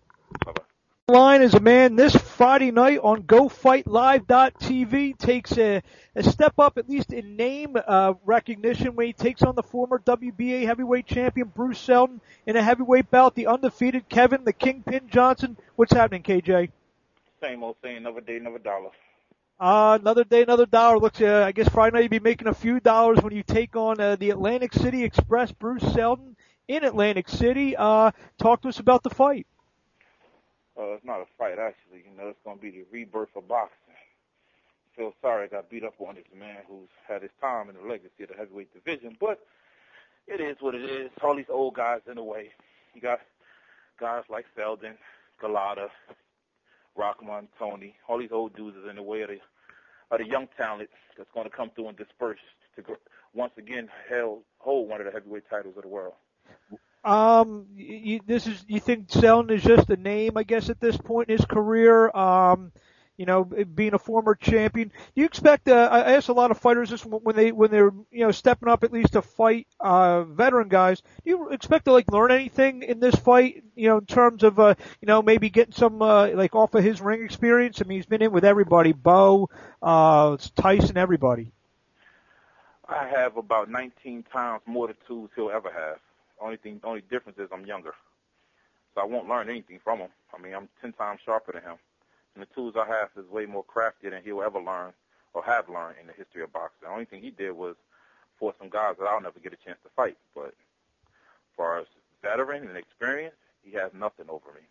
Bye 0.45 0.51
bye. 0.53 0.63
Line 1.09 1.41
is 1.41 1.55
a 1.55 1.59
man 1.59 1.95
this 1.95 2.15
Friday 2.15 2.69
night 2.69 2.99
on 3.01 3.23
GoFightLive.tv 3.23 5.17
takes 5.17 5.57
a, 5.57 5.81
a 6.15 6.21
step 6.21 6.59
up, 6.59 6.77
at 6.77 6.87
least 6.87 7.11
in 7.11 7.35
name 7.35 7.75
uh, 7.87 8.13
recognition, 8.25 8.95
when 8.95 9.07
he 9.07 9.13
takes 9.13 9.41
on 9.41 9.55
the 9.55 9.63
former 9.63 9.97
WBA 9.97 10.67
heavyweight 10.67 11.07
champion 11.07 11.47
Bruce 11.47 11.79
Seldon 11.79 12.21
in 12.45 12.55
a 12.55 12.61
heavyweight 12.61 13.09
bout. 13.09 13.33
The 13.33 13.47
undefeated 13.47 14.07
Kevin 14.07 14.43
the 14.43 14.53
Kingpin 14.53 15.09
Johnson. 15.09 15.57
What's 15.77 15.93
happening, 15.93 16.21
KJ? 16.21 16.69
Same 17.41 17.63
old 17.63 17.77
saying, 17.81 17.97
another 17.97 18.21
day, 18.21 18.37
another 18.37 18.59
dollar. 18.59 18.91
Uh, 19.59 19.97
another 19.99 20.23
day, 20.23 20.43
another 20.43 20.67
dollar. 20.67 20.99
Looks, 20.99 21.21
uh, 21.21 21.43
I 21.47 21.53
guess 21.53 21.67
Friday 21.69 21.95
night 21.95 22.01
you'll 22.01 22.09
be 22.09 22.19
making 22.19 22.47
a 22.47 22.53
few 22.53 22.79
dollars 22.79 23.23
when 23.23 23.35
you 23.35 23.41
take 23.41 23.75
on 23.75 23.99
uh, 23.99 24.15
the 24.15 24.29
Atlantic 24.29 24.73
City 24.73 25.03
Express, 25.03 25.51
Bruce 25.51 25.91
Seldon 25.91 26.35
in 26.69 26.83
Atlantic 26.85 27.27
City. 27.27 27.75
Uh, 27.75 28.11
talk 28.37 28.61
to 28.61 28.69
us 28.69 28.79
about 28.79 29.03
the 29.03 29.09
fight. 29.09 29.45
Uh, 30.77 30.93
it's 30.93 31.03
not 31.03 31.19
a 31.19 31.25
fight, 31.37 31.59
actually. 31.59 32.05
You 32.09 32.17
know, 32.17 32.29
it's 32.29 32.39
going 32.45 32.57
to 32.57 32.61
be 32.61 32.69
the 32.69 32.85
rebirth 32.91 33.35
of 33.35 33.47
boxing. 33.49 33.75
Feel 34.95 35.13
sorry 35.21 35.45
I 35.45 35.47
got 35.47 35.69
beat 35.69 35.83
up 35.83 35.95
on 35.99 36.15
this 36.15 36.25
man 36.37 36.57
who's 36.69 36.87
had 37.07 37.23
his 37.23 37.31
time 37.41 37.69
in 37.69 37.75
the 37.75 37.81
legacy 37.81 38.23
of 38.23 38.29
the 38.29 38.35
heavyweight 38.35 38.73
division, 38.73 39.17
but 39.19 39.39
it 40.27 40.39
is 40.39 40.57
what 40.59 40.75
it 40.75 40.83
is. 40.83 41.09
All 41.21 41.35
these 41.35 41.49
old 41.49 41.73
guys 41.73 42.01
in 42.07 42.15
the 42.15 42.23
way. 42.23 42.51
You 42.93 43.01
got 43.01 43.19
guys 43.99 44.23
like 44.29 44.45
Seldon, 44.55 44.93
Golota, 45.41 45.87
Rahman, 46.95 47.47
Toney. 47.57 47.95
All 48.07 48.19
these 48.19 48.31
old 48.31 48.55
dudes 48.55 48.77
is 48.77 48.89
in 48.89 48.95
the 48.95 49.03
way 49.03 49.21
of 49.21 49.29
the, 49.29 49.39
of 50.11 50.19
the 50.19 50.27
young 50.27 50.47
talent 50.55 50.89
that's 51.17 51.31
going 51.33 51.49
to 51.49 51.55
come 51.55 51.71
through 51.75 51.87
and 51.87 51.97
disperse 51.97 52.39
to 52.75 52.83
once 53.33 53.53
again 53.57 53.89
hold 54.59 54.89
one 54.89 55.01
of 55.01 55.05
the 55.05 55.11
heavyweight 55.11 55.49
titles 55.49 55.75
of 55.77 55.83
the 55.83 55.89
world. 55.89 56.13
Um, 57.03 57.67
you, 57.75 58.19
this 58.25 58.45
is 58.45 58.63
you 58.67 58.79
think 58.79 59.09
Seldon 59.09 59.55
is 59.55 59.63
just 59.63 59.89
a 59.89 59.95
name, 59.95 60.37
I 60.37 60.43
guess, 60.43 60.69
at 60.69 60.79
this 60.79 60.97
point 60.97 61.29
in 61.29 61.37
his 61.37 61.45
career. 61.45 62.09
Um, 62.15 62.71
you 63.19 63.25
know, 63.25 63.43
being 63.43 63.93
a 63.93 63.99
former 63.99 64.33
champion. 64.33 64.87
Do 64.87 65.21
you 65.21 65.25
expect? 65.25 65.67
Uh, 65.67 65.89
I 65.91 66.13
ask 66.13 66.29
a 66.29 66.33
lot 66.33 66.51
of 66.51 66.57
fighters 66.57 66.89
this 66.89 67.05
when 67.05 67.35
they 67.35 67.51
when 67.51 67.69
they're 67.69 67.91
you 68.11 68.25
know 68.25 68.31
stepping 68.31 68.69
up 68.69 68.85
at 68.85 68.93
least 68.93 69.11
to 69.11 69.21
fight 69.21 69.67
uh, 69.81 70.23
veteran 70.23 70.69
guys. 70.69 71.01
Do 71.01 71.31
you 71.31 71.49
expect 71.49 71.85
to 71.85 71.91
like 71.91 72.09
learn 72.13 72.31
anything 72.31 72.81
in 72.81 73.01
this 73.01 73.15
fight? 73.15 73.63
You 73.75 73.89
know, 73.89 73.97
in 73.97 74.05
terms 74.05 74.43
of 74.43 74.57
uh, 74.57 74.75
you 75.01 75.05
know 75.05 75.21
maybe 75.21 75.49
getting 75.49 75.73
some 75.73 76.01
uh, 76.01 76.29
like 76.29 76.55
off 76.55 76.73
of 76.75 76.83
his 76.83 77.01
ring 77.01 77.21
experience. 77.21 77.81
I 77.81 77.87
mean, 77.87 77.97
he's 77.97 78.05
been 78.05 78.21
in 78.21 78.31
with 78.31 78.45
everybody, 78.45 78.93
Bowe, 78.93 79.49
uh, 79.81 80.37
Tyson, 80.55 80.95
everybody. 80.95 81.51
I 82.87 83.05
have 83.05 83.35
about 83.35 83.69
19 83.69 84.23
times 84.31 84.61
more 84.65 84.87
tattoos 84.87 85.29
he'll 85.35 85.51
ever 85.51 85.71
have. 85.71 85.99
Only 86.41 86.57
thing, 86.57 86.79
only 86.83 87.01
difference 87.01 87.37
is 87.37 87.49
I'm 87.51 87.65
younger, 87.65 87.93
so 88.95 89.01
I 89.01 89.05
won't 89.05 89.27
learn 89.27 89.49
anything 89.49 89.79
from 89.83 89.99
him. 89.99 90.09
I 90.33 90.41
mean, 90.41 90.53
I'm 90.53 90.69
10 90.81 90.93
times 90.93 91.19
sharper 91.25 91.51
than 91.51 91.63
him 91.63 91.77
and 92.35 92.47
the 92.49 92.53
tools 92.53 92.75
I 92.77 92.87
have 92.87 93.09
is 93.17 93.29
way 93.29 93.45
more 93.45 93.63
crafty 93.63 94.09
than 94.09 94.23
he'll 94.23 94.41
ever 94.41 94.59
learn 94.59 94.93
or 95.33 95.43
have 95.43 95.69
learned 95.69 95.95
in 96.01 96.07
the 96.07 96.13
history 96.13 96.43
of 96.43 96.53
boxing. 96.53 96.79
The 96.83 96.89
only 96.89 97.05
thing 97.05 97.21
he 97.21 97.31
did 97.31 97.51
was 97.51 97.75
for 98.37 98.53
some 98.57 98.69
guys 98.69 98.95
that 98.99 99.05
I'll 99.05 99.21
never 99.21 99.39
get 99.39 99.53
a 99.53 99.57
chance 99.57 99.77
to 99.83 99.89
fight. 99.95 100.17
But 100.33 100.47
as 100.47 101.55
far 101.57 101.79
as 101.79 101.87
veteran 102.21 102.67
and 102.67 102.77
experience, 102.77 103.35
he 103.63 103.71
has 103.73 103.91
nothing 103.93 104.27
over 104.29 104.47
me. 104.53 104.61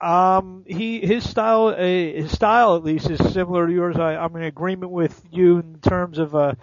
Um, 0.00 0.64
he 0.66 1.00
his 1.00 1.28
style, 1.28 1.68
uh, 1.68 1.76
his 1.78 2.32
style 2.32 2.76
at 2.76 2.82
least 2.82 3.08
is 3.08 3.32
similar 3.32 3.66
to 3.66 3.72
yours. 3.72 3.96
I, 3.96 4.16
I'm 4.16 4.34
in 4.36 4.42
agreement 4.42 4.90
with 4.90 5.22
you 5.30 5.58
in 5.58 5.78
terms 5.80 6.18
of 6.18 6.34
uh, 6.34 6.54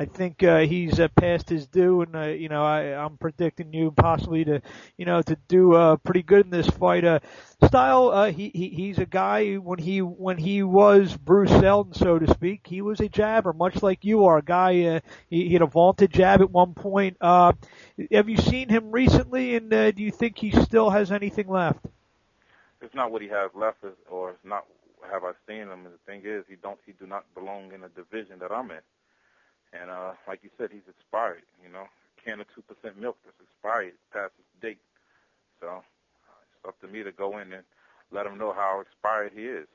I 0.00 0.06
think 0.06 0.42
uh, 0.42 0.60
he's 0.60 0.98
uh, 0.98 1.08
past 1.08 1.50
his 1.50 1.66
due, 1.66 2.00
and 2.00 2.16
uh, 2.16 2.22
you 2.28 2.48
know 2.48 2.64
I, 2.64 2.84
I'm 3.04 3.18
predicting 3.18 3.74
you 3.74 3.90
possibly 3.90 4.42
to 4.46 4.62
you 4.96 5.04
know 5.04 5.20
to 5.20 5.36
do 5.46 5.74
uh, 5.74 5.96
pretty 5.96 6.22
good 6.22 6.46
in 6.46 6.50
this 6.50 6.68
fight. 6.68 7.04
Uh, 7.04 7.18
style, 7.66 8.08
uh, 8.08 8.32
he, 8.32 8.50
he 8.54 8.70
he's 8.70 8.96
a 8.96 9.04
guy 9.04 9.56
when 9.56 9.78
he 9.78 10.00
when 10.00 10.38
he 10.38 10.62
was 10.62 11.14
Bruce 11.18 11.50
Seldon, 11.50 11.92
so 11.92 12.18
to 12.18 12.32
speak, 12.32 12.66
he 12.66 12.80
was 12.80 13.00
a 13.00 13.10
jabber, 13.10 13.52
much 13.52 13.82
like 13.82 14.02
you 14.02 14.24
are. 14.24 14.38
A 14.38 14.42
guy 14.42 14.84
uh, 14.84 15.00
he, 15.28 15.48
he 15.48 15.52
had 15.52 15.60
a 15.60 15.66
vaunted 15.66 16.10
jab 16.10 16.40
at 16.40 16.50
one 16.50 16.72
point. 16.72 17.18
Uh, 17.20 17.52
have 18.10 18.30
you 18.30 18.38
seen 18.38 18.70
him 18.70 18.92
recently, 18.92 19.54
and 19.54 19.70
uh, 19.70 19.90
do 19.90 20.02
you 20.02 20.10
think 20.10 20.38
he 20.38 20.50
still 20.50 20.88
has 20.88 21.12
anything 21.12 21.46
left? 21.46 21.84
It's 22.80 22.94
not 22.94 23.12
what 23.12 23.20
he 23.20 23.28
has 23.28 23.50
left, 23.54 23.84
or 24.10 24.30
it's 24.30 24.44
not 24.46 24.64
have 25.12 25.24
I 25.24 25.32
seen 25.46 25.68
him. 25.68 25.84
And 25.84 25.92
the 25.92 25.98
thing 26.06 26.22
is, 26.24 26.46
he 26.48 26.56
don't 26.56 26.78
he 26.86 26.92
do 26.92 27.06
not 27.06 27.26
belong 27.34 27.74
in 27.74 27.84
a 27.84 27.90
division 27.90 28.38
that 28.38 28.50
I'm 28.50 28.70
in. 28.70 28.80
And 29.72 29.90
uh, 29.90 30.12
like 30.26 30.40
you 30.42 30.50
said, 30.58 30.70
he's 30.72 30.88
expired. 30.88 31.42
You 31.62 31.72
know, 31.72 31.86
a 31.86 32.22
can 32.24 32.40
of 32.40 32.46
two 32.54 32.62
percent 32.62 33.00
milk 33.00 33.16
that's 33.24 33.40
expired 33.40 33.94
past 34.12 34.32
its 34.38 34.48
date. 34.60 34.80
So 35.60 35.82
it's 36.42 36.68
up 36.68 36.80
to 36.80 36.88
me 36.88 37.02
to 37.02 37.12
go 37.12 37.38
in 37.38 37.52
and 37.52 37.64
let 38.10 38.26
him 38.26 38.38
know 38.38 38.52
how 38.52 38.80
expired 38.80 39.32
he 39.34 39.44
is. 39.44 39.68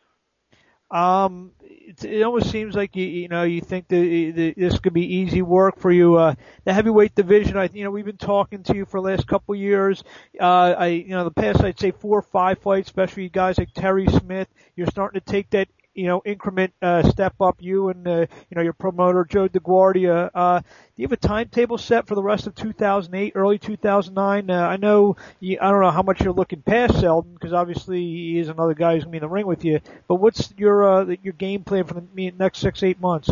Um, 0.92 1.52
it, 1.62 2.04
it 2.06 2.22
almost 2.22 2.52
seems 2.52 2.76
like 2.76 2.96
you 2.96 3.06
you 3.06 3.28
know 3.28 3.44
you 3.44 3.60
think 3.60 3.88
that, 3.88 4.54
this 4.56 4.80
could 4.80 4.94
be 4.94 5.16
easy 5.16 5.42
work 5.42 5.80
for 5.80 5.92
you. 5.92 6.16
Uh, 6.16 6.36
the 6.64 6.74
heavyweight 6.74 7.16
division, 7.16 7.58
I 7.58 7.70
you 7.74 7.84
know 7.84 7.90
we've 7.90 8.06
been 8.06 8.18
talking 8.18 8.62
to 8.64 8.76
you 8.76 8.86
for 8.86 9.02
the 9.02 9.08
last 9.08 9.28
couple 9.28 9.56
years. 9.56 10.04
Uh, 10.40 10.76
I 10.78 10.88
you 10.88 11.10
know 11.10 11.24
the 11.24 11.32
past 11.32 11.64
I'd 11.64 11.80
say 11.80 11.92
four 11.92 12.20
or 12.20 12.22
five 12.22 12.60
fights, 12.60 12.88
especially 12.88 13.30
guys 13.30 13.58
like 13.58 13.74
Terry 13.74 14.06
Smith. 14.08 14.48
You're 14.76 14.88
starting 14.88 15.20
to 15.20 15.26
take 15.26 15.50
that 15.52 15.70
you 15.96 16.06
know, 16.06 16.22
increment 16.26 16.74
uh, 16.82 17.10
step 17.10 17.34
up 17.40 17.58
you 17.62 17.90
and 17.90 18.08
uh, 18.08 18.20
you 18.20 18.56
know 18.56 18.62
your 18.62 18.74
promoter 18.74 19.26
Joe 19.26 19.48
DeGuardia. 19.48 20.30
Uh, 20.34 20.60
do 20.60 20.66
you 21.02 21.06
have 21.06 21.14
a 21.14 21.18
timetable 21.18 21.78
set 21.78 22.08
for 22.08 22.16
the 22.16 22.22
rest 22.22 22.48
of 22.48 22.56
2008, 22.56 23.34
early 23.36 23.58
2009? 23.58 24.50
Uh, 24.50 24.54
I 24.54 24.78
know 24.78 25.16
you, 25.40 25.58
I 25.62 25.72
don't 25.72 25.82
know 25.82 25.92
how 25.92 26.04
much 26.04 26.22
you're 26.22 26.34
looking 26.34 26.62
past 26.62 27.00
Seldon 27.00 27.34
because 27.34 27.54
obviously 27.54 28.00
he 28.00 28.40
is 28.40 28.50
another 28.50 28.74
guy 28.74 28.94
who's 28.94 29.04
gonna 29.04 29.12
be 29.12 29.18
in 29.18 29.22
the 29.22 29.30
ring 29.30 29.48
with 29.48 29.64
you. 29.66 29.80
But 30.08 30.16
what's 30.16 30.54
your 30.58 31.02
uh, 31.02 31.16
your 31.24 31.34
game 31.34 31.64
plan 31.64 31.86
for 31.86 31.94
the 31.96 32.32
next 32.38 32.60
six 32.60 32.84
eight 32.84 33.00
months? 33.00 33.32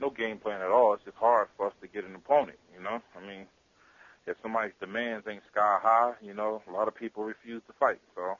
No 0.00 0.10
game 0.10 0.38
plan 0.38 0.60
at 0.60 0.70
all. 0.70 0.94
It's 0.94 1.04
just 1.04 1.16
hard 1.16 1.48
for 1.56 1.66
us 1.66 1.72
to 1.80 1.88
get 1.88 2.04
an 2.04 2.14
opponent. 2.14 2.58
You 2.76 2.82
know, 2.82 3.02
I 3.16 3.26
mean, 3.26 3.46
if 4.26 4.36
somebody's 4.42 4.74
demands 4.80 5.26
ain't 5.26 5.42
sky 5.50 5.78
high, 5.82 6.12
you 6.22 6.34
know, 6.34 6.62
a 6.68 6.72
lot 6.72 6.88
of 6.88 6.94
people 6.94 7.24
refuse 7.24 7.62
to 7.66 7.72
fight. 7.74 7.98
So 8.14 8.36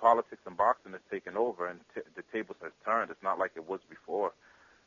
politics 0.00 0.42
in 0.46 0.54
boxing 0.54 0.92
has 0.92 1.00
taken 1.10 1.36
over 1.36 1.66
and 1.68 1.80
t- 1.94 2.02
the 2.16 2.22
tables 2.32 2.58
has 2.62 2.72
turned. 2.84 3.10
It's 3.10 3.22
not 3.22 3.38
like 3.38 3.52
it 3.56 3.68
was 3.68 3.80
before, 3.88 4.32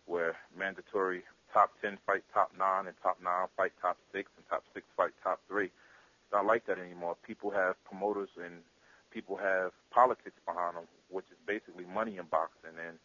where 0.05 0.35
mandatory 0.57 1.23
top 1.53 1.71
10 1.81 1.97
fight 2.05 2.23
top 2.33 2.51
9 2.57 2.87
and 2.87 2.95
top 3.01 3.17
9 3.23 3.47
fight 3.57 3.73
top 3.81 3.97
6 4.13 4.29
and 4.37 4.45
top 4.49 4.63
6 4.73 4.85
fight 4.95 5.11
top 5.23 5.39
3. 5.47 5.65
It's 5.65 6.33
not 6.33 6.45
like 6.45 6.65
that 6.67 6.79
anymore. 6.79 7.15
People 7.25 7.51
have 7.51 7.75
promoters 7.85 8.29
and 8.37 8.61
people 9.11 9.37
have 9.37 9.71
politics 9.91 10.37
behind 10.45 10.77
them, 10.77 10.85
which 11.09 11.25
is 11.31 11.37
basically 11.47 11.85
money 11.85 12.17
in 12.17 12.25
boxing, 12.29 12.77
and 12.77 12.97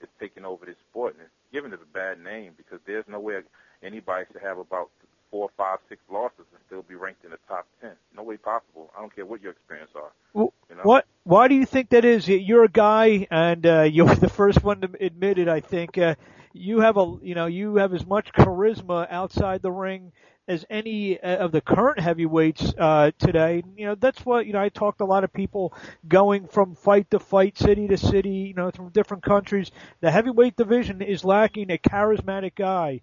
it's 0.00 0.12
taking 0.20 0.44
over 0.44 0.66
this 0.66 0.76
sport. 0.90 1.14
And 1.14 1.22
it's 1.24 1.52
given 1.52 1.72
it 1.72 1.80
a 1.82 1.88
bad 1.92 2.20
name 2.22 2.52
because 2.56 2.80
there's 2.86 3.08
no 3.08 3.20
way 3.20 3.40
anybody 3.82 4.26
should 4.30 4.42
have 4.42 4.58
about 4.58 4.90
four, 5.30 5.50
five, 5.56 5.78
six 5.88 6.02
losses 6.10 6.46
and 6.52 6.60
still 6.66 6.82
be 6.82 6.94
ranked 6.94 7.24
in 7.24 7.30
the 7.30 7.38
top 7.48 7.66
ten. 7.80 7.92
No 8.14 8.22
way 8.22 8.36
possible. 8.36 8.90
I 8.96 9.00
don't 9.00 9.14
care 9.14 9.26
what 9.26 9.40
your 9.42 9.52
experience 9.52 9.90
are. 9.94 10.12
Well, 10.32 10.52
you 10.68 10.76
know? 10.76 10.82
What? 10.84 11.06
Why 11.24 11.48
do 11.48 11.54
you 11.54 11.66
think 11.66 11.90
that 11.90 12.04
is? 12.04 12.28
You're 12.28 12.64
a 12.64 12.68
guy, 12.68 13.26
and 13.30 13.66
uh, 13.66 13.82
you're 13.92 14.14
the 14.14 14.28
first 14.28 14.62
one 14.62 14.80
to 14.82 14.90
admit 15.00 15.38
it. 15.38 15.48
I 15.48 15.60
think 15.60 15.98
uh, 15.98 16.14
you 16.52 16.80
have 16.80 16.96
a, 16.96 17.16
you 17.22 17.34
know, 17.34 17.46
you 17.46 17.76
have 17.76 17.92
as 17.94 18.06
much 18.06 18.32
charisma 18.32 19.06
outside 19.10 19.62
the 19.62 19.72
ring 19.72 20.12
as 20.48 20.64
any 20.70 21.20
uh, 21.20 21.36
of 21.44 21.52
the 21.52 21.60
current 21.60 21.98
heavyweights 21.98 22.72
uh, 22.78 23.10
today. 23.18 23.62
You 23.76 23.86
know, 23.86 23.94
that's 23.94 24.24
what 24.24 24.46
you 24.46 24.52
know. 24.52 24.60
I 24.60 24.68
talked 24.68 24.98
to 24.98 25.04
a 25.04 25.06
lot 25.06 25.24
of 25.24 25.32
people 25.32 25.74
going 26.06 26.46
from 26.46 26.74
fight 26.74 27.10
to 27.10 27.18
fight, 27.18 27.58
city 27.58 27.88
to 27.88 27.96
city, 27.96 28.30
you 28.48 28.54
know, 28.54 28.70
from 28.70 28.90
different 28.90 29.24
countries. 29.24 29.70
The 30.00 30.10
heavyweight 30.10 30.56
division 30.56 31.02
is 31.02 31.24
lacking 31.24 31.70
a 31.70 31.78
charismatic 31.78 32.54
guy 32.54 33.00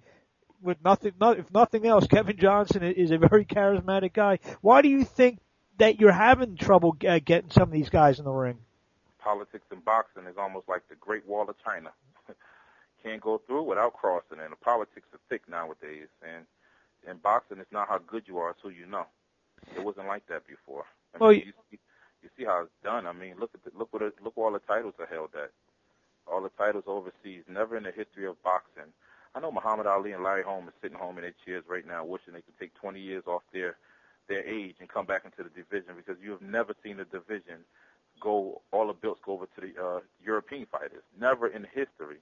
with 0.64 0.78
nothing, 0.84 1.14
not, 1.20 1.38
if 1.38 1.52
nothing 1.52 1.86
else, 1.86 2.08
Kevin 2.08 2.38
Johnson 2.38 2.84
is 2.84 3.12
a 3.12 3.18
very 3.18 3.46
charismatic 3.46 4.14
guy. 4.14 4.40
Why 4.62 4.82
do 4.82 4.90
you 4.90 5.04
think 5.04 5.40
that 5.78 6.00
you're 6.00 6.12
having 6.12 6.56
trouble 6.56 6.96
uh, 7.08 7.20
getting 7.24 7.52
some 7.52 7.64
of 7.64 7.72
these 7.72 7.90
guys 7.90 8.20
in 8.20 8.26
the 8.26 8.32
ring? 8.32 8.58
Politics 9.20 9.66
in 9.72 9.80
boxing 9.80 10.26
is 10.26 10.38
almost 10.38 10.68
like 10.68 10.88
the 10.90 10.96
Great 10.96 11.28
Wall 11.28 11.50
of 11.50 11.56
China. 11.64 11.92
Can't 13.04 13.22
go 13.22 13.42
through 13.46 13.64
without 13.64 13.94
crossing, 13.94 14.40
and 14.40 14.52
the 14.52 14.58
politics 14.58 15.08
are 15.14 15.20
thick 15.30 15.42
nowadays. 15.50 16.08
And 16.22 16.46
in 17.10 17.18
boxing, 17.18 17.60
it's 17.60 17.72
not 17.72 17.88
how 17.88 18.00
good 18.00 18.24
you 18.28 18.38
are; 18.40 18.52
it's 18.52 18.62
who 18.62 18.70
you 18.70 18.86
know. 18.86 19.06
It 19.76 19.84
wasn't 19.84 20.08
like 20.08 20.28
that 20.28 20.48
before. 20.48 20.86
I 21.16 21.18
well, 21.20 21.32
you, 21.32 21.54
see, 21.72 21.80
you 22.22 22.30
see 22.38 22.44
how 22.44 22.64
it's 22.64 22.72
done. 22.84 23.08
I 23.08 23.14
mean, 23.14 23.36
look 23.40 23.52
at 23.54 23.64
the, 23.64 23.78
look 23.78 23.94
what 23.94 24.02
it, 24.02 24.14
look 24.24 24.34
all 24.38 24.52
the 24.52 24.60
titles 24.60 24.96
are 25.00 25.06
held 25.06 25.30
at. 25.36 25.52
All 26.28 26.42
the 26.42 26.50
titles 26.58 26.86
overseas. 26.88 27.44
Never 27.50 27.78
in 27.78 27.84
the 27.84 27.92
history 27.92 28.26
of 28.26 28.42
boxing 28.44 28.92
I 29.36 29.40
know 29.40 29.52
Muhammad 29.52 29.88
Ali 29.88 30.12
and 30.12 30.24
Larry 30.24 30.44
Holmes 30.44 30.70
are 30.70 30.80
sitting 30.82 30.98
home 30.98 31.18
in 31.18 31.24
their 31.24 31.34
chairs 31.46 31.64
right 31.68 31.88
now, 31.88 32.06
wishing 32.06 32.34
they 32.34 32.42
could 32.42 32.58
take 32.60 32.74
20 32.76 33.00
years 33.00 33.24
off 33.26 33.42
their 33.52 33.78
their 34.30 34.48
age 34.48 34.76
and 34.80 34.88
come 34.88 35.06
back 35.06 35.26
into 35.26 35.44
the 35.44 35.50
division 35.50 35.96
because 35.98 36.16
you 36.24 36.32
have 36.32 36.42
never 36.42 36.74
seen 36.82 36.98
a 37.00 37.06
division 37.06 37.58
go 38.22 38.62
all 38.72 38.88
the 38.88 38.94
belts 38.94 39.20
go 39.26 39.34
over 39.34 39.48
to 39.48 39.62
the 39.62 39.84
uh, 39.84 40.00
European 40.24 40.66
fighters. 40.72 41.04
Never 41.20 41.48
in 41.48 41.64
history. 41.64 42.18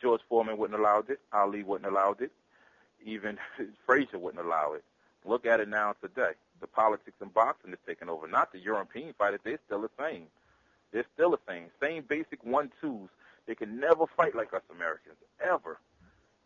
George 0.00 0.20
Foreman 0.28 0.58
wouldn't 0.58 0.78
allow 0.78 1.04
it. 1.08 1.20
Ali 1.32 1.62
wouldn't 1.62 1.90
allow 1.90 2.16
it. 2.18 2.32
Even 3.04 3.38
Frazier 3.86 4.18
wouldn't 4.18 4.44
allow 4.44 4.72
it. 4.72 4.84
Look 5.24 5.46
at 5.46 5.60
it 5.60 5.68
now 5.68 5.94
today. 6.00 6.32
The 6.60 6.66
politics 6.66 7.16
in 7.22 7.28
boxing 7.28 7.72
is 7.72 7.78
taking 7.86 8.08
over. 8.08 8.26
Not 8.26 8.52
the 8.52 8.58
European 8.58 9.12
fighters. 9.16 9.40
They're 9.44 9.60
still 9.66 9.82
the 9.82 9.90
same. 9.98 10.26
They're 10.92 11.06
still 11.14 11.30
the 11.30 11.38
same. 11.46 11.66
Same 11.80 12.02
basic 12.08 12.42
one-twos. 12.42 13.10
They 13.46 13.54
can 13.54 13.78
never 13.78 14.06
fight 14.16 14.34
like 14.34 14.52
us 14.52 14.62
Americans, 14.74 15.16
ever 15.40 15.78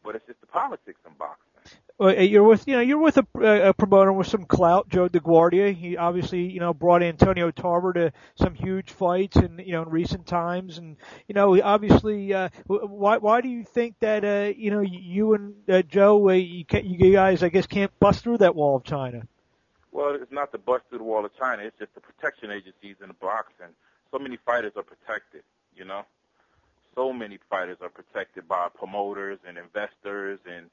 but 0.05 0.15
it's 0.15 0.27
just 0.27 0.41
the 0.41 0.47
politics 0.47 1.01
in 1.07 1.13
boxing. 1.19 1.53
Well, 1.99 2.21
you're 2.21 2.43
with 2.43 2.67
you 2.67 2.75
know 2.75 2.81
you're 2.81 2.99
with 2.99 3.17
a, 3.17 3.69
a 3.69 3.75
promoter 3.75 4.13
with 4.13 4.27
some 4.27 4.45
clout, 4.45 4.89
Joe 4.89 5.09
DeGuardia. 5.09 5.75
He 5.75 5.97
obviously 5.97 6.41
you 6.41 6.59
know 6.59 6.75
brought 6.75 7.03
Antonio 7.03 7.51
Tarver 7.53 7.93
to 7.93 8.13
some 8.35 8.55
huge 8.55 8.91
fights 8.91 9.37
in 9.37 9.63
you 9.65 9.73
know 9.73 9.83
in 9.83 9.89
recent 9.89 10.27
times, 10.27 10.79
and 10.79 10.97
you 11.29 11.35
know 11.35 11.61
obviously 11.63 12.35
uh, 12.35 12.49
why 12.67 13.19
why 13.19 13.41
do 13.41 13.49
you 13.49 13.63
think 13.63 13.97
that 14.01 14.25
uh, 14.25 14.53
you 14.57 14.71
know 14.71 14.81
you 14.81 15.35
and 15.35 15.55
uh, 15.69 15.83
Joe 15.83 16.31
uh, 16.31 16.33
you, 16.33 16.65
can, 16.65 16.85
you 16.87 17.13
guys 17.13 17.43
I 17.43 17.51
guess 17.51 17.67
can't 17.67 17.97
bust 18.01 18.25
through 18.25 18.39
that 18.39 18.57
wall 18.57 18.77
of 18.77 18.85
China? 18.85 19.29
Well, 19.93 20.17
it's 20.21 20.33
not 20.33 20.51
the 20.51 20.59
bust 20.59 20.85
through 20.89 20.99
the 20.99 21.05
wall 21.05 21.25
of 21.25 21.37
China. 21.39 21.63
It's 21.63 21.79
just 21.79 21.95
the 21.95 22.01
protection 22.01 22.51
agencies 22.51 22.97
in 23.01 23.09
the 23.09 23.15
boxing. 23.15 23.75
So 24.11 24.19
many 24.19 24.39
fighters 24.45 24.73
are 24.77 24.83
protected, 24.83 25.43
you 25.77 25.85
know 25.85 26.05
so 26.95 27.13
many 27.13 27.39
fighters 27.49 27.79
are 27.81 27.89
protected 27.89 28.49
by 28.49 28.69
promoters 28.75 29.39
and 29.47 29.59
investors 29.59 30.39
and 30.47 30.71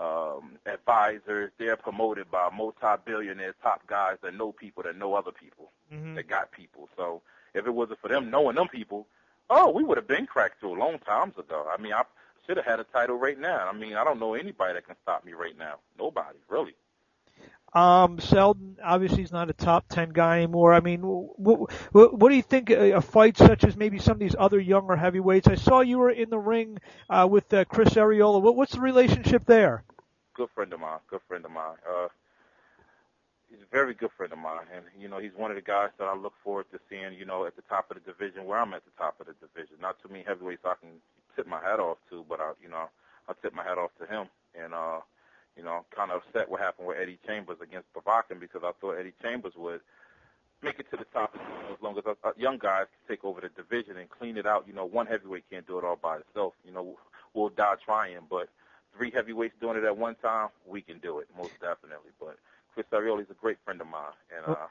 um, 0.00 0.58
advisors. 0.66 1.50
They're 1.58 1.76
promoted 1.76 2.30
by 2.30 2.48
multi-billionaires, 2.54 3.54
top 3.62 3.86
guys 3.86 4.16
that 4.22 4.34
know 4.34 4.52
people 4.52 4.82
that 4.84 4.96
know 4.96 5.14
other 5.14 5.32
people 5.32 5.70
mm-hmm. 5.92 6.14
that 6.14 6.28
got 6.28 6.52
people. 6.52 6.88
So 6.96 7.22
if 7.54 7.66
it 7.66 7.74
wasn't 7.74 8.00
for 8.00 8.08
them 8.08 8.30
knowing 8.30 8.56
them 8.56 8.68
people, 8.68 9.06
oh, 9.48 9.70
we 9.70 9.82
would 9.82 9.98
have 9.98 10.08
been 10.08 10.26
cracked 10.26 10.60
through 10.60 10.76
a 10.76 10.80
long 10.80 10.98
times 11.00 11.34
ago. 11.38 11.66
I 11.72 11.80
mean, 11.80 11.92
I 11.92 12.02
should 12.46 12.56
have 12.56 12.66
had 12.66 12.80
a 12.80 12.84
title 12.84 13.16
right 13.16 13.38
now. 13.38 13.68
I 13.68 13.72
mean, 13.72 13.94
I 13.94 14.04
don't 14.04 14.20
know 14.20 14.34
anybody 14.34 14.74
that 14.74 14.86
can 14.86 14.96
stop 15.02 15.24
me 15.24 15.32
right 15.32 15.56
now. 15.58 15.76
Nobody, 15.98 16.38
really. 16.48 16.74
Um, 17.72 18.18
Seldon 18.18 18.76
obviously 18.82 19.18
he's 19.18 19.32
not 19.32 19.50
a 19.50 19.52
top 19.52 19.88
ten 19.88 20.10
guy 20.10 20.38
anymore. 20.38 20.74
I 20.74 20.80
mean, 20.80 21.02
what, 21.02 21.70
what, 21.92 22.18
what 22.18 22.28
do 22.28 22.34
you 22.34 22.42
think 22.42 22.70
a, 22.70 23.00
fight 23.00 23.36
such 23.36 23.64
as 23.64 23.76
maybe 23.76 23.98
some 23.98 24.14
of 24.14 24.18
these 24.18 24.34
other 24.38 24.58
younger 24.58 24.96
heavyweights? 24.96 25.46
I 25.46 25.54
saw 25.54 25.80
you 25.80 25.98
were 25.98 26.10
in 26.10 26.30
the 26.30 26.38
ring 26.38 26.78
uh, 27.08 27.28
with 27.30 27.52
uh, 27.54 27.64
Chris 27.66 27.90
Arreola. 27.90 28.42
What, 28.42 28.56
what's 28.56 28.72
the 28.72 28.80
relationship 28.80 29.46
there? 29.46 29.84
Good 30.34 30.48
friend 30.54 30.72
of 30.72 30.80
mine. 30.80 30.98
Good 31.08 31.20
friend 31.28 31.44
of 31.44 31.52
mine. 31.52 31.76
Uh, 31.88 32.08
he's 33.48 33.60
a 33.60 33.70
very 33.70 33.94
good 33.94 34.10
friend 34.16 34.32
of 34.32 34.38
mine, 34.38 34.66
and 34.74 34.84
you 34.98 35.08
know 35.08 35.18
he's 35.18 35.34
one 35.36 35.50
of 35.50 35.56
the 35.56 35.62
guys 35.62 35.90
that 35.98 36.04
I 36.04 36.16
look 36.16 36.34
forward 36.42 36.66
to 36.72 36.80
seeing. 36.88 37.12
You 37.14 37.24
know, 37.24 37.44
at 37.46 37.54
the 37.54 37.62
top 37.62 37.90
of 37.90 38.02
the 38.02 38.12
division 38.12 38.46
where 38.46 38.58
I'm 38.58 38.74
at 38.74 38.84
the 38.84 38.90
top 38.98 39.20
of 39.20 39.26
the 39.26 39.34
division. 39.34 39.76
Not 39.80 40.00
too 40.02 40.08
many 40.08 40.24
heavyweights 40.24 40.64
I 40.64 40.74
can 40.80 40.90
tip 41.36 41.46
my 41.46 41.60
hat 41.60 41.78
off 41.78 41.98
to, 42.10 42.24
but 42.28 42.40
I, 42.40 42.52
you 42.62 42.68
know, 42.68 42.88
I 43.28 43.32
tip 43.42 43.54
my 43.54 43.62
hat 43.62 43.78
off 43.78 43.90
to 44.00 44.06
him, 44.06 44.26
and 44.60 44.74
uh 44.74 45.00
you 45.56 45.62
know, 45.62 45.84
kind 45.94 46.10
of 46.10 46.22
upset 46.26 46.48
what 46.48 46.60
happened 46.60 46.88
with 46.88 46.98
Eddie 47.00 47.18
Chambers 47.26 47.58
against 47.62 47.92
Povetkin 47.92 48.40
because 48.40 48.62
I 48.64 48.72
thought 48.80 48.98
Eddie 48.98 49.14
Chambers 49.22 49.54
would 49.56 49.80
make 50.62 50.78
it 50.78 50.90
to 50.90 50.96
the 50.96 51.04
top 51.12 51.34
as 51.70 51.76
long 51.82 51.96
as 51.98 52.04
uh, 52.06 52.30
young 52.36 52.58
guys 52.58 52.86
can 52.90 53.16
take 53.16 53.24
over 53.24 53.40
the 53.40 53.48
division 53.50 53.96
and 53.96 54.08
clean 54.10 54.36
it 54.36 54.46
out. 54.46 54.64
You 54.66 54.74
know, 54.74 54.84
one 54.84 55.06
heavyweight 55.06 55.44
can't 55.50 55.66
do 55.66 55.78
it 55.78 55.84
all 55.84 55.96
by 55.96 56.18
itself. 56.18 56.54
You 56.64 56.72
know, 56.72 56.98
we'll 57.34 57.48
die 57.50 57.74
trying, 57.84 58.18
but 58.28 58.48
three 58.96 59.10
heavyweights 59.10 59.54
doing 59.60 59.76
it 59.78 59.84
at 59.84 59.96
one 59.96 60.16
time, 60.16 60.48
we 60.66 60.82
can 60.82 60.98
do 60.98 61.18
it 61.18 61.28
most 61.36 61.52
definitely. 61.60 62.10
But 62.20 62.36
Chris 62.74 62.86
Arreola 62.92 63.22
is 63.22 63.30
a 63.30 63.34
great 63.34 63.58
friend 63.64 63.80
of 63.80 63.86
mine, 63.86 64.12
and 64.36 64.46
uh, 64.46 64.66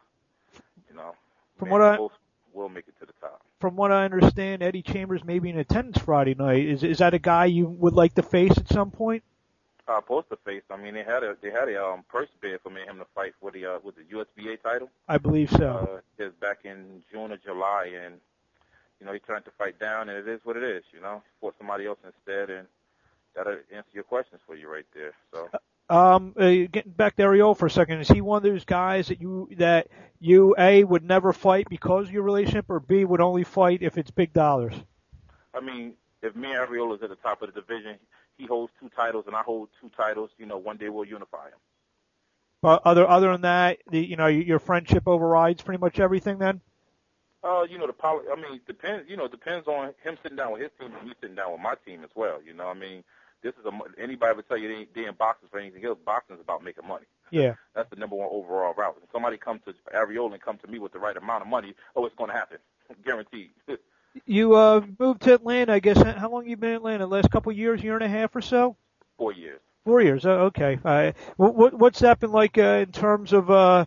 you 0.89 0.95
know, 0.95 1.15
from 1.57 1.69
man, 1.69 1.71
what 1.71 1.81
I 1.81 1.97
both 1.97 2.11
will 2.53 2.69
make 2.69 2.87
it 2.87 2.95
to 2.99 3.05
the 3.05 3.13
top. 3.21 3.41
from 3.59 3.75
what 3.75 3.91
I 3.91 4.05
understand, 4.05 4.63
Eddie 4.63 4.81
Chambers 4.81 5.23
may 5.23 5.39
be 5.39 5.49
in 5.49 5.57
attendance 5.59 5.99
Friday 5.99 6.35
night. 6.35 6.65
Is 6.65 6.83
is 6.83 6.99
that 6.99 7.13
a 7.13 7.19
guy 7.19 7.45
you 7.45 7.67
would 7.67 7.93
like 7.93 8.15
to 8.15 8.23
face 8.23 8.57
at 8.57 8.67
some 8.67 8.91
point? 8.91 9.23
Uh, 9.89 9.99
post 10.01 10.29
to 10.29 10.37
face. 10.45 10.61
I 10.69 10.77
mean, 10.77 10.93
they 10.93 11.03
had 11.03 11.23
a 11.23 11.35
they 11.41 11.49
had 11.49 11.67
a 11.67 11.83
um, 11.83 12.03
purse 12.07 12.29
bid 12.41 12.61
for 12.61 12.69
me 12.69 12.81
him 12.81 12.99
to 12.99 13.05
fight 13.15 13.33
for 13.41 13.49
the 13.49 13.65
uh, 13.65 13.79
with 13.83 13.95
the 13.95 14.03
USBA 14.03 14.61
title. 14.61 14.87
I 15.07 15.17
believe 15.17 15.49
so. 15.49 16.01
Uh, 16.19 16.23
is 16.23 16.31
back 16.39 16.59
in 16.63 17.01
June 17.11 17.31
or 17.31 17.37
July, 17.37 17.89
and 18.05 18.19
you 18.99 19.07
know 19.07 19.13
he 19.13 19.19
turned 19.19 19.45
the 19.45 19.51
fight 19.57 19.79
down, 19.79 20.09
and 20.09 20.19
it 20.19 20.31
is 20.31 20.41
what 20.43 20.57
it 20.57 20.63
is. 20.63 20.83
You 20.93 21.01
know, 21.01 21.23
he 21.25 21.29
fought 21.41 21.55
somebody 21.57 21.87
else 21.87 21.97
instead, 22.05 22.51
and 22.51 22.67
that'll 23.35 23.57
answer 23.73 23.89
your 23.91 24.03
questions 24.03 24.41
for 24.45 24.55
you 24.55 24.71
right 24.71 24.85
there. 24.93 25.13
So. 25.33 25.49
Um, 25.89 26.35
uh, 26.37 26.69
getting 26.71 26.91
back 26.91 27.15
to 27.15 27.23
Ariel 27.23 27.55
for 27.55 27.65
a 27.65 27.71
second, 27.71 27.99
is 27.99 28.09
he 28.09 28.21
one 28.21 28.37
of 28.37 28.43
those 28.43 28.65
guys 28.65 29.07
that 29.07 29.19
you 29.19 29.49
that 29.57 29.87
you 30.19 30.53
a 30.59 30.83
would 30.83 31.03
never 31.03 31.33
fight 31.33 31.67
because 31.67 32.05
of 32.05 32.13
your 32.13 32.21
relationship, 32.21 32.65
or 32.69 32.79
b 32.79 33.05
would 33.05 33.21
only 33.21 33.43
fight 33.43 33.81
if 33.81 33.97
it's 33.97 34.11
big 34.11 34.33
dollars? 34.33 34.75
I 35.55 35.61
mean, 35.61 35.93
if 36.21 36.35
me 36.35 36.51
and 36.51 36.69
Arreola 36.69 36.97
is 36.97 37.01
at 37.01 37.09
the 37.09 37.15
top 37.15 37.41
of 37.41 37.51
the 37.51 37.59
division, 37.59 37.95
he 38.39 38.47
holds 38.47 38.71
two 38.79 38.89
titles 38.95 39.25
and 39.27 39.35
I 39.35 39.43
hold 39.43 39.69
two 39.79 39.91
titles. 39.95 40.31
You 40.37 40.47
know, 40.47 40.57
one 40.57 40.77
day 40.77 40.89
we'll 40.89 41.05
unify 41.05 41.47
him. 41.47 41.59
But 42.61 42.81
other 42.85 43.07
other 43.07 43.31
than 43.31 43.41
that, 43.41 43.79
the, 43.89 43.99
you 43.99 44.15
know, 44.15 44.27
your 44.27 44.59
friendship 44.59 45.03
overrides 45.07 45.61
pretty 45.61 45.79
much 45.79 45.99
everything. 45.99 46.39
Then. 46.39 46.61
Uh, 47.43 47.63
you 47.69 47.77
know, 47.77 47.87
the 47.87 47.93
poli- 47.93 48.25
I 48.31 48.35
mean, 48.35 48.59
depends. 48.67 49.09
You 49.09 49.15
know, 49.15 49.25
it 49.25 49.31
depends 49.31 49.67
on 49.67 49.93
him 50.03 50.17
sitting 50.21 50.37
down 50.37 50.53
with 50.53 50.61
his 50.61 50.71
team 50.79 50.91
and 50.97 51.07
me 51.07 51.13
sitting 51.21 51.35
down 51.35 51.51
with 51.51 51.61
my 51.61 51.75
team 51.85 52.03
as 52.03 52.09
well. 52.15 52.41
You 52.43 52.53
know, 52.53 52.67
I 52.67 52.73
mean, 52.73 53.03
this 53.41 53.53
is 53.53 53.65
a 53.65 54.01
anybody 54.01 54.35
would 54.35 54.47
tell 54.47 54.57
you 54.57 54.67
they 54.67 54.73
ain't, 54.81 54.93
they 54.93 55.05
in 55.05 55.13
boxing 55.15 55.47
for 55.49 55.59
anything 55.59 55.85
else. 55.85 55.97
Boxing 56.05 56.35
is 56.35 56.41
about 56.41 56.63
making 56.63 56.87
money. 56.87 57.05
Yeah. 57.31 57.55
That's 57.75 57.89
the 57.89 57.95
number 57.95 58.15
one 58.15 58.29
overall 58.31 58.73
route. 58.73 58.97
If 59.01 59.09
somebody 59.11 59.37
comes 59.37 59.61
to 59.65 59.73
Arreola 59.95 60.33
and 60.33 60.41
come 60.41 60.57
to 60.57 60.67
me 60.67 60.79
with 60.79 60.91
the 60.91 60.99
right 60.99 61.15
amount 61.15 61.43
of 61.43 61.47
money, 61.47 61.75
oh, 61.95 62.05
it's 62.05 62.15
going 62.15 62.29
to 62.29 62.35
happen, 62.35 62.57
guaranteed. 63.05 63.51
You 64.25 64.55
uh 64.55 64.81
moved 64.97 65.21
to 65.23 65.33
Atlanta, 65.33 65.73
I 65.73 65.79
guess. 65.79 66.01
How 66.01 66.29
long 66.29 66.47
you 66.47 66.57
been 66.57 66.71
in 66.71 66.75
Atlanta? 66.77 67.05
Last 67.05 67.31
couple 67.31 67.51
of 67.51 67.57
years, 67.57 67.83
year 67.83 67.95
and 67.95 68.03
a 68.03 68.07
half 68.07 68.35
or 68.35 68.41
so. 68.41 68.75
Four 69.17 69.33
years. 69.33 69.59
Four 69.85 70.01
years. 70.01 70.25
Oh, 70.25 70.45
okay. 70.47 70.79
Uh, 70.83 71.11
what, 71.37 71.55
what 71.55 71.73
what's 71.73 71.99
that 71.99 72.19
been 72.19 72.31
like 72.31 72.57
uh, 72.57 72.83
in 72.85 72.91
terms 72.91 73.33
of? 73.33 73.49
uh 73.49 73.85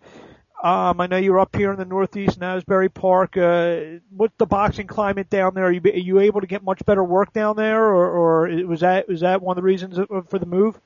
um, 0.63 1.01
I 1.01 1.09
know 1.09 1.17
you're 1.17 1.41
up 1.41 1.57
here 1.57 1.73
in 1.73 1.79
the 1.79 1.85
Northeast, 1.85 2.37
in 2.37 2.45
Asbury 2.45 2.89
Park. 2.89 3.37
Uh, 3.37 3.99
what's 4.17 4.35
the 4.39 4.47
boxing 4.47 4.87
climate 4.87 5.29
down 5.29 5.55
there? 5.55 5.65
Are 5.65 5.73
you, 5.73 5.81
are 5.85 5.97
you 5.97 6.21
able 6.21 6.41
to 6.41 6.47
get 6.47 6.63
much 6.63 6.85
better 6.85 7.03
work 7.03 7.33
down 7.33 7.57
there, 7.57 7.83
or, 7.83 8.47
or 8.47 8.67
was 8.67 8.79
that 8.81 9.09
was 9.09 9.23
that 9.23 9.43
one 9.43 9.59
of 9.59 9.61
the 9.61 9.67
reasons 9.67 9.99
for 10.29 10.39
the 10.39 10.47
move? 10.47 10.81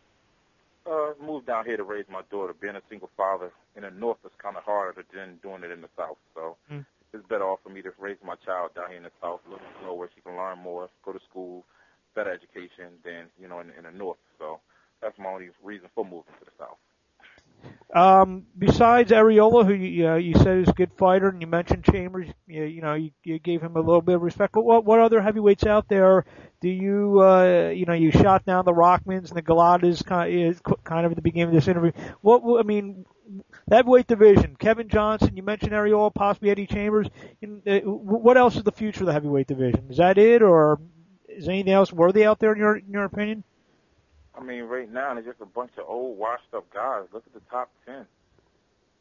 Uh, 0.91 1.13
moved 1.21 1.47
down 1.47 1.67
here 1.67 1.77
to 1.77 1.83
raise 1.83 2.07
my 2.11 2.23
daughter. 2.31 2.55
Being 2.59 2.77
a 2.77 2.83
single 2.89 3.11
father 3.19 3.51
in 3.77 3.83
the 3.83 3.91
North 3.91 4.17
is 4.25 4.31
kind 4.39 4.57
of 4.57 4.63
harder 4.63 5.05
than 5.13 5.39
doing 5.43 5.63
it 5.63 5.71
in 5.71 5.83
the 5.83 5.89
South. 5.95 6.17
So 6.35 6.57
Mm. 6.73 6.87
It's 7.17 7.27
better 7.29 7.45
off 7.45 7.61
for 7.63 7.71
me 7.71 7.83
to 7.83 7.91
raise 7.99 8.19
my 8.25 8.35
child 8.45 8.75
down 8.75 8.89
here 8.89 8.99
in 8.99 9.05
the 9.05 9.11
South, 9.21 9.41
a 9.47 9.51
little 9.51 9.67
slower, 9.81 9.97
where 9.97 10.11
she 10.15 10.21
can 10.21 10.37
learn 10.37 10.59
more, 10.59 10.89
go 11.05 11.13
to 11.13 11.21
school, 11.29 11.65
better 12.15 12.31
education 12.31 12.93
than 13.05 13.27
you 13.41 13.49
know 13.49 13.61
in, 13.61 13.71
in 13.77 13.85
the 13.85 13.93
North. 13.93 14.19
So 14.39 14.61
that's 15.01 15.19
my 15.19 15.31
only 15.31 15.49
reason 15.63 15.89
for 15.95 16.05
moving 16.05 16.35
to 16.39 16.45
the 16.45 16.53
South. 16.59 16.79
Um, 17.95 18.47
besides 18.59 19.13
Arreola, 19.13 19.65
who 19.65 19.73
you, 19.73 20.09
uh, 20.09 20.17
you 20.17 20.35
said 20.35 20.59
is 20.59 20.69
a 20.69 20.73
good 20.73 20.93
fighter, 20.99 21.29
and 21.29 21.41
you 21.41 21.47
mentioned 21.47 21.85
Chambers, 21.85 22.29
you, 22.47 22.65
you 22.65 22.83
know, 22.83 22.95
you, 22.95 23.11
you 23.25 23.39
gave 23.39 23.63
him 23.63 23.77
a 23.77 23.81
little 23.81 24.03
bit 24.03 24.17
of 24.17 24.23
respect. 24.23 24.53
But 24.53 24.65
what 24.65 24.85
what 24.85 25.01
other 25.01 25.23
heavyweights 25.23 25.65
out 25.65 25.89
there 25.89 26.27
do 26.61 26.69
you 26.69 27.23
uh, 27.23 27.71
you 27.71 27.87
know 27.87 27.95
you 27.95 28.11
shot 28.11 28.45
down 28.45 28.65
the 28.65 28.73
Rahmans 28.73 29.29
and 29.29 29.37
the 29.37 29.43
Golotas 29.43 30.05
kind 30.05 30.49
of, 30.49 30.85
kind 30.85 31.07
of 31.07 31.13
at 31.13 31.17
the 31.17 31.23
beginning 31.23 31.49
of 31.49 31.55
this 31.55 31.69
interview? 31.69 31.93
What 32.21 32.61
I 32.61 32.63
mean, 32.65 33.07
heavyweight 33.71 34.07
division, 34.07 34.57
Kevin 34.59 34.89
Johnson, 34.89 35.37
you 35.37 35.43
mentioned 35.43 35.73
Arreola, 35.73 36.15
possibly 36.15 36.51
Eddie 36.51 36.67
Chambers. 36.67 37.09
Uh, 37.43 37.79
what 37.81 38.37
else 38.37 38.57
is 38.57 38.63
the 38.63 38.73
future 38.73 39.01
of 39.01 39.07
the 39.07 39.13
heavyweight 39.13 39.47
division? 39.47 39.87
Is 39.91 39.99
that 39.99 40.19
it, 40.19 40.43
or 40.43 40.81
is 41.29 41.49
anything 41.49 41.73
else 41.73 41.93
worthy 41.93 42.25
out 42.25 42.39
there 42.39 42.53
in 42.53 42.59
your 42.59 42.77
in 42.77 42.91
your 42.91 43.05
opinion? 43.05 43.45
I 44.35 44.43
mean, 44.43 44.65
right 44.65 44.91
now 44.93 45.15
there's 45.15 45.27
just 45.27 45.41
a 45.41 45.47
bunch 45.47 45.73
of 45.79 45.85
old, 45.89 46.19
washed-up 46.19 46.73
guys. 46.73 47.05
Look 47.13 47.25
at 47.27 47.33
the 47.33 47.41
top 47.51 47.71
ten. 47.87 48.07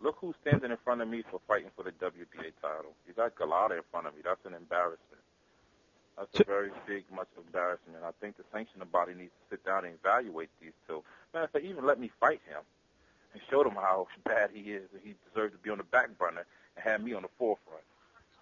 Look 0.01 0.17
who's 0.19 0.35
standing 0.41 0.71
in 0.71 0.77
front 0.83 1.01
of 1.01 1.07
me 1.07 1.23
for 1.29 1.39
fighting 1.47 1.71
for 1.75 1.83
the 1.83 1.91
WBA 1.91 2.51
title. 2.61 2.93
You 3.07 3.13
got 3.15 3.35
Golota 3.35 3.77
in 3.77 3.83
front 3.91 4.07
of 4.07 4.15
me. 4.15 4.21
That's 4.23 4.43
an 4.45 4.53
embarrassment. 4.53 5.21
That's 6.17 6.39
a 6.39 6.43
very 6.45 6.69
big, 6.88 7.03
much 7.13 7.27
embarrassment. 7.38 7.97
And 7.97 8.05
I 8.05 8.11
think 8.21 8.38
the 8.38 8.43
sanctioning 8.53 8.88
body 8.91 9.13
needs 9.13 9.31
to 9.31 9.55
sit 9.55 9.65
down 9.65 9.83
and 9.83 9.95
evaluate 9.95 10.49
these 10.61 10.71
two. 10.88 11.03
Man, 11.33 11.43
if 11.43 11.51
they 11.51 11.61
even 11.67 11.85
let 11.85 11.99
me 11.99 12.09
fight 12.19 12.39
him 12.47 12.63
and 13.36 13.43
show 13.50 13.63
them 13.63 13.76
how 13.76 14.08
bad 14.24 14.50
he 14.54 14.71
is 14.71 14.84
and 14.93 15.02
he 15.04 15.15
deserves 15.30 15.54
to 15.54 15.60
be 15.60 15.69
on 15.69 15.78
the 15.78 15.84
back 15.84 16.17
burner 16.17 16.45
and 16.76 16.86
have 16.86 17.04
me 17.04 17.13
on 17.13 17.21
the 17.21 17.28
forefront. 17.38 17.84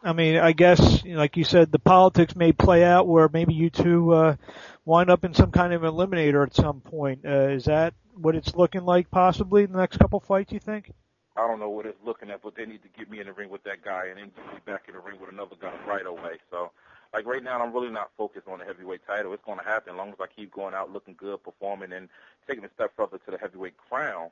I 0.04 0.12
mean, 0.14 0.36
I 0.36 0.52
guess, 0.52 1.04
you 1.04 1.14
know, 1.14 1.20
like 1.20 1.38
you 1.38 1.46
said, 1.46 1.72
the 1.72 1.80
politics 1.80 2.36
may 2.36 2.52
play 2.52 2.84
out 2.84 3.08
where 3.08 3.30
maybe 3.32 3.54
you 3.54 3.70
two 3.70 4.14
uh, 4.14 4.36
wind 4.84 5.10
up 5.10 5.24
in 5.24 5.34
some 5.34 5.52
kind 5.52 5.72
of 5.74 5.82
eliminator 5.82 6.46
at 6.46 6.54
some 6.54 6.82
point. 6.82 7.22
Uh, 7.26 7.50
is 7.50 7.66
that 7.66 7.94
what 8.16 8.36
it's 8.36 8.54
looking 8.54 8.84
like 8.84 9.10
possibly 9.10 9.64
in 9.64 9.72
the 9.72 9.78
next 9.78 9.98
couple 9.98 10.20
fights, 10.20 10.52
you 10.52 10.60
think? 10.60 10.92
I 11.36 11.48
don't 11.48 11.60
know 11.60 11.70
what 11.70 11.86
it's 11.86 11.98
looking 12.06 12.30
at, 12.30 12.44
but 12.44 12.56
they 12.56 12.66
need 12.66 12.84
to 12.84 12.90
get 12.90 13.10
me 13.10 13.20
in 13.20 13.28
the 13.28 13.34
ring 13.34 13.50
with 13.50 13.64
that 13.64 13.82
guy 13.84 14.08
and 14.08 14.20
then 14.20 14.32
get 14.36 14.54
me 14.54 14.60
back 14.66 14.84
in 14.88 14.94
the 14.94 15.00
ring 15.00 15.20
with 15.20 15.32
another 15.32 15.56
guy 15.60 15.74
right 15.88 16.06
away. 16.06 16.38
So, 16.52 16.72
like 17.14 17.26
right 17.26 17.42
now, 17.42 17.60
I'm 17.60 17.74
really 17.74 17.90
not 17.90 18.12
focused 18.18 18.48
on 18.48 18.60
the 18.60 18.66
heavyweight 18.66 19.08
title. 19.08 19.34
It's 19.34 19.44
going 19.46 19.58
to 19.58 19.66
happen 19.66 19.94
as 19.94 19.98
long 19.98 20.10
as 20.10 20.16
I 20.20 20.28
keep 20.28 20.52
going 20.52 20.74
out 20.74 20.92
looking 20.92 21.16
good, 21.18 21.44
performing, 21.44 21.94
and 21.94 22.10
taking 22.48 22.66
a 22.66 22.70
step 22.76 22.92
further 22.96 23.20
to 23.20 23.32
the 23.32 23.38
heavyweight 23.38 23.78
crown. 23.78 24.30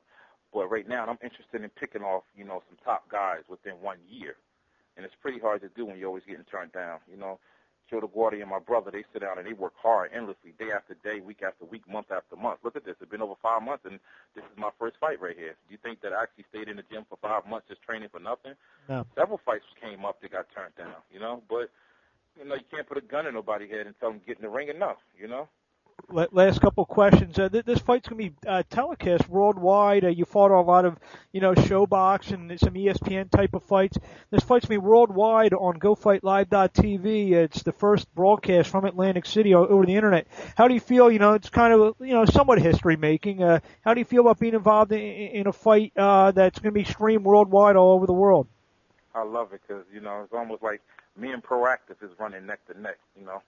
But 0.53 0.69
right 0.69 0.87
now, 0.87 1.05
I'm 1.05 1.19
interested 1.23 1.63
in 1.63 1.69
picking 1.69 2.03
off, 2.03 2.23
you 2.35 2.43
know, 2.43 2.61
some 2.67 2.77
top 2.83 3.09
guys 3.09 3.43
within 3.49 3.73
one 3.81 3.97
year. 4.09 4.35
And 4.97 5.05
it's 5.05 5.15
pretty 5.21 5.39
hard 5.39 5.61
to 5.61 5.69
do 5.69 5.85
when 5.85 5.97
you're 5.97 6.09
always 6.09 6.23
getting 6.27 6.43
turned 6.43 6.73
down. 6.73 6.99
You 7.09 7.17
know, 7.17 7.39
Joe 7.89 8.01
DeGuardia 8.01 8.41
and 8.41 8.49
my 8.49 8.59
brother, 8.59 8.91
they 8.91 9.03
sit 9.11 9.21
down 9.21 9.37
and 9.37 9.47
they 9.47 9.53
work 9.53 9.73
hard 9.75 10.11
endlessly, 10.13 10.53
day 10.59 10.71
after 10.75 10.95
day, 11.03 11.19
week 11.19 11.43
after 11.43 11.65
week, 11.65 11.87
month 11.87 12.11
after 12.11 12.35
month. 12.35 12.59
Look 12.63 12.75
at 12.75 12.85
this. 12.85 12.95
It's 12.99 13.09
been 13.09 13.21
over 13.21 13.35
five 13.41 13.63
months, 13.63 13.85
and 13.85 13.99
this 14.35 14.43
is 14.43 14.57
my 14.57 14.69
first 14.79 14.97
fight 14.99 15.21
right 15.21 15.35
here. 15.37 15.55
Do 15.67 15.71
you 15.71 15.79
think 15.81 16.01
that 16.01 16.11
I 16.11 16.23
actually 16.23 16.45
stayed 16.49 16.67
in 16.67 16.77
the 16.77 16.83
gym 16.91 17.05
for 17.07 17.17
five 17.21 17.47
months 17.47 17.67
just 17.67 17.81
training 17.83 18.09
for 18.11 18.19
nothing? 18.19 18.53
No. 18.87 19.05
Several 19.15 19.39
fights 19.45 19.65
came 19.81 20.03
up 20.03 20.21
that 20.21 20.31
got 20.31 20.47
turned 20.55 20.75
down, 20.75 20.99
you 21.11 21.19
know, 21.19 21.43
but, 21.49 21.71
you 22.39 22.47
know, 22.47 22.55
you 22.55 22.67
can't 22.71 22.87
put 22.87 22.97
a 22.97 23.01
gun 23.01 23.27
in 23.27 23.33
nobody's 23.33 23.71
head 23.71 23.87
and 23.87 23.95
tell 23.99 24.11
them 24.11 24.21
get 24.27 24.37
in 24.37 24.43
the 24.43 24.49
ring 24.49 24.69
enough, 24.69 24.99
you 25.19 25.27
know? 25.27 25.47
La- 26.09 26.27
Last 26.31 26.61
couple 26.61 26.83
of 26.83 26.89
questions. 26.89 27.37
Uh, 27.37 27.49
th- 27.49 27.65
this 27.65 27.79
fight's 27.79 28.07
going 28.07 28.21
to 28.23 28.29
be 28.29 28.47
uh, 28.47 28.63
telecast 28.69 29.27
worldwide. 29.29 30.03
Uh, 30.03 30.09
you 30.09 30.25
fought 30.25 30.51
a 30.51 30.59
lot 30.61 30.85
of, 30.85 30.97
you 31.31 31.41
know, 31.41 31.53
ShoBox 31.53 32.31
and 32.31 32.59
some 32.59 32.73
ESPN 32.73 33.29
type 33.29 33.53
of 33.53 33.63
fights. 33.63 33.97
This 34.29 34.43
fight's 34.43 34.65
going 34.65 34.79
to 34.79 34.81
be 34.81 34.87
worldwide 34.87 35.53
on 35.53 35.79
GoFightLive.tv. 35.79 37.31
It's 37.31 37.63
the 37.63 37.71
first 37.71 38.13
broadcast 38.15 38.69
from 38.69 38.85
Atlantic 38.85 39.25
City 39.25 39.53
over 39.53 39.85
the 39.85 39.95
internet. 39.95 40.27
How 40.55 40.67
do 40.67 40.73
you 40.73 40.79
feel? 40.79 41.11
You 41.11 41.19
know, 41.19 41.33
it's 41.33 41.49
kind 41.49 41.73
of, 41.73 41.95
you 41.99 42.13
know, 42.13 42.25
somewhat 42.25 42.61
history 42.61 42.95
making. 42.97 43.43
Uh, 43.43 43.59
how 43.81 43.93
do 43.93 43.99
you 43.99 44.05
feel 44.05 44.21
about 44.21 44.39
being 44.39 44.53
involved 44.53 44.91
in, 44.91 44.99
in 44.99 45.47
a 45.47 45.53
fight 45.53 45.93
uh, 45.97 46.31
that's 46.31 46.59
going 46.59 46.73
to 46.73 46.79
be 46.79 46.85
streamed 46.85 47.23
worldwide 47.25 47.75
all 47.75 47.93
over 47.93 48.05
the 48.05 48.13
world? 48.13 48.47
I 49.13 49.23
love 49.23 49.53
it 49.53 49.61
because, 49.67 49.85
you 49.93 49.99
know, 49.99 50.21
it's 50.23 50.33
almost 50.33 50.63
like 50.63 50.81
me 51.17 51.31
and 51.31 51.43
Proactiv 51.43 52.01
is 52.01 52.11
running 52.17 52.45
neck 52.45 52.65
to 52.67 52.79
neck, 52.79 52.97
you 53.19 53.25
know? 53.25 53.41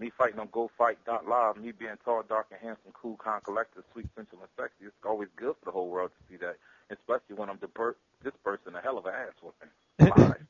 Me 0.00 0.10
fighting 0.16 0.38
on 0.38 0.48
GoFight.live, 0.48 1.56
me 1.58 1.72
being 1.72 1.92
tall, 2.06 2.22
dark, 2.26 2.46
and 2.50 2.58
handsome, 2.58 2.90
cool, 2.94 3.16
calm, 3.16 3.42
collected, 3.44 3.84
sweet, 3.92 4.06
sensual, 4.16 4.38
and 4.40 4.48
sexy. 4.56 4.86
It's 4.86 4.94
always 5.04 5.28
good 5.36 5.54
for 5.58 5.66
the 5.66 5.72
whole 5.72 5.90
world 5.90 6.10
to 6.16 6.32
see 6.32 6.38
that, 6.38 6.56
especially 6.90 7.36
when 7.36 7.50
I'm 7.50 7.58
disper- 7.58 7.96
dispersing 8.24 8.74
a 8.74 8.80
hell 8.80 8.96
of 8.96 9.04
an 9.04 9.12
ass 9.12 9.34
whooping. 9.42 9.68
Live. 10.00 10.46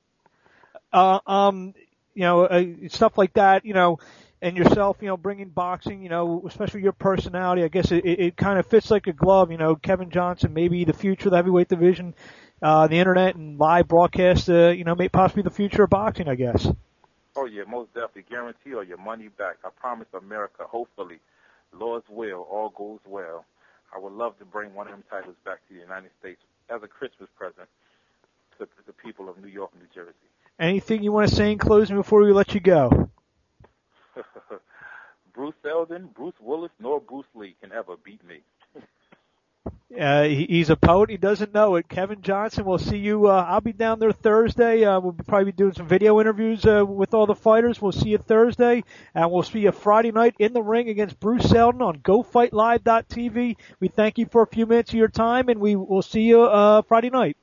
uh, 0.93 1.19
um, 1.27 1.75
you 2.15 2.23
know, 2.23 2.45
uh, 2.45 2.65
stuff 2.91 3.19
like 3.19 3.33
that. 3.33 3.65
You 3.65 3.75
know, 3.75 3.99
and 4.41 4.57
yourself, 4.57 4.99
you 5.01 5.09
know, 5.09 5.17
bringing 5.17 5.49
boxing, 5.49 6.01
you 6.01 6.11
know, 6.11 6.45
especially 6.47 6.83
your 6.83 6.93
personality, 6.93 7.65
I 7.65 7.69
guess 7.69 7.91
it, 7.91 8.05
it, 8.05 8.21
it 8.21 8.37
kind 8.37 8.57
of 8.57 8.67
fits 8.67 8.89
like 8.89 9.09
a 9.09 9.13
glove. 9.13 9.51
You 9.51 9.59
know, 9.59 9.75
Kevin 9.75 10.11
Johnson, 10.11 10.55
maybe 10.55 10.85
the 10.85 10.93
future 10.93 11.27
of 11.27 11.33
the 11.33 11.39
heavyweight 11.39 11.69
division, 11.69 12.15
uh, 12.63 12.87
the 12.87 12.99
internet 12.99 13.35
and 13.35 13.59
live 13.59 13.89
broadcast, 13.89 14.49
uh, 14.49 14.69
you 14.69 14.85
know, 14.85 14.95
may 14.95 15.09
possibly 15.09 15.43
the 15.43 15.51
future 15.51 15.83
of 15.83 15.91
boxing, 15.91 16.29
I 16.29 16.37
guess. 16.37 16.69
Oh 17.37 17.47
yeah, 17.47 17.63
most 17.69 17.95
definitely. 17.95 18.25
Guarantee 18.29 18.75
or 18.75 18.85
your 18.85 18.99
money 18.99 19.29
back. 19.29 19.57
I 19.65 19.71
promise 19.71 20.09
America, 20.15 20.65
hopefully, 20.65 21.21
Lord's 21.73 22.09
will, 22.09 22.47
all 22.51 22.71
goes 22.71 23.01
well. 23.07 23.45
I 23.95 23.99
would 23.99 24.13
love 24.13 24.39
to 24.39 24.45
bring 24.45 24.75
one 24.75 24.87
of 24.87 24.93
them 24.93 25.05
titles 25.11 25.37
back 25.45 25.67
to 25.69 25.75
the 25.75 25.81
United 25.81 26.11
States 26.21 26.41
as 26.69 26.83
a 26.83 26.89
Christmas 26.89 27.29
present 27.37 27.69
to 28.59 28.67
the 28.87 28.93
people 28.93 29.29
of 29.29 29.39
New 29.39 29.49
York, 29.49 29.71
New 29.75 29.87
Jersey. 29.95 30.15
Anything 30.59 31.03
you 31.03 31.13
want 31.13 31.31
to 31.31 31.35
say 31.35 31.53
in 31.53 31.59
closing 31.59 31.97
before 31.97 32.21
we 32.21 32.33
let 32.33 32.53
you 32.53 32.61
go? 32.61 33.09
Bruce 35.35 35.55
Seldon, 35.63 36.11
Bruce 36.15 36.35
Willis, 36.41 36.71
nor 36.79 37.01
Bruce 37.01 37.27
Lee 37.35 37.57
can 37.63 37.73
ever 37.73 37.97
beat 38.05 38.23
me. 38.27 38.41
Uh, 39.99 40.23
he, 40.23 40.47
he's 40.47 40.71
a 40.71 40.77
poet. 40.77 41.11
He 41.11 41.17
doesn't 41.17 41.53
know 41.53 41.75
it. 41.75 41.89
Kevin 41.89 42.23
Johnson. 42.23 42.65
We'll 42.65 42.79
see 42.79 42.97
you. 42.97 43.27
Uh, 43.27 43.45
I'll 43.47 43.61
be 43.61 43.73
down 43.73 43.99
there 43.99 44.13
Thursday. 44.13 44.85
Uh, 44.85 45.01
we'll 45.01 45.13
probably 45.13 45.53
be 45.53 45.57
doing 45.57 45.75
some 45.75 45.89
video 45.89 46.21
interviews 46.21 46.65
uh, 46.65 46.85
with 46.87 47.13
all 47.13 47.27
the 47.27 47.35
fighters. 47.35 47.83
We'll 47.83 47.93
see 47.93 48.11
you 48.11 48.19
Thursday, 48.19 48.85
and 49.15 49.31
we'll 49.31 49.43
see 49.43 49.61
you 49.61 49.73
Friday 49.73 50.13
night 50.13 50.37
in 50.39 50.53
the 50.53 50.63
ring 50.63 50.89
against 50.89 51.19
Bruce 51.19 51.51
Seldon 51.51 51.83
on 51.83 51.99
GoFightLive.tv. 51.99 53.57
We 53.81 53.89
thank 53.89 54.17
you 54.17 54.27
for 54.27 54.43
a 54.43 54.47
few 54.47 54.65
minutes 54.65 54.91
of 54.91 54.95
your 54.95 55.09
time, 55.09 55.49
and 55.49 55.61
we 55.61 55.77
will 55.77 56.03
see 56.03 56.23
you 56.23 56.43
uh, 56.43 56.83
Friday 56.83 57.11
night. 57.11 57.37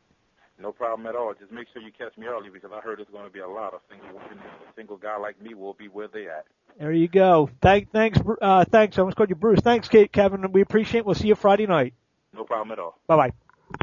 No 0.59 0.71
problem 0.71 1.05
at 1.05 1.15
all. 1.15 1.33
Just 1.39 1.51
make 1.51 1.67
sure 1.71 1.81
you 1.81 1.91
catch 1.95 2.17
me 2.17 2.25
early 2.25 2.49
because 2.49 2.71
I 2.73 2.79
heard 2.79 2.97
there's 2.97 3.09
going 3.11 3.25
to 3.25 3.31
be 3.31 3.39
a 3.41 3.47
lot 3.47 3.75
of 3.75 3.81
single 3.91 4.07
women. 4.17 4.39
A 4.39 4.73
single 4.75 4.97
guy 4.97 5.17
like 5.17 5.39
me 5.39 5.53
will 5.53 5.73
be 5.73 5.87
where 5.89 6.07
they 6.07 6.27
at. 6.27 6.45
There 6.79 6.91
you 6.93 7.07
go. 7.07 7.49
Thank, 7.61 7.91
thanks, 7.91 8.19
uh, 8.41 8.65
thanks. 8.65 8.97
I 8.97 9.01
almost 9.01 9.17
called 9.17 9.29
you 9.29 9.35
Bruce. 9.35 9.59
Thanks, 9.59 9.87
Kate, 9.87 10.11
Kevin. 10.11 10.51
We 10.51 10.61
appreciate. 10.61 11.01
it. 11.01 11.05
We'll 11.05 11.15
see 11.15 11.27
you 11.27 11.35
Friday 11.35 11.67
night. 11.67 11.93
No 12.37 12.45
problem 12.45 12.73
at 12.73 12.79
all. 12.79 12.95
Bye 13.09 13.17
bye. 13.17 13.31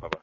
Bye 0.03 0.09
bye. 0.11 0.19